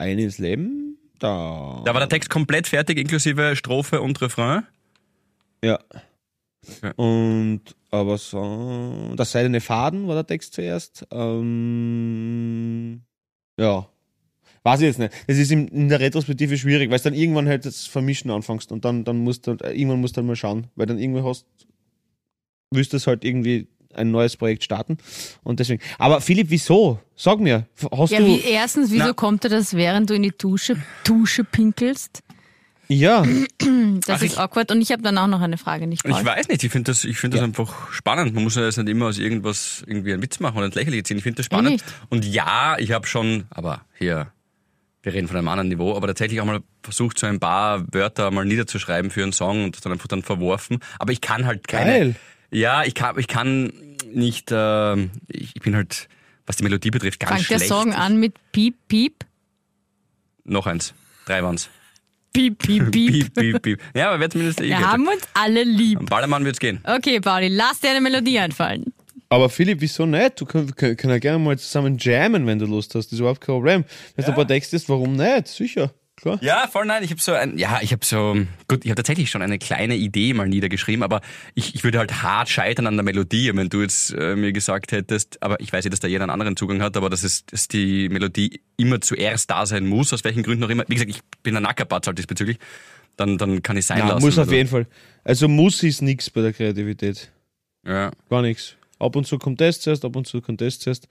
eines 0.00 0.38
Leben? 0.38 0.98
Da. 1.18 1.82
Da 1.84 1.92
war 1.92 2.00
der 2.00 2.08
Text 2.08 2.30
komplett 2.30 2.66
fertig, 2.66 2.98
inklusive 2.98 3.54
Strophe 3.54 4.00
und 4.00 4.20
Refrain. 4.20 4.66
Ja. 5.62 5.78
Ja. 6.82 6.92
Und 6.92 7.60
aber 7.90 8.18
so, 8.18 9.12
das 9.16 9.32
seidene 9.32 9.60
Faden 9.60 10.06
war 10.06 10.14
der 10.14 10.26
Text 10.26 10.54
zuerst. 10.54 11.06
Ähm, 11.10 13.02
ja. 13.58 13.86
Weiß 14.62 14.80
ich 14.80 14.86
jetzt 14.86 14.98
nicht. 14.98 15.12
Das 15.26 15.38
ist 15.38 15.50
in, 15.50 15.88
der 15.88 16.00
Retrospektive 16.00 16.56
schwierig, 16.58 16.90
weil 16.90 16.96
es 16.96 17.02
dann 17.02 17.14
irgendwann 17.14 17.48
halt 17.48 17.64
das 17.64 17.86
Vermischen 17.86 18.30
anfängst 18.30 18.72
und 18.72 18.84
dann, 18.84 19.04
dann 19.04 19.18
musst 19.18 19.46
du, 19.46 19.52
halt- 19.52 19.62
irgendwann 19.62 20.00
musst 20.00 20.16
du 20.16 20.20
dann 20.20 20.26
mal 20.26 20.36
schauen, 20.36 20.66
weil 20.76 20.86
dann 20.86 20.98
irgendwann 20.98 21.24
hast, 21.24 21.46
willst 22.70 22.92
du 22.92 22.98
es 22.98 23.06
halt 23.06 23.24
irgendwie 23.24 23.68
ein 23.94 24.10
neues 24.10 24.36
Projekt 24.36 24.64
starten 24.64 24.98
und 25.42 25.60
deswegen. 25.60 25.82
Aber 25.98 26.20
Philipp, 26.20 26.46
wieso? 26.50 27.00
Sag 27.16 27.38
mir, 27.40 27.66
hast 27.92 28.10
Ja, 28.12 28.20
du, 28.20 28.26
wie, 28.26 28.40
erstens, 28.42 28.90
wieso 28.90 29.04
Na. 29.08 29.12
kommt 29.12 29.44
dir 29.44 29.48
das, 29.48 29.74
während 29.74 30.08
du 30.10 30.14
in 30.14 30.22
die 30.22 30.32
Dusche, 30.36 30.76
Dusche 31.04 31.44
pinkelst? 31.44 32.22
ja, 32.88 33.22
Das 33.22 34.16
Ach, 34.18 34.22
ist 34.22 34.32
ich- 34.32 34.38
awkward. 34.38 34.72
Und 34.72 34.80
ich 34.80 34.90
habe 34.90 35.02
dann 35.02 35.16
auch 35.18 35.26
noch 35.28 35.40
eine 35.40 35.58
Frage, 35.58 35.86
nicht 35.86 36.04
Ich 36.04 36.12
weiß 36.24 36.48
nicht, 36.48 36.64
ich 36.64 36.70
finde 36.72 36.90
das, 36.90 37.04
ich 37.04 37.18
finde 37.18 37.36
das 37.36 37.44
einfach 37.44 37.92
spannend. 37.92 38.34
Man 38.34 38.42
muss 38.44 38.56
ja 38.56 38.64
jetzt 38.64 38.78
nicht 38.78 38.88
immer 38.88 39.06
aus 39.06 39.18
irgendwas 39.18 39.84
irgendwie 39.86 40.12
einen 40.12 40.22
Witz 40.22 40.40
machen 40.40 40.56
oder 40.58 40.66
ein 40.66 40.72
Lächerlich 40.72 41.04
ziehen. 41.04 41.16
Ich 41.18 41.22
finde 41.22 41.36
das 41.36 41.46
spannend. 41.46 41.84
Und 42.08 42.24
ja, 42.24 42.76
ich 42.78 42.90
habe 42.92 43.06
schon, 43.06 43.44
aber 43.50 43.82
hier, 43.96 44.32
wir 45.02 45.12
reden 45.14 45.28
von 45.28 45.36
einem 45.36 45.46
anderen 45.48 45.68
Niveau, 45.68 45.94
aber 45.96 46.08
tatsächlich 46.08 46.40
auch 46.40 46.46
mal 46.46 46.60
versucht, 46.82 47.18
so 47.18 47.26
ein 47.28 47.38
paar 47.38 47.84
Wörter 47.92 48.30
mal 48.32 48.44
niederzuschreiben 48.44 49.10
für 49.10 49.22
einen 49.22 49.32
Song 49.32 49.64
und 49.64 49.76
das 49.76 49.82
dann 49.82 49.92
einfach 49.92 50.08
dann 50.08 50.22
verworfen. 50.22 50.78
Aber 50.98 51.12
ich 51.12 51.20
kann 51.20 51.46
halt 51.46 51.68
keine. 51.68 51.90
Geil. 51.92 52.14
Ja, 52.50 52.84
ich 52.84 52.94
kann, 52.94 53.18
ich 53.18 53.28
kann 53.28 53.72
nicht, 54.12 54.50
ähm, 54.52 55.10
ich, 55.28 55.52
ich 55.54 55.62
bin 55.62 55.76
halt, 55.76 56.08
was 56.46 56.56
die 56.56 56.64
Melodie 56.64 56.90
betrifft, 56.90 57.20
ganz 57.20 57.30
Fangt 57.32 57.50
der 57.50 57.56
schlecht. 57.56 57.68
Song 57.68 57.92
an 57.92 58.18
mit 58.18 58.34
Piep, 58.52 58.74
Piep? 58.88 59.24
Noch 60.44 60.66
eins. 60.66 60.94
Drei 61.26 61.42
waren's. 61.42 61.68
Piep, 62.32 62.58
Piep, 62.58 62.90
Piep. 62.92 63.12
Piep, 63.12 63.34
piep, 63.34 63.62
piep. 63.62 63.80
Ja, 63.94 64.08
aber 64.08 64.20
wer 64.20 64.30
zumindest 64.30 64.60
eh 64.60 64.68
Wir 64.68 64.80
haben 64.80 65.06
uns 65.06 65.22
alle 65.34 65.64
lieb. 65.64 65.98
Am 65.98 66.06
Ballermann 66.06 66.44
wird's 66.44 66.58
gehen. 66.60 66.80
Okay, 66.84 67.20
Pauli, 67.20 67.48
lass 67.48 67.80
dir 67.80 67.90
eine 67.90 68.00
Melodie 68.00 68.38
einfallen. 68.38 68.92
Aber 69.28 69.48
Philipp, 69.48 69.80
wieso 69.80 70.06
nicht? 70.06 70.40
Du 70.40 70.44
können, 70.44 70.74
können, 70.74 70.96
ja 71.10 71.18
gerne 71.18 71.38
mal 71.38 71.56
zusammen 71.56 71.96
jammen, 71.98 72.46
wenn 72.46 72.58
du 72.58 72.66
Lust 72.66 72.96
hast. 72.96 73.06
Das 73.06 73.12
ist 73.12 73.20
überhaupt 73.20 73.40
kein 73.40 73.54
Problem. 73.54 73.84
Wenn 74.16 74.24
du 74.24 74.32
ein 74.32 74.34
paar 74.34 74.46
Texte 74.48 74.76
hast, 74.76 74.88
warum 74.88 75.14
nicht? 75.14 75.46
Sicher. 75.46 75.92
Klar. 76.20 76.38
Ja, 76.42 76.66
voll 76.70 76.86
nein. 76.86 77.02
Ich 77.02 77.10
habe 77.10 77.20
so 77.20 77.32
ein, 77.32 77.58
ja, 77.58 77.78
ich 77.82 77.92
habe 77.92 78.04
so, 78.04 78.36
gut, 78.68 78.84
ich 78.84 78.90
habe 78.90 78.96
tatsächlich 78.96 79.30
schon 79.30 79.42
eine 79.42 79.58
kleine 79.58 79.96
Idee 79.96 80.32
mal 80.34 80.48
niedergeschrieben, 80.48 81.02
aber 81.02 81.20
ich, 81.54 81.74
ich 81.74 81.84
würde 81.84 81.98
halt 81.98 82.22
hart 82.22 82.48
scheitern 82.48 82.86
an 82.86 82.96
der 82.96 83.04
Melodie, 83.04 83.50
wenn 83.54 83.68
du 83.68 83.80
jetzt 83.82 84.12
äh, 84.12 84.36
mir 84.36 84.52
gesagt 84.52 84.92
hättest, 84.92 85.42
aber 85.42 85.60
ich 85.60 85.72
weiß 85.72 85.84
ja, 85.84 85.90
dass 85.90 86.00
da 86.00 86.08
jeder 86.08 86.24
einen 86.24 86.30
anderen 86.30 86.56
Zugang 86.56 86.82
hat, 86.82 86.96
aber 86.96 87.10
dass, 87.10 87.22
es, 87.24 87.44
dass 87.46 87.68
die 87.68 88.08
Melodie 88.08 88.60
immer 88.76 89.00
zuerst 89.00 89.50
da 89.50 89.66
sein 89.66 89.86
muss, 89.86 90.12
aus 90.12 90.24
welchen 90.24 90.42
Gründen 90.42 90.64
auch 90.64 90.70
immer. 90.70 90.84
Wie 90.88 90.94
gesagt, 90.94 91.10
ich 91.10 91.20
bin 91.42 91.56
ein 91.56 91.62
Nackerpatz 91.62 92.06
halt 92.06 92.18
diesbezüglich. 92.18 92.58
Dann, 93.16 93.36
dann 93.36 93.62
kann 93.62 93.76
ich 93.76 93.84
sein 93.86 93.98
Ja, 93.98 94.08
lassen. 94.08 94.24
muss 94.24 94.38
auf 94.38 94.46
oder- 94.48 94.56
jeden 94.56 94.68
Fall. 94.70 94.86
Also 95.24 95.48
muss 95.48 95.82
ist 95.82 96.00
nichts 96.00 96.30
bei 96.30 96.40
der 96.40 96.52
Kreativität. 96.52 97.30
Ja, 97.86 98.10
Gar 98.30 98.42
nichts. 98.42 98.76
Ab 98.98 99.16
und 99.16 99.26
zu 99.26 99.38
kommt 99.38 99.60
das 99.60 99.80
zuerst, 99.80 100.04
ab 100.04 100.14
und 100.16 100.26
zu 100.26 100.40
kommt 100.42 100.60
das 100.60 100.78
zuerst. 100.78 101.08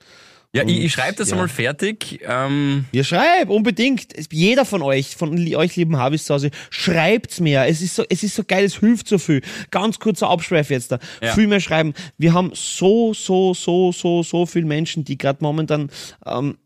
Ja 0.54 0.62
ich, 0.62 0.76
Und, 0.76 0.84
ich 0.84 0.92
schreibe 0.92 1.16
das 1.16 1.28
ja. 1.28 1.34
einmal 1.34 1.48
fertig. 1.48 2.20
Ähm, 2.26 2.86
Ja, 2.92 3.04
schreib, 3.04 3.50
unbedingt. 3.50 4.08
Jeder 4.32 4.64
von 4.64 4.82
euch, 4.82 5.16
von 5.16 5.36
euch 5.54 5.76
lieben 5.76 5.96
Habis 5.96 6.24
zu 6.24 6.34
Hause, 6.34 6.50
schreibt's 6.70 7.40
mehr. 7.40 7.68
Es 7.68 7.80
ist 7.80 7.94
so, 7.94 8.04
es 8.08 8.22
ist 8.22 8.34
so 8.34 8.42
geil, 8.44 8.64
es 8.64 8.78
hilft 8.78 9.08
so 9.08 9.18
viel. 9.18 9.42
Ganz 9.70 9.98
kurzer 9.98 10.28
Abschweif 10.28 10.70
jetzt 10.70 10.92
da. 10.92 10.98
Ja. 11.22 11.34
Viel 11.34 11.46
mehr 11.46 11.60
schreiben. 11.60 11.94
Wir 12.18 12.34
haben 12.34 12.50
so, 12.54 13.14
so, 13.14 13.54
so, 13.54 13.92
so, 13.92 14.22
so 14.22 14.46
viele 14.46 14.66
Menschen, 14.66 15.04
die 15.04 15.18
gerade 15.18 15.38
momentan 15.42 15.90
ähm, 16.26 16.56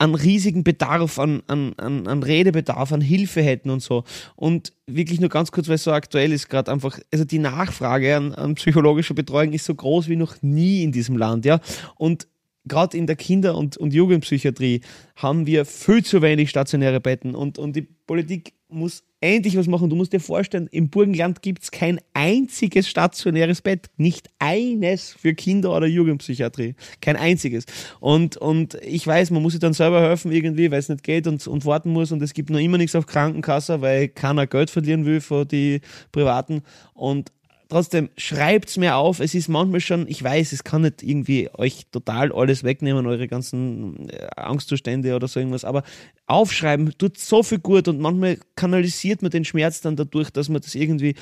an 0.00 0.14
riesigen 0.14 0.64
Bedarf, 0.64 1.18
an, 1.18 1.42
an, 1.46 1.74
an, 1.76 2.06
an 2.06 2.22
Redebedarf, 2.22 2.90
an 2.90 3.02
Hilfe 3.02 3.42
hätten 3.42 3.68
und 3.68 3.82
so. 3.82 4.04
Und 4.34 4.72
wirklich 4.86 5.20
nur 5.20 5.28
ganz 5.28 5.52
kurz, 5.52 5.68
weil 5.68 5.74
es 5.74 5.84
so 5.84 5.92
aktuell 5.92 6.32
ist, 6.32 6.48
gerade 6.48 6.72
einfach, 6.72 6.98
also 7.12 7.24
die 7.24 7.38
Nachfrage 7.38 8.16
an, 8.16 8.34
an 8.34 8.54
psychologischer 8.54 9.12
Betreuung 9.12 9.52
ist 9.52 9.66
so 9.66 9.74
groß 9.74 10.08
wie 10.08 10.16
noch 10.16 10.40
nie 10.40 10.82
in 10.82 10.90
diesem 10.90 11.18
Land, 11.18 11.44
ja. 11.44 11.60
Und 11.96 12.28
gerade 12.64 12.96
in 12.96 13.06
der 13.06 13.16
Kinder- 13.16 13.56
und, 13.56 13.76
und 13.76 13.92
Jugendpsychiatrie 13.92 14.80
haben 15.16 15.46
wir 15.46 15.66
viel 15.66 16.02
zu 16.02 16.22
wenig 16.22 16.48
stationäre 16.48 17.00
Betten 17.00 17.34
und, 17.34 17.58
und 17.58 17.76
die 17.76 17.82
Politik 17.82 18.54
muss 18.70 19.02
endlich 19.20 19.56
was 19.56 19.66
machen. 19.66 19.90
Du 19.90 19.96
musst 19.96 20.12
dir 20.12 20.20
vorstellen, 20.20 20.68
im 20.70 20.88
Burgenland 20.88 21.42
gibt 21.42 21.62
es 21.62 21.70
kein 21.70 22.00
einziges 22.14 22.88
stationäres 22.88 23.60
Bett. 23.60 23.90
Nicht 23.96 24.28
eines 24.38 25.12
für 25.12 25.34
Kinder- 25.34 25.76
oder 25.76 25.86
Jugendpsychiatrie. 25.86 26.74
Kein 27.00 27.16
einziges. 27.16 27.66
Und, 28.00 28.36
und 28.36 28.74
ich 28.82 29.06
weiß, 29.06 29.30
man 29.30 29.42
muss 29.42 29.52
sich 29.52 29.60
dann 29.60 29.74
selber 29.74 30.00
helfen 30.00 30.32
irgendwie, 30.32 30.70
weil 30.70 30.78
es 30.78 30.88
nicht 30.88 31.02
geht 31.02 31.26
und, 31.26 31.46
und 31.46 31.66
warten 31.66 31.92
muss 31.92 32.12
und 32.12 32.22
es 32.22 32.32
gibt 32.32 32.50
noch 32.50 32.58
immer 32.58 32.78
nichts 32.78 32.96
auf 32.96 33.06
Krankenkasse, 33.06 33.80
weil 33.80 34.08
keiner 34.08 34.46
Geld 34.46 34.70
verlieren 34.70 35.04
will 35.04 35.20
für 35.20 35.44
die 35.44 35.80
Privaten. 36.12 36.62
Und 36.94 37.32
trotzdem 37.70 38.10
schreibt's 38.16 38.76
mir 38.76 38.96
auf. 38.96 39.20
Es 39.20 39.34
ist 39.34 39.48
manchmal 39.48 39.80
schon, 39.80 40.06
ich 40.08 40.22
weiß, 40.22 40.52
es 40.52 40.64
kann 40.64 40.82
nicht 40.82 41.02
irgendwie 41.02 41.48
euch 41.54 41.86
total 41.90 42.32
alles 42.32 42.64
wegnehmen, 42.64 43.06
eure 43.06 43.28
ganzen 43.28 44.10
äh, 44.10 44.26
Angstzustände 44.36 45.14
oder 45.16 45.28
so 45.28 45.40
irgendwas, 45.40 45.64
aber 45.64 45.82
aufschreiben 46.26 46.92
tut 46.98 47.18
so 47.18 47.42
viel 47.42 47.58
gut 47.58 47.88
und 47.88 48.00
manchmal 48.00 48.38
kanalisiert 48.56 49.22
man 49.22 49.30
den 49.30 49.44
Schmerz 49.44 49.80
dann 49.80 49.96
dadurch, 49.96 50.30
dass 50.30 50.48
man 50.48 50.60
das 50.60 50.74
irgendwie 50.74 51.14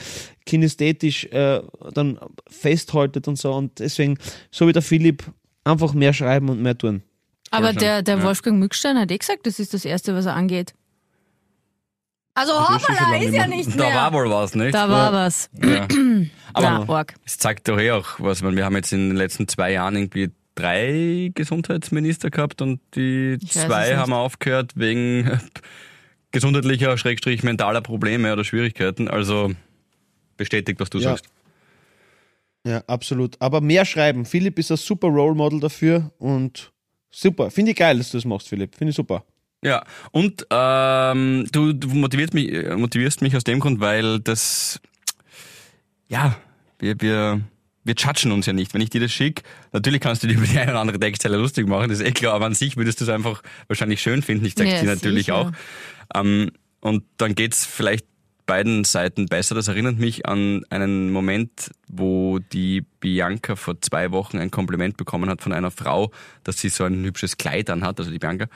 kinästhetisch 0.46 1.26
äh, 1.26 1.60
dann 1.94 2.18
festhaltet 2.48 3.28
und 3.28 3.36
so 3.36 3.52
und 3.52 3.78
deswegen, 3.78 4.18
so 4.50 4.66
wie 4.66 4.72
der 4.72 4.82
Philipp, 4.82 5.24
einfach 5.64 5.94
mehr 5.94 6.12
schreiben 6.12 6.48
und 6.48 6.62
mehr 6.62 6.76
tun. 6.76 7.02
Aber 7.50 7.72
der, 7.72 8.02
der 8.02 8.18
ja. 8.18 8.24
Wolfgang 8.24 8.58
Mückstein 8.58 8.98
hat 8.98 9.10
eh 9.10 9.18
gesagt, 9.18 9.46
das 9.46 9.58
ist 9.58 9.72
das 9.72 9.84
Erste, 9.84 10.14
was 10.14 10.26
er 10.26 10.34
angeht. 10.34 10.74
Also 12.38 12.52
ist 12.52 12.88
hoppala, 12.88 13.10
lange 13.12 13.24
ist 13.24 13.34
ja 13.34 13.46
nicht 13.46 13.66
nicht 13.66 13.80
da 13.80 13.84
mehr. 13.86 13.94
war 13.96 14.12
wohl 14.12 14.30
was, 14.30 14.54
nicht? 14.54 14.74
da 14.74 14.88
war 14.88 15.12
was. 15.12 15.50
ja. 15.62 15.86
Aber 16.54 16.84
Na. 16.88 17.04
Es 17.26 17.38
zeigt 17.38 17.68
doch 17.68 17.78
eh 17.78 17.90
auch 17.92 18.06
was. 18.18 18.38
Ich 18.38 18.44
meine, 18.44 18.56
Wir 18.56 18.64
haben 18.64 18.76
jetzt 18.76 18.92
in 18.92 19.08
den 19.10 19.16
letzten 19.16 19.48
zwei 19.48 19.72
Jahren 19.72 19.96
irgendwie 19.96 20.30
drei 20.54 21.30
Gesundheitsminister 21.34 22.30
gehabt 22.30 22.62
und 22.62 22.80
die 22.94 23.38
Ich 23.42 23.52
zwei 23.52 23.88
nicht. 23.88 23.96
haben 23.98 24.12
aufgehört 24.12 24.72
wegen 24.76 25.40
gesundheitlicher, 26.30 26.96
schrägstrich 26.98 27.42
mentaler 27.42 27.80
Probleme 27.80 28.32
oder 28.32 28.44
Schwierigkeiten. 28.44 29.08
Also 29.08 29.52
bestätigt, 30.36 30.80
was 30.80 30.90
du 30.90 30.98
Ja. 30.98 31.10
sagst. 31.10 31.26
Ja, 32.66 32.82
absolut. 32.86 33.36
Aber 33.40 33.60
mehr 33.60 33.84
schreiben. 33.84 34.24
Philipp 34.26 34.58
ist 34.58 34.70
ein 34.70 34.76
super 34.76 35.08
Role 35.08 35.34
Model 35.34 35.60
dafür 35.60 36.10
und 36.18 36.72
super. 37.10 37.50
Finde 37.50 37.70
ich 37.72 37.76
geil, 37.76 37.98
dass 37.98 38.10
du 38.10 38.18
das 38.18 38.24
machst, 38.24 38.48
Philipp. 38.48 38.74
Finde 38.74 38.90
ich 38.90 38.96
super. 38.96 39.24
Ja, 39.64 39.84
und 40.12 40.46
ähm, 40.50 41.46
du, 41.50 41.72
du 41.72 41.88
motivierst, 41.88 42.32
mich, 42.32 42.52
äh, 42.52 42.76
motivierst 42.76 43.22
mich 43.22 43.34
aus 43.36 43.42
dem 43.44 43.58
Grund, 43.58 43.80
weil 43.80 44.20
das, 44.20 44.80
ja, 46.08 46.36
wir, 46.78 47.00
wir, 47.00 47.40
wir 47.82 47.94
judgen 47.96 48.30
uns 48.32 48.46
ja 48.46 48.52
nicht. 48.52 48.72
Wenn 48.72 48.80
ich 48.82 48.90
dir 48.90 49.00
das 49.00 49.12
schicke, 49.12 49.42
natürlich 49.72 50.00
kannst 50.00 50.22
du 50.22 50.28
dir 50.28 50.34
über 50.38 50.46
die 50.46 50.58
eine 50.58 50.70
oder 50.70 50.80
andere 50.80 51.00
Textzeile 51.00 51.36
lustig 51.36 51.66
machen, 51.66 51.88
das 51.88 51.98
ist 52.00 52.06
eh 52.06 52.12
klar, 52.12 52.34
aber 52.34 52.46
an 52.46 52.54
sich 52.54 52.76
würdest 52.76 53.00
du 53.00 53.04
es 53.04 53.10
einfach 53.10 53.42
wahrscheinlich 53.66 54.00
schön 54.00 54.22
finden. 54.22 54.44
Ich 54.44 54.54
zeig's 54.54 54.70
Ja, 54.72 54.80
dir 54.82 54.86
natürlich 54.94 55.26
sicher. 55.26 55.36
auch. 55.36 55.52
Ähm, 56.14 56.52
und 56.80 57.02
dann 57.16 57.34
geht's 57.34 57.66
vielleicht 57.66 58.06
beiden 58.46 58.84
Seiten 58.84 59.26
besser. 59.26 59.54
Das 59.54 59.68
erinnert 59.68 59.98
mich 59.98 60.26
an 60.26 60.64
einen 60.70 61.10
Moment, 61.12 61.70
wo 61.86 62.38
die 62.38 62.80
Bianca 63.00 63.56
vor 63.56 63.80
zwei 63.80 64.10
Wochen 64.10 64.38
ein 64.38 64.50
Kompliment 64.50 64.96
bekommen 64.96 65.28
hat 65.28 65.42
von 65.42 65.52
einer 65.52 65.70
Frau, 65.70 66.10
dass 66.44 66.58
sie 66.58 66.70
so 66.70 66.84
ein 66.84 67.04
hübsches 67.04 67.36
Kleid 67.36 67.68
anhat, 67.68 67.98
also 67.98 68.10
die 68.10 68.18
Bianca. 68.18 68.46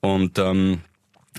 Und 0.00 0.38
ähm, 0.38 0.80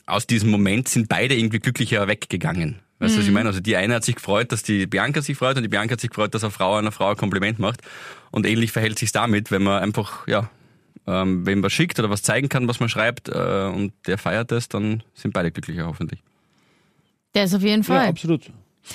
aus 0.06 0.28
diesem 0.28 0.50
Moment 0.52 0.88
sind 0.88 1.10
beide 1.10 1.36
irgendwie 1.36 1.60
glücklicher 1.60 2.08
weggegangen. 2.08 2.80
Weißt 3.00 3.15
du, 3.15 3.19
was 3.19 3.26
ich 3.26 3.34
meine? 3.34 3.50
Also 3.50 3.62
die 3.62 3.76
eine 3.76 3.95
hat 3.95 4.04
sich 4.04 4.15
gefreut, 4.15 4.52
dass 4.52 4.62
die 4.62 4.86
Bianca 4.86 5.21
sich 5.24 5.36
freut 5.36 5.58
und 5.58 5.63
die 5.63 5.69
Bianca 5.69 5.93
hat 5.93 6.02
sich 6.02 6.12
gefreut, 6.12 6.36
dass 6.36 6.43
eine 6.43 6.52
Frau 6.52 6.76
einer 6.76 6.91
Frau 6.91 7.10
ein 7.10 7.17
Kompliment 7.17 7.58
macht. 7.58 7.82
Und 8.30 8.45
ähnlich 8.45 8.71
verhält 8.71 9.00
sich 9.00 9.12
damit, 9.12 9.50
wenn 9.50 9.63
man 9.63 9.82
einfach, 9.82 10.28
ja, 10.28 10.52
ähm, 11.08 11.45
wem 11.47 11.63
was 11.63 11.74
schickt 11.74 11.97
oder 11.97 12.12
was 12.12 12.21
zeigen 12.21 12.47
kann, 12.47 12.67
was 12.67 12.80
man 12.80 12.89
schreibt 12.89 13.28
äh, 13.28 13.71
und 13.74 13.91
der 14.06 14.19
feiert 14.19 14.52
es, 14.52 14.69
dann 14.69 15.02
sind 15.15 15.34
beide 15.34 15.50
glücklicher 15.52 15.88
hoffentlich. 15.88 16.21
Der 17.34 17.45
ist 17.45 17.56
auf 17.56 17.63
jeden 17.63 17.82
Ja, 17.82 17.88
Fall. 17.88 18.08
absolut. 18.10 18.52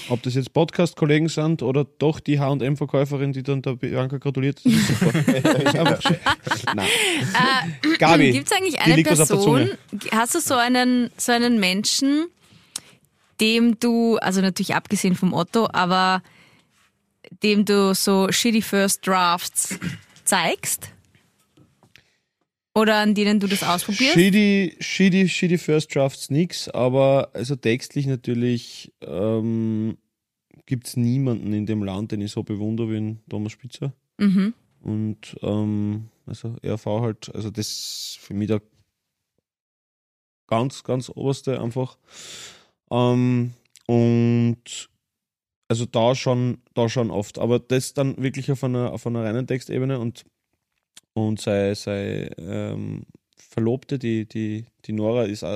Ob 0.08 0.22
das 0.22 0.34
jetzt 0.34 0.52
Podcast-Kollegen 0.52 1.28
sind 1.28 1.62
oder 1.62 1.84
doch 1.84 2.20
die 2.20 2.40
H&M-Verkäuferin, 2.40 3.32
die 3.32 3.42
dann 3.42 3.62
der 3.62 3.76
Bianca 3.76 4.18
gratuliert. 4.18 4.60
Nein. 6.74 6.88
Gabi, 7.98 8.32
Gibt 8.32 8.50
es 8.50 8.56
eigentlich 8.56 8.80
eine 8.80 9.02
Person, 9.02 9.70
hast 10.12 10.34
du 10.34 10.40
so 10.40 10.54
einen, 10.54 11.10
so 11.16 11.32
einen 11.32 11.60
Menschen, 11.60 12.26
dem 13.40 13.78
du, 13.78 14.16
also 14.18 14.40
natürlich 14.40 14.74
abgesehen 14.74 15.14
vom 15.14 15.32
Otto, 15.32 15.68
aber 15.72 16.22
dem 17.42 17.64
du 17.64 17.94
so 17.94 18.30
shitty 18.30 18.62
First 18.62 19.06
Drafts 19.06 19.78
zeigst? 20.24 20.90
Oder 22.76 22.96
an 22.96 23.14
denen 23.14 23.40
du 23.40 23.46
das 23.46 23.62
ausprobierst? 23.62 24.12
Shitty, 24.12 24.76
shitty, 24.80 25.28
shitty 25.30 25.56
First 25.56 25.94
Drafts 25.94 26.28
nix, 26.28 26.68
aber 26.68 27.30
also 27.32 27.56
textlich 27.56 28.06
natürlich 28.06 28.92
ähm, 29.00 29.96
gibt 30.66 30.86
es 30.86 30.96
niemanden 30.96 31.54
in 31.54 31.64
dem 31.64 31.82
Land, 31.82 32.12
den 32.12 32.20
ich 32.20 32.32
so 32.32 32.42
bewundere 32.42 32.90
wie 32.90 33.16
Thomas 33.30 33.52
Spitzer. 33.52 33.94
Mhm. 34.18 34.52
Und 34.82 35.36
ähm, 35.40 36.10
also 36.26 36.54
RV 36.62 36.84
halt, 36.86 37.34
also 37.34 37.50
das 37.50 37.66
ist 37.66 38.18
für 38.20 38.34
mich 38.34 38.48
der 38.48 38.60
ganz, 40.46 40.84
ganz 40.84 41.08
oberste 41.08 41.58
einfach. 41.58 41.96
Ähm, 42.90 43.54
und 43.86 44.90
also 45.68 45.86
da 45.86 46.14
schon, 46.14 46.58
da 46.74 46.90
schon 46.90 47.10
oft. 47.10 47.38
Aber 47.38 47.58
das 47.58 47.94
dann 47.94 48.22
wirklich 48.22 48.52
auf 48.52 48.62
einer, 48.64 48.92
auf 48.92 49.06
einer 49.06 49.24
reinen 49.24 49.46
Textebene 49.46 49.98
und, 49.98 50.24
und 51.16 51.40
sei, 51.40 51.74
sei 51.74 52.30
ähm, 52.36 53.06
Verlobte, 53.38 53.98
die, 53.98 54.28
die, 54.28 54.66
die 54.84 54.92
Nora, 54.92 55.24
ist 55.24 55.46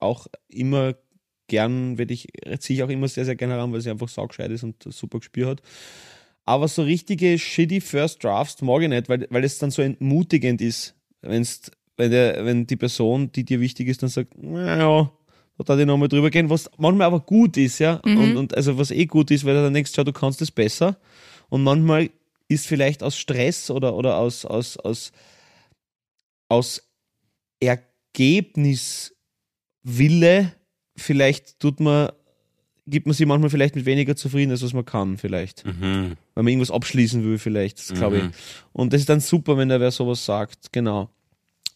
auch, 0.00 0.26
immer 0.48 0.94
gern, 1.46 1.98
werde 1.98 2.14
ich, 2.14 2.26
ziehe 2.58 2.78
ich 2.78 2.82
auch 2.82 2.88
immer 2.88 3.06
sehr, 3.06 3.24
sehr 3.24 3.36
gerne 3.36 3.54
heran, 3.54 3.72
weil 3.72 3.80
sie 3.80 3.90
einfach 3.90 4.08
saugescheit 4.08 4.50
ist 4.50 4.64
und 4.64 4.82
super 4.82 5.20
Gespür 5.20 5.50
hat. 5.50 5.62
Aber 6.44 6.66
so 6.66 6.82
richtige 6.82 7.38
shitty 7.38 7.80
First 7.80 8.24
Drafts 8.24 8.60
mag 8.60 8.82
ich 8.82 8.88
nicht, 8.88 9.08
weil, 9.08 9.28
weil 9.30 9.44
es 9.44 9.58
dann 9.58 9.70
so 9.70 9.82
entmutigend 9.82 10.60
ist, 10.60 10.96
wenn's, 11.22 11.70
wenn, 11.96 12.10
der, 12.10 12.44
wenn 12.44 12.66
die 12.66 12.76
Person, 12.76 13.30
die 13.30 13.44
dir 13.44 13.60
wichtig 13.60 13.86
ist, 13.86 14.02
dann 14.02 14.10
sagt, 14.10 14.36
naja, 14.36 15.12
da 15.58 15.64
darf 15.64 15.78
ich 15.78 15.86
nochmal 15.86 16.08
drüber 16.08 16.30
gehen, 16.30 16.50
was 16.50 16.68
manchmal 16.76 17.06
aber 17.06 17.20
gut 17.20 17.56
ist, 17.56 17.78
ja. 17.78 18.00
Und, 18.04 18.36
und 18.36 18.56
also 18.56 18.76
was 18.78 18.90
eh 18.90 19.06
gut 19.06 19.30
ist, 19.30 19.44
weil 19.44 19.54
du 19.54 19.62
dann 19.62 19.74
denkst, 19.74 19.92
schau, 19.94 20.02
du 20.02 20.12
kannst 20.12 20.42
es 20.42 20.50
besser. 20.50 20.98
Und 21.50 21.62
manchmal 21.62 22.10
ist 22.48 22.66
vielleicht 22.66 23.02
aus 23.02 23.18
Stress 23.18 23.70
oder, 23.70 23.94
oder 23.94 24.16
aus, 24.16 24.44
aus, 24.44 24.76
aus, 24.78 25.12
aus 26.48 26.82
Ergebniswille, 27.60 29.12
vielleicht 30.96 31.60
tut 31.60 31.80
man, 31.80 32.10
gibt 32.86 33.06
man 33.06 33.14
sich 33.14 33.26
manchmal 33.26 33.50
vielleicht 33.50 33.76
mit 33.76 33.84
weniger 33.84 34.16
zufrieden, 34.16 34.50
als 34.50 34.62
was 34.62 34.72
man 34.72 34.84
kann, 34.84 35.18
vielleicht 35.18 35.64
Mhm. 35.64 36.16
wenn 36.34 36.44
man 36.44 36.48
irgendwas 36.48 36.70
abschließen 36.70 37.22
will, 37.24 37.38
vielleicht, 37.38 37.78
das 37.78 37.92
glaube 37.92 38.18
ich. 38.18 38.24
Mhm. 38.24 38.32
Und 38.72 38.92
das 38.92 39.02
ist 39.02 39.08
dann 39.08 39.20
super, 39.20 39.56
wenn 39.58 39.68
da 39.68 39.78
wer 39.78 39.90
sowas 39.90 40.24
sagt, 40.24 40.72
genau. 40.72 41.10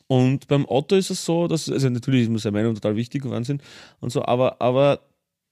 Und 0.07 0.49
beim 0.49 0.67
Otto 0.69 0.97
ist 0.97 1.11
es 1.11 1.25
so, 1.25 1.49
dass, 1.49 1.71
also 1.71 1.89
natürlich 1.89 2.23
ist 2.23 2.31
mir 2.31 2.39
seine 2.39 2.59
Meinung 2.59 2.75
total 2.75 2.97
wichtig 2.97 3.25
und 3.25 3.31
Wahnsinn 3.31 3.61
und 4.01 4.11
so, 4.11 4.25
aber, 4.25 4.61
aber 4.61 5.01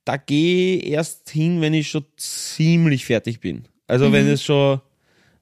da 0.04 0.16
gehe 0.16 0.78
ich 0.78 0.86
erst 0.86 1.30
hin, 1.30 1.60
wenn 1.60 1.74
ich 1.74 1.88
schon 1.88 2.04
ziemlich 2.16 3.04
fertig 3.04 3.40
bin. 3.40 3.66
Also 3.86 4.12
wenn 4.12 4.26
es 4.26 4.42
schon, 4.42 4.80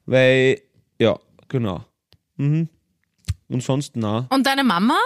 weil, 0.09 0.61
ja, 0.99 1.19
genau. 1.49 1.85
Mhm. 2.37 2.69
Und 3.49 3.63
sonst, 3.63 3.93
na. 3.97 4.27
Und 4.31 4.47
deine 4.47 4.65
Mama? 4.65 4.97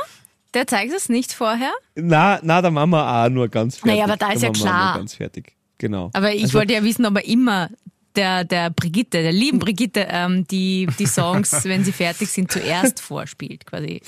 Der 0.55 0.67
zeigt 0.67 0.93
es 0.93 1.09
nicht 1.09 1.33
vorher? 1.33 1.73
Na, 1.95 2.39
na, 2.43 2.61
der 2.61 2.71
Mama 2.71 3.25
auch 3.25 3.31
nur 3.31 3.49
ganz 3.49 3.77
fertig. 3.79 3.93
Naja, 3.93 4.05
aber 4.05 4.17
da 4.17 4.33
ist 4.33 4.43
der 4.43 4.53
ja 4.53 4.59
Mama 4.59 4.71
klar. 4.71 4.97
Ganz 4.99 5.15
fertig. 5.15 5.57
Genau. 5.79 6.11
Aber 6.13 6.33
ich 6.35 6.43
Also- 6.45 6.59
wollte 6.59 6.75
ja 6.75 6.83
wissen, 6.85 7.07
ob 7.07 7.17
er 7.17 7.25
immer 7.25 7.71
der, 8.15 8.45
der 8.45 8.69
Brigitte, 8.71 9.23
der 9.23 9.33
lieben 9.33 9.59
Brigitte, 9.59 10.07
ähm, 10.11 10.47
die, 10.47 10.87
die 10.99 11.07
Songs, 11.07 11.53
wenn 11.65 11.83
sie 11.85 11.93
fertig 11.93 12.29
sind, 12.29 12.53
zuerst 12.53 13.01
vorspielt, 13.01 13.65
quasi. 13.65 14.03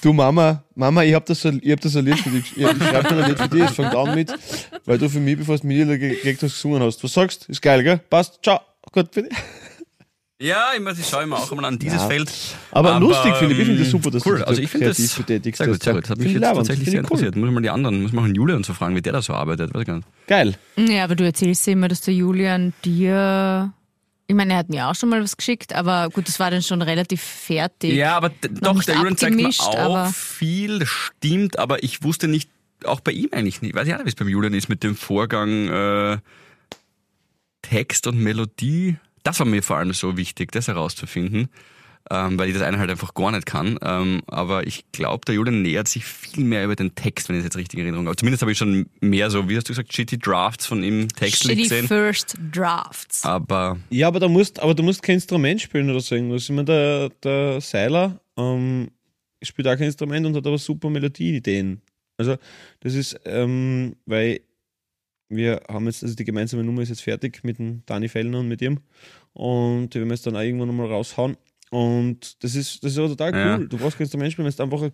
Du 0.00 0.12
Mama, 0.12 0.62
Mama, 0.76 1.02
ich 1.02 1.14
hab 1.14 1.26
das, 1.26 1.44
ich 1.44 1.70
hab 1.72 1.80
das 1.80 1.96
ein 1.96 2.04
Lied 2.04 2.18
für 2.20 2.30
dich. 2.30 2.56
Ich, 2.56 2.62
ich 2.62 2.66
schreib 2.68 3.08
dir 3.08 3.16
ein 3.24 3.28
Lied 3.30 3.38
für 3.38 3.48
dich, 3.48 3.62
es 3.64 3.72
fängt 3.74 3.94
an 3.94 4.14
mit, 4.14 4.32
weil 4.84 4.98
du 4.98 5.08
für 5.08 5.20
mich, 5.20 5.36
bevor 5.38 5.58
du 5.58 5.66
mir 5.66 5.84
gekriegt 5.98 6.42
hast, 6.42 6.52
gesungen 6.54 6.80
hast. 6.82 7.02
Was 7.02 7.12
sagst? 7.12 7.48
Ist 7.48 7.60
geil, 7.60 7.82
gell? 7.82 7.98
Passt, 7.98 8.38
ciao. 8.42 8.60
Gut, 8.92 9.10
bitte. 9.10 9.28
Ja, 10.42 10.70
ich, 10.74 10.80
muss- 10.82 10.98
ich 10.98 11.06
schaue 11.08 11.22
immer 11.22 11.36
auch 11.36 11.50
mal 11.52 11.64
an 11.64 11.78
dieses 11.78 12.00
Ja. 12.02 12.08
Feld. 12.08 12.30
Aber 12.72 12.98
lustig, 12.98 13.34
Philipp, 13.36 13.58
ich 13.58 13.64
finde 13.66 13.80
das 13.82 13.90
super, 13.90 14.10
dass 14.10 14.26
cool. 14.26 14.38
du 14.38 14.46
also 14.48 14.60
ich 14.60 14.68
finde 14.70 14.88
das 14.88 14.98
betätigt 15.14 15.56
sehr 15.56 15.68
gut, 15.68 15.82
sehr 15.82 15.94
gut. 15.94 16.08
Hat 16.10 16.18
mich 16.18 16.32
Finde 16.32 16.38
ich 16.40 16.42
jetzt 16.48 16.56
tatsächlich 16.56 16.84
finde 16.84 16.90
sehr 16.90 17.00
ich 17.02 17.10
cool. 17.10 17.16
interessiert. 17.18 17.36
Muss 17.36 17.48
ich 17.48 17.54
mal 17.54 17.60
die 17.62 17.70
anderen, 17.70 18.02
muss 18.02 18.12
man 18.12 18.24
auch 18.24 18.28
den 18.28 18.34
Julian 18.34 18.64
so 18.64 18.74
fragen, 18.74 18.96
wie 18.96 19.02
der 19.02 19.12
da 19.12 19.22
so 19.22 19.34
arbeitet. 19.34 19.72
Weiß 19.72 19.82
ich 19.82 19.86
gar 19.86 19.96
nicht. 19.96 20.08
Geil. 20.26 20.54
Ja, 20.76 21.04
aber 21.04 21.14
du 21.14 21.24
erzählst 21.24 21.66
ja 21.66 21.74
immer, 21.74 21.86
dass 21.88 22.00
der 22.00 22.14
Julian 22.14 22.72
dir. 22.84 23.72
Ich 24.26 24.34
meine, 24.34 24.54
er 24.54 24.58
hat 24.60 24.68
mir 24.68 24.88
auch 24.88 24.94
schon 24.94 25.10
mal 25.10 25.22
was 25.22 25.36
geschickt, 25.36 25.74
aber 25.74 26.08
gut, 26.08 26.26
das 26.26 26.40
war 26.40 26.50
dann 26.50 26.62
schon 26.62 26.80
relativ 26.82 27.20
fertig. 27.22 27.92
Ja, 27.94 28.16
aber 28.16 28.30
doch, 28.50 28.82
der 28.82 28.96
Julian 28.96 29.16
zeigt 29.16 29.36
mir 29.36 29.48
auch 29.48 29.76
aber- 29.78 30.06
viel, 30.06 30.78
das 30.80 30.88
stimmt, 30.88 31.58
aber 31.58 31.82
ich 31.82 32.02
wusste 32.02 32.28
nicht, 32.28 32.48
auch 32.84 33.00
bei 33.00 33.12
ihm 33.12 33.28
eigentlich 33.32 33.62
nicht, 33.62 33.74
weiß 33.74 33.86
ich 33.86 33.92
auch 33.94 33.98
nicht, 33.98 34.06
wie 34.06 34.10
es 34.10 34.14
beim 34.16 34.28
Julian 34.28 34.54
ist 34.54 34.68
mit 34.68 34.82
dem 34.82 34.96
Vorgang 34.96 35.68
äh, 35.68 36.18
Text 37.62 38.06
und 38.06 38.18
Melodie. 38.18 38.96
Das 39.22 39.38
war 39.38 39.46
mir 39.46 39.62
vor 39.62 39.76
allem 39.76 39.92
so 39.92 40.16
wichtig, 40.16 40.52
das 40.52 40.68
herauszufinden, 40.68 41.48
ähm, 42.10 42.38
weil 42.38 42.48
ich 42.48 42.54
das 42.54 42.62
eine 42.62 42.78
halt 42.78 42.90
einfach 42.90 43.14
gar 43.14 43.30
nicht 43.30 43.46
kann. 43.46 43.78
Ähm, 43.82 44.22
aber 44.26 44.66
ich 44.66 44.84
glaube, 44.92 45.24
der 45.26 45.36
Julian 45.36 45.62
nähert 45.62 45.88
sich 45.88 46.04
viel 46.04 46.44
mehr 46.44 46.64
über 46.64 46.74
den 46.74 46.94
Text, 46.94 47.28
wenn 47.28 47.36
ich 47.36 47.40
es 47.40 47.44
jetzt 47.44 47.56
richtig 47.56 47.78
in 47.78 47.84
Erinnerung 47.86 48.06
habe. 48.06 48.16
Zumindest 48.16 48.42
habe 48.42 48.52
ich 48.52 48.58
schon 48.58 48.86
mehr 49.00 49.30
so, 49.30 49.48
wie 49.48 49.56
hast 49.56 49.68
du 49.68 49.72
gesagt, 49.72 49.92
shitty 49.92 50.18
Drafts 50.18 50.66
von 50.66 50.82
ihm 50.82 51.08
textlich 51.08 51.52
Shitty 51.52 51.62
gesehen. 51.62 51.88
First 51.88 52.36
Drafts. 52.52 53.24
Aber 53.24 53.78
Ja, 53.90 54.08
aber, 54.08 54.20
da 54.20 54.28
musst, 54.28 54.60
aber 54.60 54.74
du 54.74 54.82
musst 54.82 55.02
kein 55.02 55.14
Instrument 55.14 55.60
spielen 55.60 55.88
oder 55.90 56.00
so 56.00 56.14
irgendwas. 56.14 56.42
Ich 56.44 56.50
meine, 56.50 56.64
der, 56.64 57.08
der 57.22 57.60
Seiler 57.60 58.20
ähm, 58.36 58.90
spielt 59.40 59.68
auch 59.68 59.76
kein 59.76 59.86
Instrument 59.86 60.26
und 60.26 60.36
hat 60.36 60.46
aber 60.46 60.58
super 60.58 60.90
Melodieideen. 60.90 61.80
Also, 62.18 62.36
das 62.80 62.94
ist, 62.94 63.18
ähm, 63.24 63.96
weil 64.06 64.40
wir 65.36 65.62
haben 65.68 65.86
jetzt, 65.86 66.02
also 66.02 66.14
die 66.14 66.24
gemeinsame 66.24 66.62
Nummer 66.64 66.82
ist 66.82 66.90
jetzt 66.90 67.02
fertig 67.02 67.42
mit 67.42 67.58
dem 67.58 67.82
Dani 67.86 68.08
Fellner 68.08 68.40
und 68.40 68.48
mit 68.48 68.62
ihm. 68.62 68.80
Und 69.32 69.90
die 69.90 69.98
werden 69.98 70.08
wir 70.08 70.14
jetzt 70.14 70.26
dann 70.26 70.36
auch 70.36 70.40
irgendwann 70.40 70.68
nochmal 70.68 70.88
raushauen. 70.88 71.36
Und 71.70 72.42
das 72.44 72.54
ist, 72.54 72.84
das 72.84 72.92
ist 72.92 72.98
aber 72.98 73.08
total 73.08 73.34
Ja. 73.34 73.56
cool. 73.56 73.68
Du 73.68 73.78
brauchst 73.78 73.96
kein 73.96 74.04
Instrument 74.04 74.32
spielen, 74.32 74.46
wenn 74.46 74.54
du 74.56 74.62
einfach, 74.62 74.90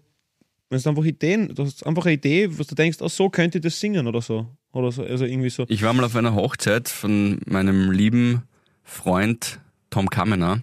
wenn 0.71 0.81
du 0.81 0.89
einfach 0.89 1.05
Ideen, 1.05 1.55
du 1.55 1.65
hast 1.65 1.85
einfach 1.87 2.07
eine 2.07 2.15
Idee, 2.15 2.49
was 2.59 2.69
du 2.69 2.75
denkst, 2.75 2.99
ach, 3.03 3.11
so 3.11 3.29
könnte 3.31 3.59
ich 3.59 3.63
das 3.65 3.79
singen 3.81 4.07
oder 4.07 4.23
so. 4.23 4.47
Oder 4.73 4.93
so, 4.93 5.03
also 5.03 5.25
irgendwie 5.25 5.51
so. 5.51 5.65
Ich 5.69 5.83
war 5.83 5.93
mal 5.93 6.05
auf 6.05 6.15
einer 6.15 6.35
Hochzeit 6.35 6.89
von 6.89 7.41
meinem 7.47 7.91
lieben 7.91 8.43
Freund 8.85 9.61
Tom 9.91 10.09
Kamener 10.09 10.63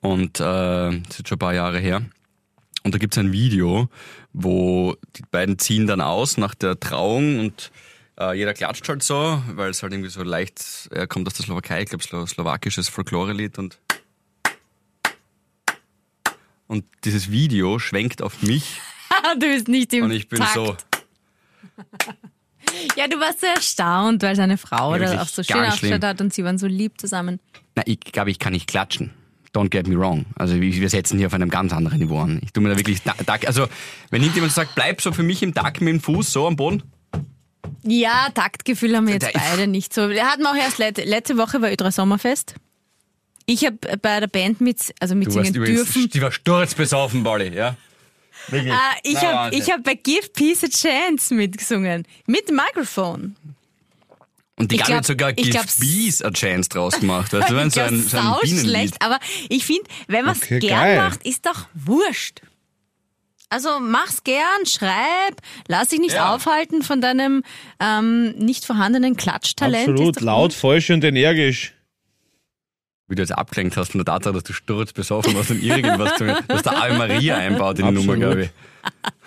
und 0.00 0.40
äh, 0.40 0.42
das 0.42 1.18
ist 1.20 1.28
schon 1.28 1.36
ein 1.36 1.38
paar 1.38 1.54
Jahre 1.54 1.78
her. 1.78 2.02
Und 2.82 2.94
da 2.94 2.98
gibt 2.98 3.14
es 3.14 3.18
ein 3.18 3.32
Video, 3.32 3.88
wo 4.32 4.94
die 5.16 5.22
beiden 5.30 5.58
ziehen 5.58 5.86
dann 5.86 6.00
aus 6.00 6.38
nach 6.38 6.54
der 6.54 6.78
Trauung 6.78 7.40
und 7.40 7.70
äh, 8.18 8.34
jeder 8.36 8.54
klatscht 8.54 8.88
halt 8.88 9.02
so, 9.02 9.42
weil 9.54 9.70
es 9.70 9.82
halt 9.82 9.92
irgendwie 9.92 10.10
so 10.10 10.22
leicht, 10.22 10.88
er 10.90 11.06
kommt 11.06 11.26
aus 11.26 11.34
der 11.34 11.44
Slowakei, 11.44 11.82
ich 11.82 11.88
glaube 11.88 12.04
Slo 12.04 12.26
slowakisches 12.26 12.88
Folklore-Lied 12.88 13.58
und 13.58 13.78
und 16.68 16.84
dieses 17.04 17.30
Video 17.30 17.78
schwenkt 17.78 18.22
auf 18.22 18.42
mich 18.42 18.80
du 19.34 19.46
bist 19.46 19.68
nicht 19.68 19.92
im 19.92 20.04
und 20.04 20.10
ich 20.10 20.28
bin 20.28 20.40
Takt. 20.40 20.54
so, 20.54 20.76
Ja, 22.96 23.06
du 23.08 23.18
warst 23.20 23.40
so 23.40 23.46
erstaunt, 23.46 24.22
weil 24.22 24.36
seine 24.36 24.58
Frau 24.58 24.96
Ja, 24.96 25.14
da 25.14 25.22
auch 25.22 25.28
so 25.28 25.42
schön 25.42 25.70
schlimm. 25.72 26.00
hat 26.02 26.20
und 26.20 26.32
sie 26.32 26.44
waren 26.44 26.58
so 26.58 26.66
lieb 26.66 27.00
zusammen. 27.00 27.40
Na, 27.74 27.82
ich 27.86 28.00
glaube, 28.00 28.30
ich 28.30 28.38
kann 28.38 28.52
nicht 28.52 28.66
klatschen. 28.66 29.12
Don't 29.54 29.70
get 29.70 29.86
me 29.86 29.96
wrong. 29.96 30.26
Also 30.34 30.60
wir 30.60 30.90
setzen 30.90 31.16
hier 31.18 31.28
auf 31.28 31.34
einem 31.34 31.48
ganz 31.48 31.72
anderen 31.72 31.98
Niveau 31.98 32.20
an. 32.20 32.40
Ich 32.42 32.52
tue 32.52 32.62
mir 32.62 32.68
da 32.70 32.76
wirklich, 32.76 33.00
also 33.46 33.68
wenn 34.10 34.20
irgendjemand 34.20 34.52
sagt, 34.52 34.74
bleib 34.74 35.00
so 35.00 35.12
für 35.12 35.22
mich 35.22 35.42
im 35.42 35.54
Takt 35.54 35.80
mit 35.80 35.94
dem 35.94 36.00
Fuß 36.00 36.30
so 36.30 36.46
am 36.46 36.56
Boden. 36.56 36.82
Ja, 37.86 38.28
Taktgefühl 38.34 38.96
haben 38.96 39.06
wir 39.06 39.14
jetzt 39.14 39.32
beide 39.32 39.66
nicht 39.66 39.94
so. 39.94 40.08
Wir 40.08 40.26
hatten 40.26 40.44
auch 40.46 40.54
erst 40.54 40.78
letzte, 40.78 41.04
letzte 41.04 41.36
Woche 41.36 41.62
war 41.62 41.70
Ödra 41.70 41.92
Sommerfest. 41.92 42.54
Ich 43.46 43.64
habe 43.64 43.76
bei 44.02 44.20
der 44.20 44.26
Band 44.26 44.60
mit, 44.60 44.92
also 44.98 45.14
warst 45.14 45.54
übrigens, 45.54 45.84
dürfen. 45.84 46.10
die 46.10 46.20
war 46.20 46.32
sturzbesoffen, 46.32 47.22
Balli, 47.22 47.54
ja. 47.54 47.76
Wirklich. 48.48 48.72
Ah, 48.72 48.96
ich 49.02 49.16
habe 49.24 49.56
hab 49.56 49.84
bei 49.84 49.94
Give 49.94 50.28
Peace 50.28 50.64
a 50.64 50.68
Chance 50.68 51.34
mitgesungen. 51.34 52.06
Mit 52.26 52.50
Mikrofon. 52.50 53.36
Und 54.58 54.72
die 54.72 54.76
ich 54.76 54.84
haben 54.84 55.02
sogar 55.02 55.32
Give 55.32 55.50
glaub, 55.50 55.66
Bees 55.78 56.22
a 56.22 56.30
Chance 56.30 56.68
draus 56.70 56.98
gemacht. 56.98 57.32
Du, 57.32 57.38
ich 57.40 57.46
so 57.46 57.80
ein, 57.80 58.02
so 58.02 58.16
ein 58.16 58.46
schlecht, 58.46 59.00
aber 59.00 59.20
ich 59.48 59.64
finde, 59.64 59.84
wenn 60.08 60.24
man 60.24 60.34
es 60.34 60.42
Okay, 60.42 60.60
gern 60.60 60.80
geil. 60.80 60.96
macht, 60.96 61.26
ist 61.26 61.44
doch 61.44 61.66
wurscht. 61.74 62.40
Also 63.48 63.78
mach's 63.80 64.24
gern, 64.24 64.66
schreib, 64.66 65.40
lass 65.68 65.88
dich 65.88 66.00
nicht 66.00 66.14
Ja. 66.14 66.34
aufhalten 66.34 66.82
von 66.82 67.00
deinem 67.00 67.42
ähm, 67.80 68.30
nicht 68.32 68.64
vorhandenen 68.64 69.16
Klatschtalent. 69.16 69.88
Absolut, 69.88 70.20
laut, 70.20 70.52
falsch 70.52 70.90
und 70.90 71.04
energisch. 71.04 71.72
Wie 73.08 73.14
du 73.14 73.22
jetzt 73.22 73.30
abgelenkt 73.30 73.76
hast 73.76 73.92
von 73.92 73.98
der 74.00 74.04
Tatsache, 74.12 74.34
dass 74.34 74.42
du 74.42 74.52
sturzbesoffen 74.52 75.32
warst 75.36 75.52
und 75.52 75.62
irgendwas 75.62 76.16
zu 76.16 76.24
Du 76.26 76.34
hast 76.54 76.66
da 76.66 76.72
Ave 76.72 76.94
Maria 76.94 77.36
einbaut 77.36 77.78
in 77.78 77.84
die 77.86 77.96
Absolut. 77.96 78.06
Nummer, 78.06 78.16
glaube 78.18 78.42
ich. 78.42 78.50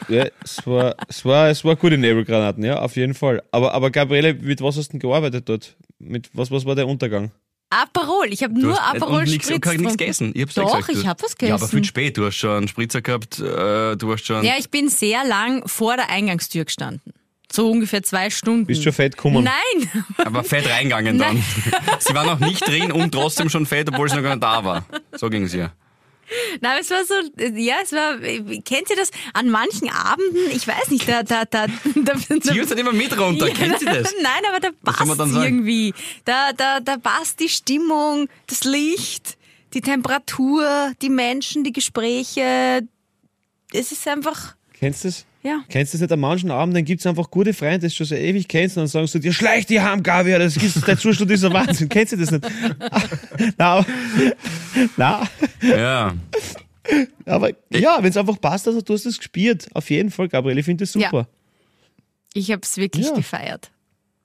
Ja, 0.10 0.26
es 0.44 0.66
war, 0.68 0.96
es 1.08 1.24
war, 1.24 1.48
es 1.50 1.64
war 1.64 1.78
gute 1.78 1.98
Nebelgranaten, 1.98 2.64
ja, 2.64 2.80
auf 2.80 2.98
jeden 2.98 3.14
Fall. 3.14 3.42
Aber, 3.52 3.74
aber 3.74 3.90
Gabriele, 3.90 4.34
mit 4.34 4.62
was 4.62 4.76
hast 4.78 4.90
du 4.90 4.92
denn 4.94 5.00
gearbeitet 5.00 5.48
dort? 5.48 5.78
Mit 5.98 6.30
was, 6.34 6.52
was 6.52 6.66
war 6.66 6.76
der 6.76 6.88
Untergang? 6.90 7.32
Aperol, 7.70 8.28
ich 8.32 8.42
habe 8.44 8.60
nur 8.60 8.76
hast 8.78 8.96
Aperol 8.96 9.20
und 9.22 9.30
nichts, 9.30 9.46
Spritz 9.48 9.48
und 9.48 9.54
nichts 9.54 9.72
getrunken. 9.78 9.98
gegessen. 9.98 10.32
Ich 10.34 10.42
hab's 10.42 10.54
Doch, 10.56 10.76
gesagt. 10.88 10.90
Ich 11.02 11.08
hab 11.08 11.22
was 11.22 11.36
Ja, 11.42 11.50
aber 11.50 11.58
gegessen. 11.58 11.70
viel 11.78 11.84
spät. 11.84 12.18
Du 12.18 12.26
hast 12.26 12.36
schon 12.36 12.58
einen 12.58 12.68
Spritzer 12.68 13.02
gehabt, 13.02 13.40
äh, 13.40 13.96
du 13.96 14.12
hast 14.12 14.26
schon... 14.26 14.44
Ja, 14.44 14.54
ich 14.58 14.70
bin 14.72 14.90
sehr 14.90 15.24
lang 15.26 15.68
vor 15.68 15.96
der 15.96 16.10
Eingangstür 16.10 16.66
gestanden. 16.66 17.14
So 17.52 17.70
ungefähr 17.72 18.04
zwei 18.04 18.30
Stunden. 18.30 18.66
Bist 18.68 18.84
schon 18.84 18.94
fett 18.94 19.16
gekommen? 19.18 19.44
Nein, 19.44 20.04
Aber 20.18 20.44
fett 20.44 20.70
reingegangen 20.70 21.18
dann. 21.20 21.44
Sie 22.00 22.14
war 22.14 22.24
noch 22.26 22.40
nicht 22.40 22.68
drin 22.68 22.92
und 22.92 23.12
trotzdem 23.12 23.50
schon 23.50 23.66
fett, 23.66 23.90
obwohl 23.90 24.08
sie 24.10 24.16
noch 24.18 24.24
gar 24.24 24.36
nicht 24.36 24.44
da 24.44 24.64
war. 24.64 24.86
So 25.16 25.30
ging 25.30 25.44
es 25.44 25.54
ihr. 25.56 25.72
Nein, 26.62 26.78
es 26.82 26.90
war 26.90 27.04
so, 27.06 27.14
ja, 27.56 27.76
es 27.84 27.92
war, 27.92 28.18
kennt 28.64 28.90
ihr 28.90 28.96
das? 28.96 29.12
An 29.34 29.50
manchen 29.50 29.90
Abenden, 29.90 30.50
ich 30.52 30.68
weiß 30.68 30.90
nicht, 30.90 31.08
da, 31.08 31.24
da, 31.24 31.46
da, 31.46 31.68
da, 31.96 32.14
da 32.14 32.54
Sie 32.54 32.60
uns 32.60 32.70
dann 32.70 32.78
immer 32.78 32.94
mit 32.94 33.18
runter, 33.18 33.48
Ja, 33.48 33.54
kennt 33.54 33.80
sie 33.80 33.86
das? 33.86 34.14
Nein, 34.22 34.44
aber 34.48 34.60
da 34.60 34.70
passt 34.84 35.20
irgendwie. 35.36 35.94
Da, 36.26 36.54
da, 36.54 36.80
da 36.80 36.98
passt 36.98 37.40
die 37.40 37.50
Stimmung, 37.50 38.30
das 38.48 38.64
Licht, 38.64 39.38
die 39.74 39.82
Temperatur, 39.82 40.94
die 41.02 41.10
Menschen, 41.10 41.64
die 41.64 41.74
Gespräche. 41.74 42.82
Es 43.72 43.92
ist 43.92 44.08
einfach, 44.08 44.56
Kennst 44.74 45.04
du 45.04 45.10
das? 45.10 45.26
Ja. 45.44 45.62
Kennst 45.70 45.94
du 45.94 45.98
das 45.98 46.02
nicht 46.02 46.12
an 46.12 46.20
manchen 46.20 46.52
Abenden, 46.52 46.84
gibt 46.86 47.00
es 47.00 47.06
einfach 47.08 47.30
gute 47.32 47.54
Freunde, 47.54 47.80
die 47.80 47.88
du 47.88 47.94
schon 47.94 48.06
so 48.08 48.16
ewig 48.16 48.48
kennst 48.48 48.76
und 48.78 48.82
dann 48.82 48.88
sagen 48.88 49.08
sie 49.08 49.20
dir, 49.20 49.32
schleich 49.34 49.66
die 49.66 49.80
heim, 49.82 50.04
Gabi, 50.04 50.32
das 50.32 50.58
ist, 50.58 50.88
dein 50.88 50.98
Zustand 50.98 51.32
ist 51.32 51.44
ein 51.46 51.54
Wahnsinn. 51.54 51.88
Kennst 51.90 52.14
du 52.14 52.18
das 52.18 52.32
nicht? 52.32 52.46
Na, 53.58 53.66
aber, 53.78 53.86
na, 54.98 55.28
Ja. 55.62 56.14
aber 57.26 57.52
ja, 57.72 57.98
wenn 58.02 58.10
es 58.10 58.18
einfach 58.18 58.40
passt, 58.42 58.68
also 58.68 58.82
du 58.82 58.94
hast 58.94 59.06
es 59.06 59.18
gespielt. 59.18 59.68
Auf 59.74 59.90
jeden 59.90 60.12
Fall, 60.12 60.28
Gabriele, 60.28 60.60
ich 60.60 60.66
finde 60.66 60.84
das 60.84 60.92
super. 60.94 61.28
Ich 62.34 62.52
habe 62.52 62.62
es 62.64 62.78
wirklich 62.78 63.08
Ja. 63.08 63.14
gefeiert. 63.16 63.72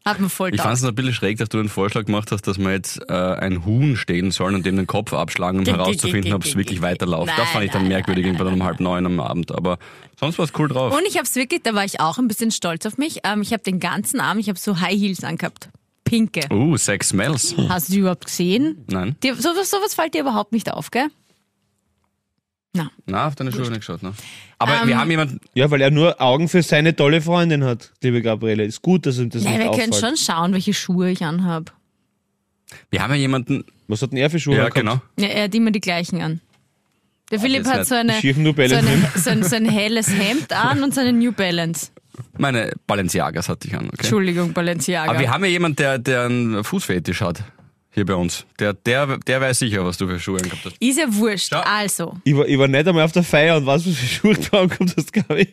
Hat 0.06 0.20
mir 0.20 0.28
voll 0.28 0.54
Ich 0.54 0.60
fand 0.60 0.76
es 0.76 0.84
ein 0.84 0.94
bisschen 0.94 1.14
schräg, 1.14 1.38
dass 1.38 1.48
du 1.48 1.56
den 1.56 1.70
Vorschlag 1.70 2.04
gemacht 2.04 2.30
hast, 2.30 2.42
dass 2.42 2.58
wir 2.58 2.70
jetzt 2.72 3.00
äh, 3.08 3.12
ein 3.14 3.64
Huhn 3.64 3.96
stehen 3.96 4.30
sollen 4.32 4.54
und 4.54 4.66
dem 4.66 4.76
den 4.76 4.86
Kopf 4.86 5.14
abschlagen, 5.14 5.60
um 5.60 5.64
herauszufinden, 5.64 6.34
ob 6.34 6.44
es 6.44 6.56
wirklich 6.56 6.82
weiterläuft. 6.82 7.28
Nein, 7.28 7.36
das 7.38 7.48
fand 7.48 7.64
ich 7.64 7.70
dann 7.70 7.88
merkwürdig, 7.88 8.26
irgendwann 8.26 8.52
um 8.52 8.62
halb 8.64 8.80
neun 8.80 9.06
am 9.06 9.18
Abend. 9.18 9.50
Aber 9.52 9.78
sonst 10.24 10.38
war 10.38 10.44
es 10.44 10.52
cool 10.58 10.68
drauf. 10.68 10.92
Und 10.94 11.02
ich 11.06 11.14
habe 11.16 11.24
es 11.24 11.34
wirklich, 11.36 11.62
da 11.62 11.74
war 11.74 11.84
ich 11.84 12.00
auch 12.00 12.18
ein 12.18 12.28
bisschen 12.28 12.50
stolz 12.50 12.84
auf 12.86 12.98
mich. 12.98 13.20
Ähm, 13.24 13.42
ich 13.42 13.52
habe 13.52 13.62
den 13.62 13.80
ganzen 13.80 14.20
Abend, 14.20 14.40
ich 14.42 14.48
habe 14.48 14.58
so 14.58 14.80
High 14.80 14.98
Heels 14.98 15.22
angehabt. 15.24 15.68
Pinke. 16.04 16.42
Uh, 16.52 16.76
Sex 16.76 17.08
Smells. 17.10 17.54
Hast 17.68 17.88
du 17.88 17.92
die 17.94 17.98
überhaupt 18.00 18.26
gesehen? 18.26 18.84
Nein. 18.88 19.16
Dir, 19.22 19.34
sowas, 19.36 19.70
sowas 19.70 19.94
fällt 19.94 20.14
dir 20.14 20.20
überhaupt 20.20 20.52
nicht 20.52 20.70
auf, 20.70 20.90
gell? 20.90 21.06
Na. 22.76 22.90
Na, 23.06 23.28
auf 23.28 23.36
deine 23.36 23.52
Schuhe 23.52 23.62
nicht 23.68 23.76
geschaut, 23.80 24.02
ne? 24.02 24.12
Aber 24.58 24.82
Ähm, 24.82 24.88
wir 24.88 24.98
haben 24.98 25.10
jemanden, 25.10 25.40
Ja, 25.54 25.70
weil 25.70 25.80
er 25.80 25.90
nur 25.90 26.20
Augen 26.20 26.48
für 26.48 26.62
seine 26.62 26.94
tolle 26.96 27.20
Freundin 27.22 27.62
hat, 27.64 27.92
liebe 28.02 28.20
Gabriele. 28.20 28.64
Ist 28.64 28.82
gut, 28.82 29.06
dass 29.06 29.18
ihm 29.18 29.30
das 29.30 29.44
Nein, 29.44 29.58
nicht 29.58 29.62
wir 29.70 29.78
können 29.78 29.92
auffällt. 29.92 30.16
schon 30.18 30.34
schauen, 30.34 30.52
welche 30.52 30.74
Schuhe 30.74 31.10
ich 31.10 31.22
anhab. 31.24 31.72
wir 32.90 33.00
haben 33.00 33.12
ja 33.12 33.16
jemanden, 33.18 33.64
Was 33.86 34.02
hat 34.02 34.10
denn 34.10 34.18
er 34.18 34.28
für 34.28 34.40
Schuhe 34.40 34.56
ja 34.56 34.68
genau. 34.70 35.00
Ja, 35.18 35.28
er 35.28 35.44
hat 35.44 35.54
immer 35.54 35.70
die 35.70 35.80
gleichen 35.80 36.20
an. 36.20 36.40
Der 37.34 37.40
Philipp 37.40 37.66
hat 37.66 37.84
so, 37.84 37.96
eine, 37.96 38.12
so, 38.12 38.28
eine, 38.28 39.10
so, 39.16 39.30
ein, 39.30 39.42
so 39.42 39.56
ein 39.56 39.68
helles 39.68 40.08
Hemd 40.08 40.52
an 40.52 40.84
und 40.84 40.94
so 40.94 41.00
eine 41.00 41.12
New 41.12 41.32
Balance. 41.32 41.88
Meine 42.38 42.72
Balenciagas 42.86 43.48
hatte 43.48 43.66
ich 43.66 43.74
an, 43.74 43.86
okay? 43.86 43.96
Entschuldigung, 43.98 44.52
Balenciaga. 44.52 45.10
Aber 45.10 45.18
wir 45.18 45.32
haben 45.32 45.44
ja 45.44 45.50
jemanden, 45.50 45.76
der, 45.76 45.98
der 45.98 46.26
einen 46.26 46.62
Fußfetisch 46.62 47.22
hat. 47.22 47.42
Hier 47.90 48.06
bei 48.06 48.14
uns. 48.14 48.46
Der, 48.60 48.72
der, 48.72 49.18
der 49.18 49.40
weiß 49.40 49.58
sicher, 49.58 49.84
was 49.84 49.98
du 49.98 50.06
für 50.06 50.20
Schuhe 50.20 50.38
angehabt 50.38 50.64
hast. 50.64 50.76
Ist 50.78 50.96
ja 50.96 51.06
wurscht. 51.08 51.50
Ja. 51.50 51.62
Also, 51.62 52.16
Ich 52.22 52.36
war, 52.36 52.46
ich 52.46 52.56
war 52.56 52.68
nicht 52.68 52.86
einmal 52.86 53.02
auf 53.04 53.10
der 53.10 53.24
Feier 53.24 53.56
und 53.56 53.66
was 53.66 53.82
du 53.82 53.90
für 53.90 54.06
Schuhe 54.06 54.34
du 54.34 54.56
angehabt 54.56 54.94
hast, 54.96 55.12
Gabi. 55.12 55.48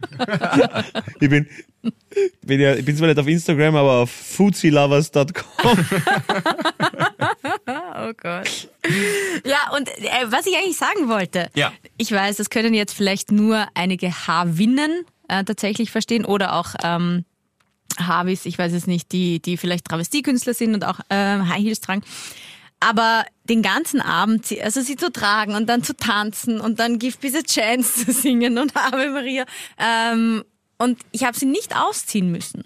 ich 1.20 1.28
bin, 1.30 1.46
bin 2.44 2.60
ja, 2.60 2.74
ich 2.74 2.84
bin 2.84 2.94
zwar 2.94 3.08
nicht 3.08 3.18
auf 3.18 3.26
Instagram, 3.26 3.74
aber 3.76 3.92
auf 3.92 4.10
foodsylovers.com. 4.10 5.32
Oh 8.10 8.14
Gott. 8.20 8.68
Ja, 9.44 9.70
und 9.76 9.88
äh, 9.88 10.10
was 10.26 10.46
ich 10.46 10.56
eigentlich 10.56 10.76
sagen 10.76 11.08
wollte, 11.08 11.48
Ja. 11.54 11.72
ich 11.96 12.10
weiß, 12.10 12.36
das 12.36 12.50
können 12.50 12.74
jetzt 12.74 12.92
vielleicht 12.94 13.30
nur 13.30 13.66
einige 13.74 14.10
Havinnen 14.26 15.04
äh, 15.28 15.44
tatsächlich 15.44 15.90
verstehen 15.90 16.24
oder 16.24 16.54
auch 16.56 16.74
ähm, 16.82 17.24
Havis, 17.98 18.46
ich 18.46 18.58
weiß 18.58 18.72
es 18.72 18.86
nicht, 18.86 19.12
die, 19.12 19.40
die 19.40 19.56
vielleicht 19.56 19.84
Travestiekünstler 19.86 20.54
sind 20.54 20.74
und 20.74 20.84
auch 20.84 21.00
ähm, 21.10 21.48
High 21.48 21.62
Heels 21.62 21.80
tragen. 21.80 22.02
Aber 22.80 23.26
den 23.44 23.60
ganzen 23.62 24.00
Abend, 24.00 24.46
sie- 24.46 24.62
also 24.62 24.80
sie 24.80 24.96
zu 24.96 25.12
tragen 25.12 25.54
und 25.54 25.66
dann 25.68 25.82
zu 25.82 25.94
tanzen 25.94 26.60
und 26.60 26.80
dann 26.80 26.98
Give 26.98 27.16
Peace 27.18 27.34
a 27.34 27.42
Chance 27.42 28.06
zu 28.06 28.12
singen 28.12 28.58
und 28.58 28.74
Ave 28.76 29.10
Maria. 29.10 29.44
Ähm, 29.78 30.44
und 30.78 30.98
ich 31.12 31.24
habe 31.24 31.38
sie 31.38 31.46
nicht 31.46 31.76
ausziehen 31.76 32.30
müssen. 32.32 32.64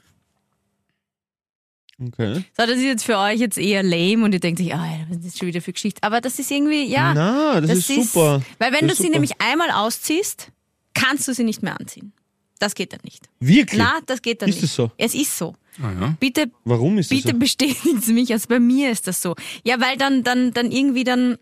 Okay. 2.08 2.44
So, 2.56 2.66
das 2.66 2.70
ist 2.76 2.82
jetzt 2.82 3.04
für 3.04 3.18
euch 3.18 3.38
jetzt 3.40 3.58
eher 3.58 3.82
lame 3.82 4.24
und 4.24 4.32
ihr 4.32 4.40
denkt 4.40 4.60
euch, 4.60 4.74
ah, 4.74 4.86
was 5.08 5.18
ist 5.18 5.26
das 5.26 5.38
schon 5.38 5.48
wieder 5.48 5.60
für 5.62 5.72
Geschichte? 5.72 6.02
Aber 6.02 6.20
das 6.20 6.38
ist 6.38 6.50
irgendwie, 6.50 6.84
ja. 6.84 7.14
Na, 7.14 7.60
das 7.60 7.88
ist 7.88 8.12
super. 8.12 8.42
Weil 8.58 8.72
wenn 8.72 8.86
Das 8.86 8.88
du 8.88 8.92
ist 8.92 8.96
sie 8.98 9.02
super. 9.04 9.12
nämlich 9.12 9.32
einmal 9.40 9.70
ausziehst, 9.70 10.48
kannst 10.94 11.26
du 11.28 11.34
sie 11.34 11.44
nicht 11.44 11.62
mehr 11.62 11.78
anziehen. 11.78 12.12
Das 12.58 12.74
geht 12.74 12.92
dann 12.92 13.00
nicht. 13.04 13.28
Wirklich? 13.40 13.78
Na, 13.80 13.98
das 14.06 14.22
geht 14.22 14.40
dann 14.42 14.48
Ist 14.48 14.56
nicht. 14.56 14.64
es 14.64 14.74
so? 14.74 14.90
Es 14.96 15.14
ist 15.14 15.36
so. 15.36 15.54
Ah, 15.82 15.90
ja. 16.00 16.14
Bitte, 16.20 16.50
Warum 16.64 16.98
ist 16.98 17.10
das 17.10 17.18
bitte 17.18 17.32
so? 17.32 17.38
bestätigen 17.38 18.00
Sie 18.02 18.12
mich. 18.12 18.32
Also 18.32 18.46
bei 18.48 18.60
mir 18.60 18.90
ist 18.90 19.06
das 19.08 19.20
so. 19.20 19.34
Ja, 19.64 19.80
weil 19.80 19.96
dann, 19.96 20.22
dann, 20.22 20.52
dann 20.52 20.70
irgendwie 20.70 21.02
dann 21.04 21.36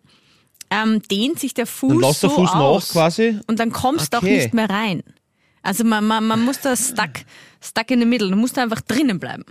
ähm, 0.71 1.03
dehnt 1.03 1.39
sich 1.39 1.53
der 1.53 1.67
Fuß 1.67 1.91
Dann 1.91 2.01
lass 2.01 2.21
der 2.21 2.31
so 2.31 2.37
Fuß 2.37 2.51
aus 2.51 2.87
nach 2.89 2.93
quasi. 2.93 3.39
und 3.47 3.59
dann 3.61 3.73
kommst 3.73 4.15
du 4.15 4.19
auch 4.19 4.23
Okay. 4.23 4.39
nicht 4.39 4.55
mehr 4.55 4.71
rein. 4.71 5.03
Also 5.63 5.85
man, 5.85 6.07
man, 6.07 6.27
man 6.27 6.43
muss 6.45 6.61
da 6.61 6.75
stuck, 6.75 7.11
stuck 7.61 7.91
in 7.91 8.01
the 8.01 8.07
middle. 8.07 8.31
Du 8.31 8.37
musst 8.37 8.57
da 8.57 8.63
einfach 8.63 8.81
drinnen 8.81 9.21
bleiben. 9.21 9.45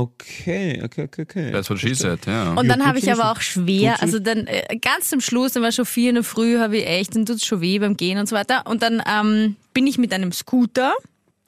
Okay, 0.00 0.80
okay, 0.82 1.04
okay, 1.04 1.22
okay. 1.22 1.52
That's 1.52 1.68
what 1.68 1.78
she 1.78 1.94
said, 1.94 2.24
ja. 2.26 2.54
Und 2.54 2.68
dann 2.68 2.86
habe 2.86 2.98
ich 2.98 3.12
aber 3.12 3.30
auch 3.32 3.40
schwer, 3.40 4.00
also 4.02 4.18
dann 4.18 4.46
äh, 4.46 4.76
ganz 4.80 5.10
zum 5.10 5.20
Schluss, 5.20 5.52
dann 5.52 5.62
war 5.62 5.72
schon 5.72 5.84
vier 5.84 6.08
in 6.10 6.14
der 6.16 6.24
Früh, 6.24 6.58
habe 6.58 6.78
ich 6.78 6.86
echt, 6.86 7.14
dann 7.14 7.26
tut's 7.26 7.44
schon 7.44 7.60
weh 7.60 7.78
beim 7.78 7.96
Gehen 7.96 8.18
und 8.18 8.28
so 8.28 8.34
weiter. 8.36 8.62
Und 8.66 8.82
dann 8.82 9.02
ähm, 9.06 9.56
bin 9.74 9.86
ich 9.86 9.98
mit 9.98 10.12
einem 10.12 10.32
Scooter, 10.32 10.94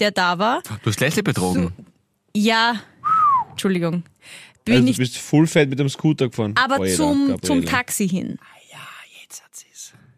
der 0.00 0.10
da 0.10 0.38
war, 0.38 0.62
Du 0.82 0.90
hast 0.90 1.00
Leslie 1.00 1.22
betrogen. 1.22 1.72
ja, 2.36 2.76
Entschuldigung, 3.50 4.02
bin 4.64 4.74
Also 4.74 4.84
du 4.86 4.90
ich 4.90 4.98
bist 4.98 5.18
Fullfett 5.18 5.70
mit 5.70 5.78
dem 5.78 5.88
Scooter 5.88 6.28
gefahren. 6.28 6.54
aber 6.56 6.76
Alter, 6.80 6.94
zum, 6.94 7.28
Gabriele. 7.28 7.40
zum 7.40 7.64
Taxi 7.64 8.08
hin. 8.08 8.38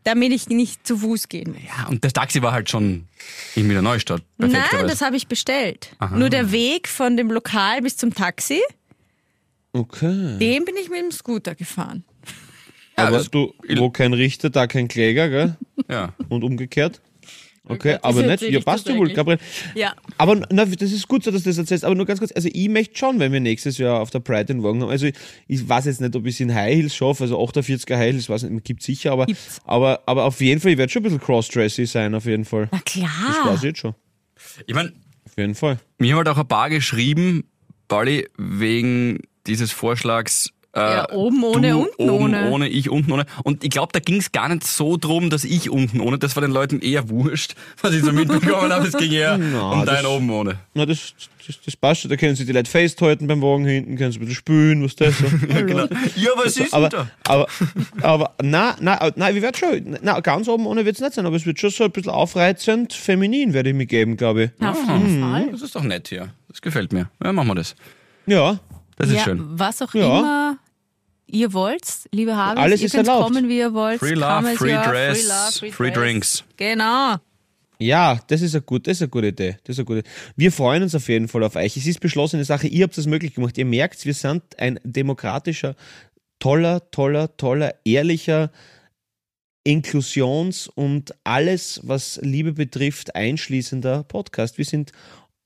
Damit 0.05 0.33
ich 0.33 0.49
nicht 0.49 0.87
zu 0.87 0.99
Fuß 0.99 1.29
gehen 1.29 1.53
muss. 1.53 1.63
Ja, 1.67 1.89
und 1.89 2.05
das 2.05 2.13
Taxi 2.13 2.41
war 2.43 2.53
halt 2.53 2.71
schon 2.71 3.07
in 3.57 3.69
Wiener 3.69 3.83
Neustadt. 3.83 4.23
Nein, 4.39 4.53
das 4.87 5.01
habe 5.01 5.17
ich 5.17 5.27
bestellt. 5.27 5.97
Nur 6.15 6.31
der 6.31 6.53
Weg 6.53 6.89
von 6.89 7.17
dem 7.17 7.31
Lokal 7.31 7.81
bis 7.83 7.97
zum 7.97 8.15
Taxi, 8.15 8.61
Okay. 9.73 10.39
den 10.39 10.65
bin 10.65 10.77
ich 10.81 10.89
mit 10.89 11.01
dem 11.01 11.11
Scooter 11.11 11.55
gefahren. 11.55 12.05
Aber 12.97 13.19
das- 13.19 13.31
du, 13.31 13.53
wo 13.77 13.91
kein 13.91 14.13
Richter, 14.13 14.51
da 14.51 14.67
kein 14.69 14.87
Kläger, 14.87 15.29
gell? 15.29 15.57
Ja. 15.91 16.15
Und 16.29 16.45
umgekehrt. 16.45 17.01
Okay, 17.67 17.93
Das 17.95 18.05
aber 18.05 18.23
nicht. 18.23 18.43
Ja, 18.43 18.61
passt 18.61 18.87
das 18.87 18.93
ja 18.95 18.99
wohl. 19.01 19.11
Gabriel. 19.13 19.39
Ja. 19.75 19.95
Aber 20.19 20.37
na, 20.51 20.67
das 20.67 20.93
ist 20.93 21.09
gut 21.09 21.25
so, 21.25 21.31
dass 21.31 21.45
du 21.45 21.49
das 21.51 21.57
erzählst. 21.57 21.85
Aber 21.85 21.95
nur 21.95 22.05
ganz 22.05 22.19
kurz, 22.19 22.31
also 22.33 22.49
ich 22.53 22.69
möchte 22.69 22.97
schon, 22.99 23.19
wenn 23.21 23.33
wir 23.33 23.41
nächstes 23.41 23.79
Jahr 23.79 24.01
auf 24.01 24.11
der 24.11 24.21
Pride 24.21 24.45
den 24.45 24.63
Wagen 24.63 24.83
haben. 24.83 24.91
Also 24.91 25.07
ich, 25.07 25.15
ich 25.49 25.67
weiß 25.67 25.87
jetzt 25.87 26.01
nicht, 26.03 26.15
ob 26.15 26.27
ich 26.27 26.35
es 26.35 26.41
in 26.41 26.55
High 26.55 26.75
Heels 26.77 26.95
schaffe, 26.95 27.25
also 27.25 27.41
48er 27.43 27.97
High 27.97 28.13
Heels, 28.13 28.29
weiß 28.29 28.43
nicht, 28.43 28.65
gibt 28.65 28.83
sicher, 28.83 29.13
aber, 29.13 29.25
Gibt's. 29.27 29.61
aber, 29.65 30.03
aber 30.05 30.25
auf 30.25 30.41
jeden 30.43 30.61
Fall, 30.61 30.73
ich 30.73 30.79
werde 30.79 30.93
schon 30.93 31.01
ein 31.01 31.05
bisschen 31.05 31.21
crossdressy 31.21 31.87
sein, 31.87 32.15
auf 32.15 32.27
jeden 32.27 32.45
Fall. 32.45 32.69
Na 32.71 32.79
Das 32.79 32.85
klar. 32.85 33.47
weiß 33.47 33.59
ich 33.59 33.63
jetzt 33.65 33.79
schon. 33.79 33.95
Ich 34.67 34.75
meine, 34.75 34.93
Auf 35.25 35.37
jeden 35.39 35.55
Fall. 35.55 35.79
mir 35.99 36.13
haben 36.13 36.19
halt 36.19 36.29
auch 36.29 36.39
ein 36.39 36.47
paar 36.49 36.69
geschrieben, 36.69 37.45
Pauli, 37.89 38.29
wegen 38.37 39.21
dieses 39.47 39.73
Vorschlags. 39.73 40.51
Äh, 40.75 40.81
Ja, 40.81 41.11
oben 41.13 41.43
ohne, 41.45 41.71
du 41.71 41.79
unten 41.83 42.11
oben 42.11 42.25
ohne. 42.25 42.51
ohne, 42.51 42.69
ich 42.69 42.91
unten 42.91 43.13
ohne. 43.13 43.27
Und 43.45 43.63
ich 43.63 43.71
glaube, 43.71 43.93
da 43.93 44.01
ging 44.01 44.17
es 44.17 44.33
gar 44.33 44.49
nicht 44.49 44.67
so 44.67 44.97
drum, 44.97 45.31
dass 45.31 45.45
ich 45.45 45.71
unten 45.71 46.01
ohne, 46.01 46.19
das 46.19 46.35
war 46.37 46.41
den 46.41 46.51
Leuten 46.51 46.81
eher 46.81 47.09
wurscht, 47.09 47.55
was 47.83 47.95
ich 47.95 48.03
so 48.03 48.13
mitbekommen 48.13 48.73
habe. 48.73 48.87
Es 48.89 48.97
ging 48.97 49.13
eher 49.13 49.39
Na, 49.39 49.71
um 49.71 49.87
das- 49.87 49.95
dein 50.03 50.07
oben 50.07 50.31
ohne. 50.31 50.59
Na, 50.75 50.85
das, 50.85 51.15
das, 51.47 51.61
das 51.65 51.77
passt 51.77 52.01
schon. 52.01 52.11
Da 52.11 52.17
können 52.17 52.35
sie 52.35 52.45
die 52.45 52.53
Leute 52.53 52.69
festhalten 52.71 53.27
beim 53.29 53.41
Wagen 53.43 53.67
hinten, 53.67 53.97
können 53.97 54.11
sie 54.11 54.19
ein 54.19 54.21
bisschen 54.21 54.35
spülen, 54.35 54.83
was 54.83 54.97
das 54.97 55.17
so. 55.19 55.25
Genau. 55.49 55.87
Ja, 56.17 56.31
was 56.37 56.57
ist 56.57 56.75
aber, 56.75 56.89
denn 56.89 57.01
da? 57.23 57.33
aber, 57.33 57.47
aber, 58.03 58.35
na, 58.43 58.77
na, 58.81 59.11
na, 59.15 59.35
wir 59.35 59.43
werden 59.43 59.55
schon, 59.57 59.99
na, 60.03 60.19
ganz 60.21 60.49
oben 60.49 60.67
ohne 60.67 60.85
wird 60.85 60.97
es 60.97 61.01
nicht 61.03 61.15
sein, 61.15 61.25
aber 61.27 61.37
es 61.37 61.47
wird 61.47 61.61
schon 61.61 61.71
so 61.71 61.85
ein 61.85 61.91
bisschen 61.93 62.11
aufreizend 62.11 62.93
feminin, 62.93 63.53
werde 63.53 63.69
ich 63.71 63.77
mir 63.77 63.87
geben, 63.87 64.17
glaube 64.17 64.51
ich. 64.59 64.67
Auf 64.67 64.77
jeden 64.89 65.21
Fall. 65.23 65.49
Das 65.53 65.63
ist 65.63 65.77
doch 65.77 65.85
nett 65.85 66.09
hier. 66.09 66.31
Das 66.49 66.61
gefällt 66.61 66.93
mir. 66.93 67.09
Ja, 67.23 67.33
machen 67.33 67.49
wir 67.49 67.55
das. 67.55 67.75
Ja, 68.27 68.59
Das 68.97 69.09
ist 69.09 69.17
ja, 69.17 69.23
schön. 69.25 69.43
Was 69.59 69.83
auch 69.83 69.93
Ja. 69.95 70.19
immer 70.19 70.57
ihr 71.27 71.53
wollt, 71.53 71.83
liebe 72.13 72.37
Habis, 72.37 72.63
Alles 72.63 72.81
ihr 72.81 72.87
ist 72.87 72.93
könnt 72.95 73.09
erlaubt. 73.09 73.33
kommen, 73.33 73.49
wie 73.49 73.59
ihr 73.59 73.73
wollt. 73.75 73.99
Free 74.01 74.15
love, 74.15 74.55
free 74.57 74.75
are, 74.75 74.91
dress, 74.91 75.19
free, 75.21 75.29
love, 75.29 75.53
free, 75.53 75.71
free 75.73 75.91
dress. 75.91 76.03
drinks. 76.03 76.45
Genau. 76.57 77.17
Ja, 77.81 78.21
das 78.29 78.41
ist 78.41 78.55
eine 78.55 78.63
gute, 78.63 78.91
das 78.91 78.99
ist 78.99 79.03
eine 79.03 79.09
gute 79.11 79.27
Idee. 79.29 79.57
Das 79.65 79.75
ist 79.75 79.79
eine 79.81 79.85
gute. 79.87 80.03
Wir 80.37 80.53
freuen 80.53 80.83
uns 80.85 80.95
auf 80.95 81.09
jeden 81.09 81.27
Fall 81.29 81.43
auf 81.43 81.57
euch. 81.57 81.77
Es 81.77 81.87
ist 81.87 82.01
beschlossene 82.01 82.45
Sache. 82.45 82.69
Ihr 82.69 82.85
habt 82.85 82.97
es 82.97 83.07
möglich 83.07 83.35
gemacht. 83.35 83.59
Ihr 83.59 83.65
merkt, 83.65 84.05
wir 84.07 84.15
sind 84.15 84.43
ein 84.59 84.79
demokratischer, 84.85 85.75
toller, 86.39 86.89
toller, 86.93 87.37
toller, 87.37 87.75
ehrlicher, 87.85 88.51
Inklusions- 89.67 90.69
und 90.69 91.15
alles, 91.25 91.81
was 91.83 92.21
Liebe 92.23 92.53
betrifft, 92.53 93.15
einschließender 93.17 94.05
Podcast. 94.05 94.59
Wir 94.59 94.65
sind 94.65 94.93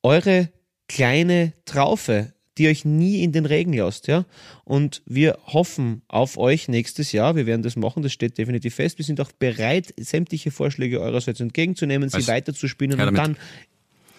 eure 0.02 0.50
kleine 0.88 1.52
Traufe, 1.64 2.32
die 2.58 2.68
euch 2.68 2.84
nie 2.84 3.22
in 3.22 3.32
den 3.32 3.46
Regen 3.46 3.72
lasst, 3.72 4.08
ja. 4.08 4.24
Und 4.64 5.02
wir 5.06 5.38
hoffen 5.46 6.02
auf 6.08 6.36
euch 6.36 6.68
nächstes 6.68 7.12
Jahr. 7.12 7.36
Wir 7.36 7.46
werden 7.46 7.62
das 7.62 7.76
machen, 7.76 8.02
das 8.02 8.12
steht 8.12 8.36
definitiv 8.36 8.74
fest. 8.74 8.98
Wir 8.98 9.04
sind 9.04 9.20
auch 9.20 9.32
bereit, 9.32 9.94
sämtliche 9.96 10.50
Vorschläge 10.50 11.00
eurerseits 11.00 11.40
entgegenzunehmen, 11.40 12.08
sie 12.08 12.18
Was? 12.18 12.28
weiterzuspinnen 12.28 12.98
Ja, 12.98 13.08
und 13.08 13.14
dann 13.14 13.36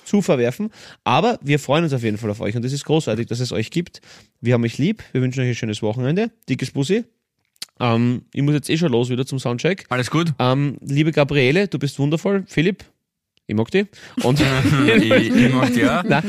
zu 0.05 0.21
verwerfen. 0.21 0.71
Aber 1.03 1.37
wir 1.43 1.59
freuen 1.59 1.83
uns 1.83 1.93
auf 1.93 2.03
jeden 2.03 2.17
Fall 2.17 2.31
auf 2.31 2.41
euch 2.41 2.55
und 2.55 2.65
es 2.65 2.73
ist 2.73 2.85
großartig, 2.85 3.27
dass 3.27 3.39
es 3.39 3.51
euch 3.51 3.69
gibt. 3.69 4.01
Wir 4.41 4.55
haben 4.55 4.63
euch 4.63 4.77
lieb. 4.79 5.03
Wir 5.11 5.21
wünschen 5.21 5.41
euch 5.41 5.49
ein 5.49 5.55
schönes 5.55 5.81
Wochenende. 5.83 6.31
Dickes 6.49 6.71
Bussi. 6.71 7.03
Ähm, 7.79 8.23
ich 8.33 8.41
muss 8.41 8.53
jetzt 8.53 8.69
eh 8.69 8.77
schon 8.77 8.91
los 8.91 9.09
wieder 9.09 9.25
zum 9.25 9.39
Soundcheck. 9.39 9.85
Alles 9.89 10.09
gut? 10.09 10.33
Ähm, 10.39 10.77
liebe 10.81 11.11
Gabriele, 11.11 11.67
du 11.67 11.77
bist 11.77 11.99
wundervoll. 11.99 12.43
Philipp, 12.47 12.83
ich 13.45 13.55
mag 13.55 13.69
dich. 13.71 13.87
Und 14.23 14.41
ich, 14.87 15.11
ich 15.11 15.53
mag 15.53 15.73
die 15.73 15.85
auch. 15.85 16.03
Na, 16.07 16.23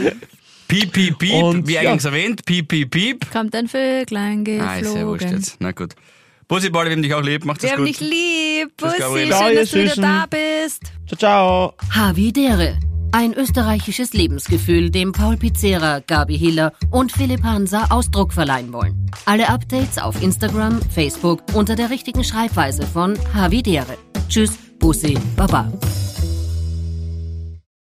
Piep, 0.71 0.93
piep, 0.93 1.19
piep, 1.19 1.43
Und, 1.43 1.67
wie 1.69 1.75
ja. 1.75 1.81
eingangs 1.81 2.05
erwähnt. 2.05 2.45
Piep, 2.47 2.69
piep, 2.69 2.91
piep. 2.91 3.31
Kommt 3.31 3.55
ein 3.55 3.69
Vöglein 3.69 4.45
Ah, 4.61 4.77
ist 4.77 4.95
ja 4.95 5.07
wurscht 5.07 5.21
geflogen. 5.25 5.37
jetzt. 5.43 5.57
Na 5.61 5.73
gut. 5.73 5.95
Bussi, 6.49 6.71
Pauli, 6.71 6.87
wir 6.91 6.97
haben 6.97 7.03
dich 7.03 7.15
auch 7.15 7.23
lieb. 7.23 7.45
Macht's 7.45 7.63
Wir 7.63 7.69
es 7.71 7.77
haben 7.77 7.85
gut. 7.85 7.89
dich 7.89 8.01
lieb. 8.01 8.77
Bussi, 8.77 8.99
Gabriele. 8.99 9.27
schön, 9.27 9.37
Ciao, 9.37 9.55
dass 9.55 9.71
du 9.71 9.83
wieder 9.83 9.97
da 9.97 10.27
bist. 10.27 10.83
ciao, 11.07 11.19
ciao. 11.19 11.75
Havidere. 11.95 12.79
Ein 13.13 13.35
österreichisches 13.35 14.13
Lebensgefühl, 14.13 14.91
dem 14.91 15.11
Paul 15.11 15.37
Pizzera, 15.37 15.99
Gabi 16.07 16.39
Hiller 16.39 16.73
und 16.93 17.11
Philipp 17.11 17.43
Hansa 17.43 17.87
Ausdruck 17.91 18.33
verleihen 18.33 18.73
wollen. 18.73 19.11
Alle 19.27 19.49
Updates 19.49 19.99
auf 19.99 20.23
Instagram, 20.23 20.81
Facebook 20.95 21.43
unter 21.55 21.75
der 21.75 21.91
richtigen 21.91 22.23
Schreibweise 22.23 22.87
von 22.87 23.19
Havidere. 23.35 23.99
Tschüss, 24.29 24.53
Bussi, 24.79 25.19
Baba. 25.37 25.73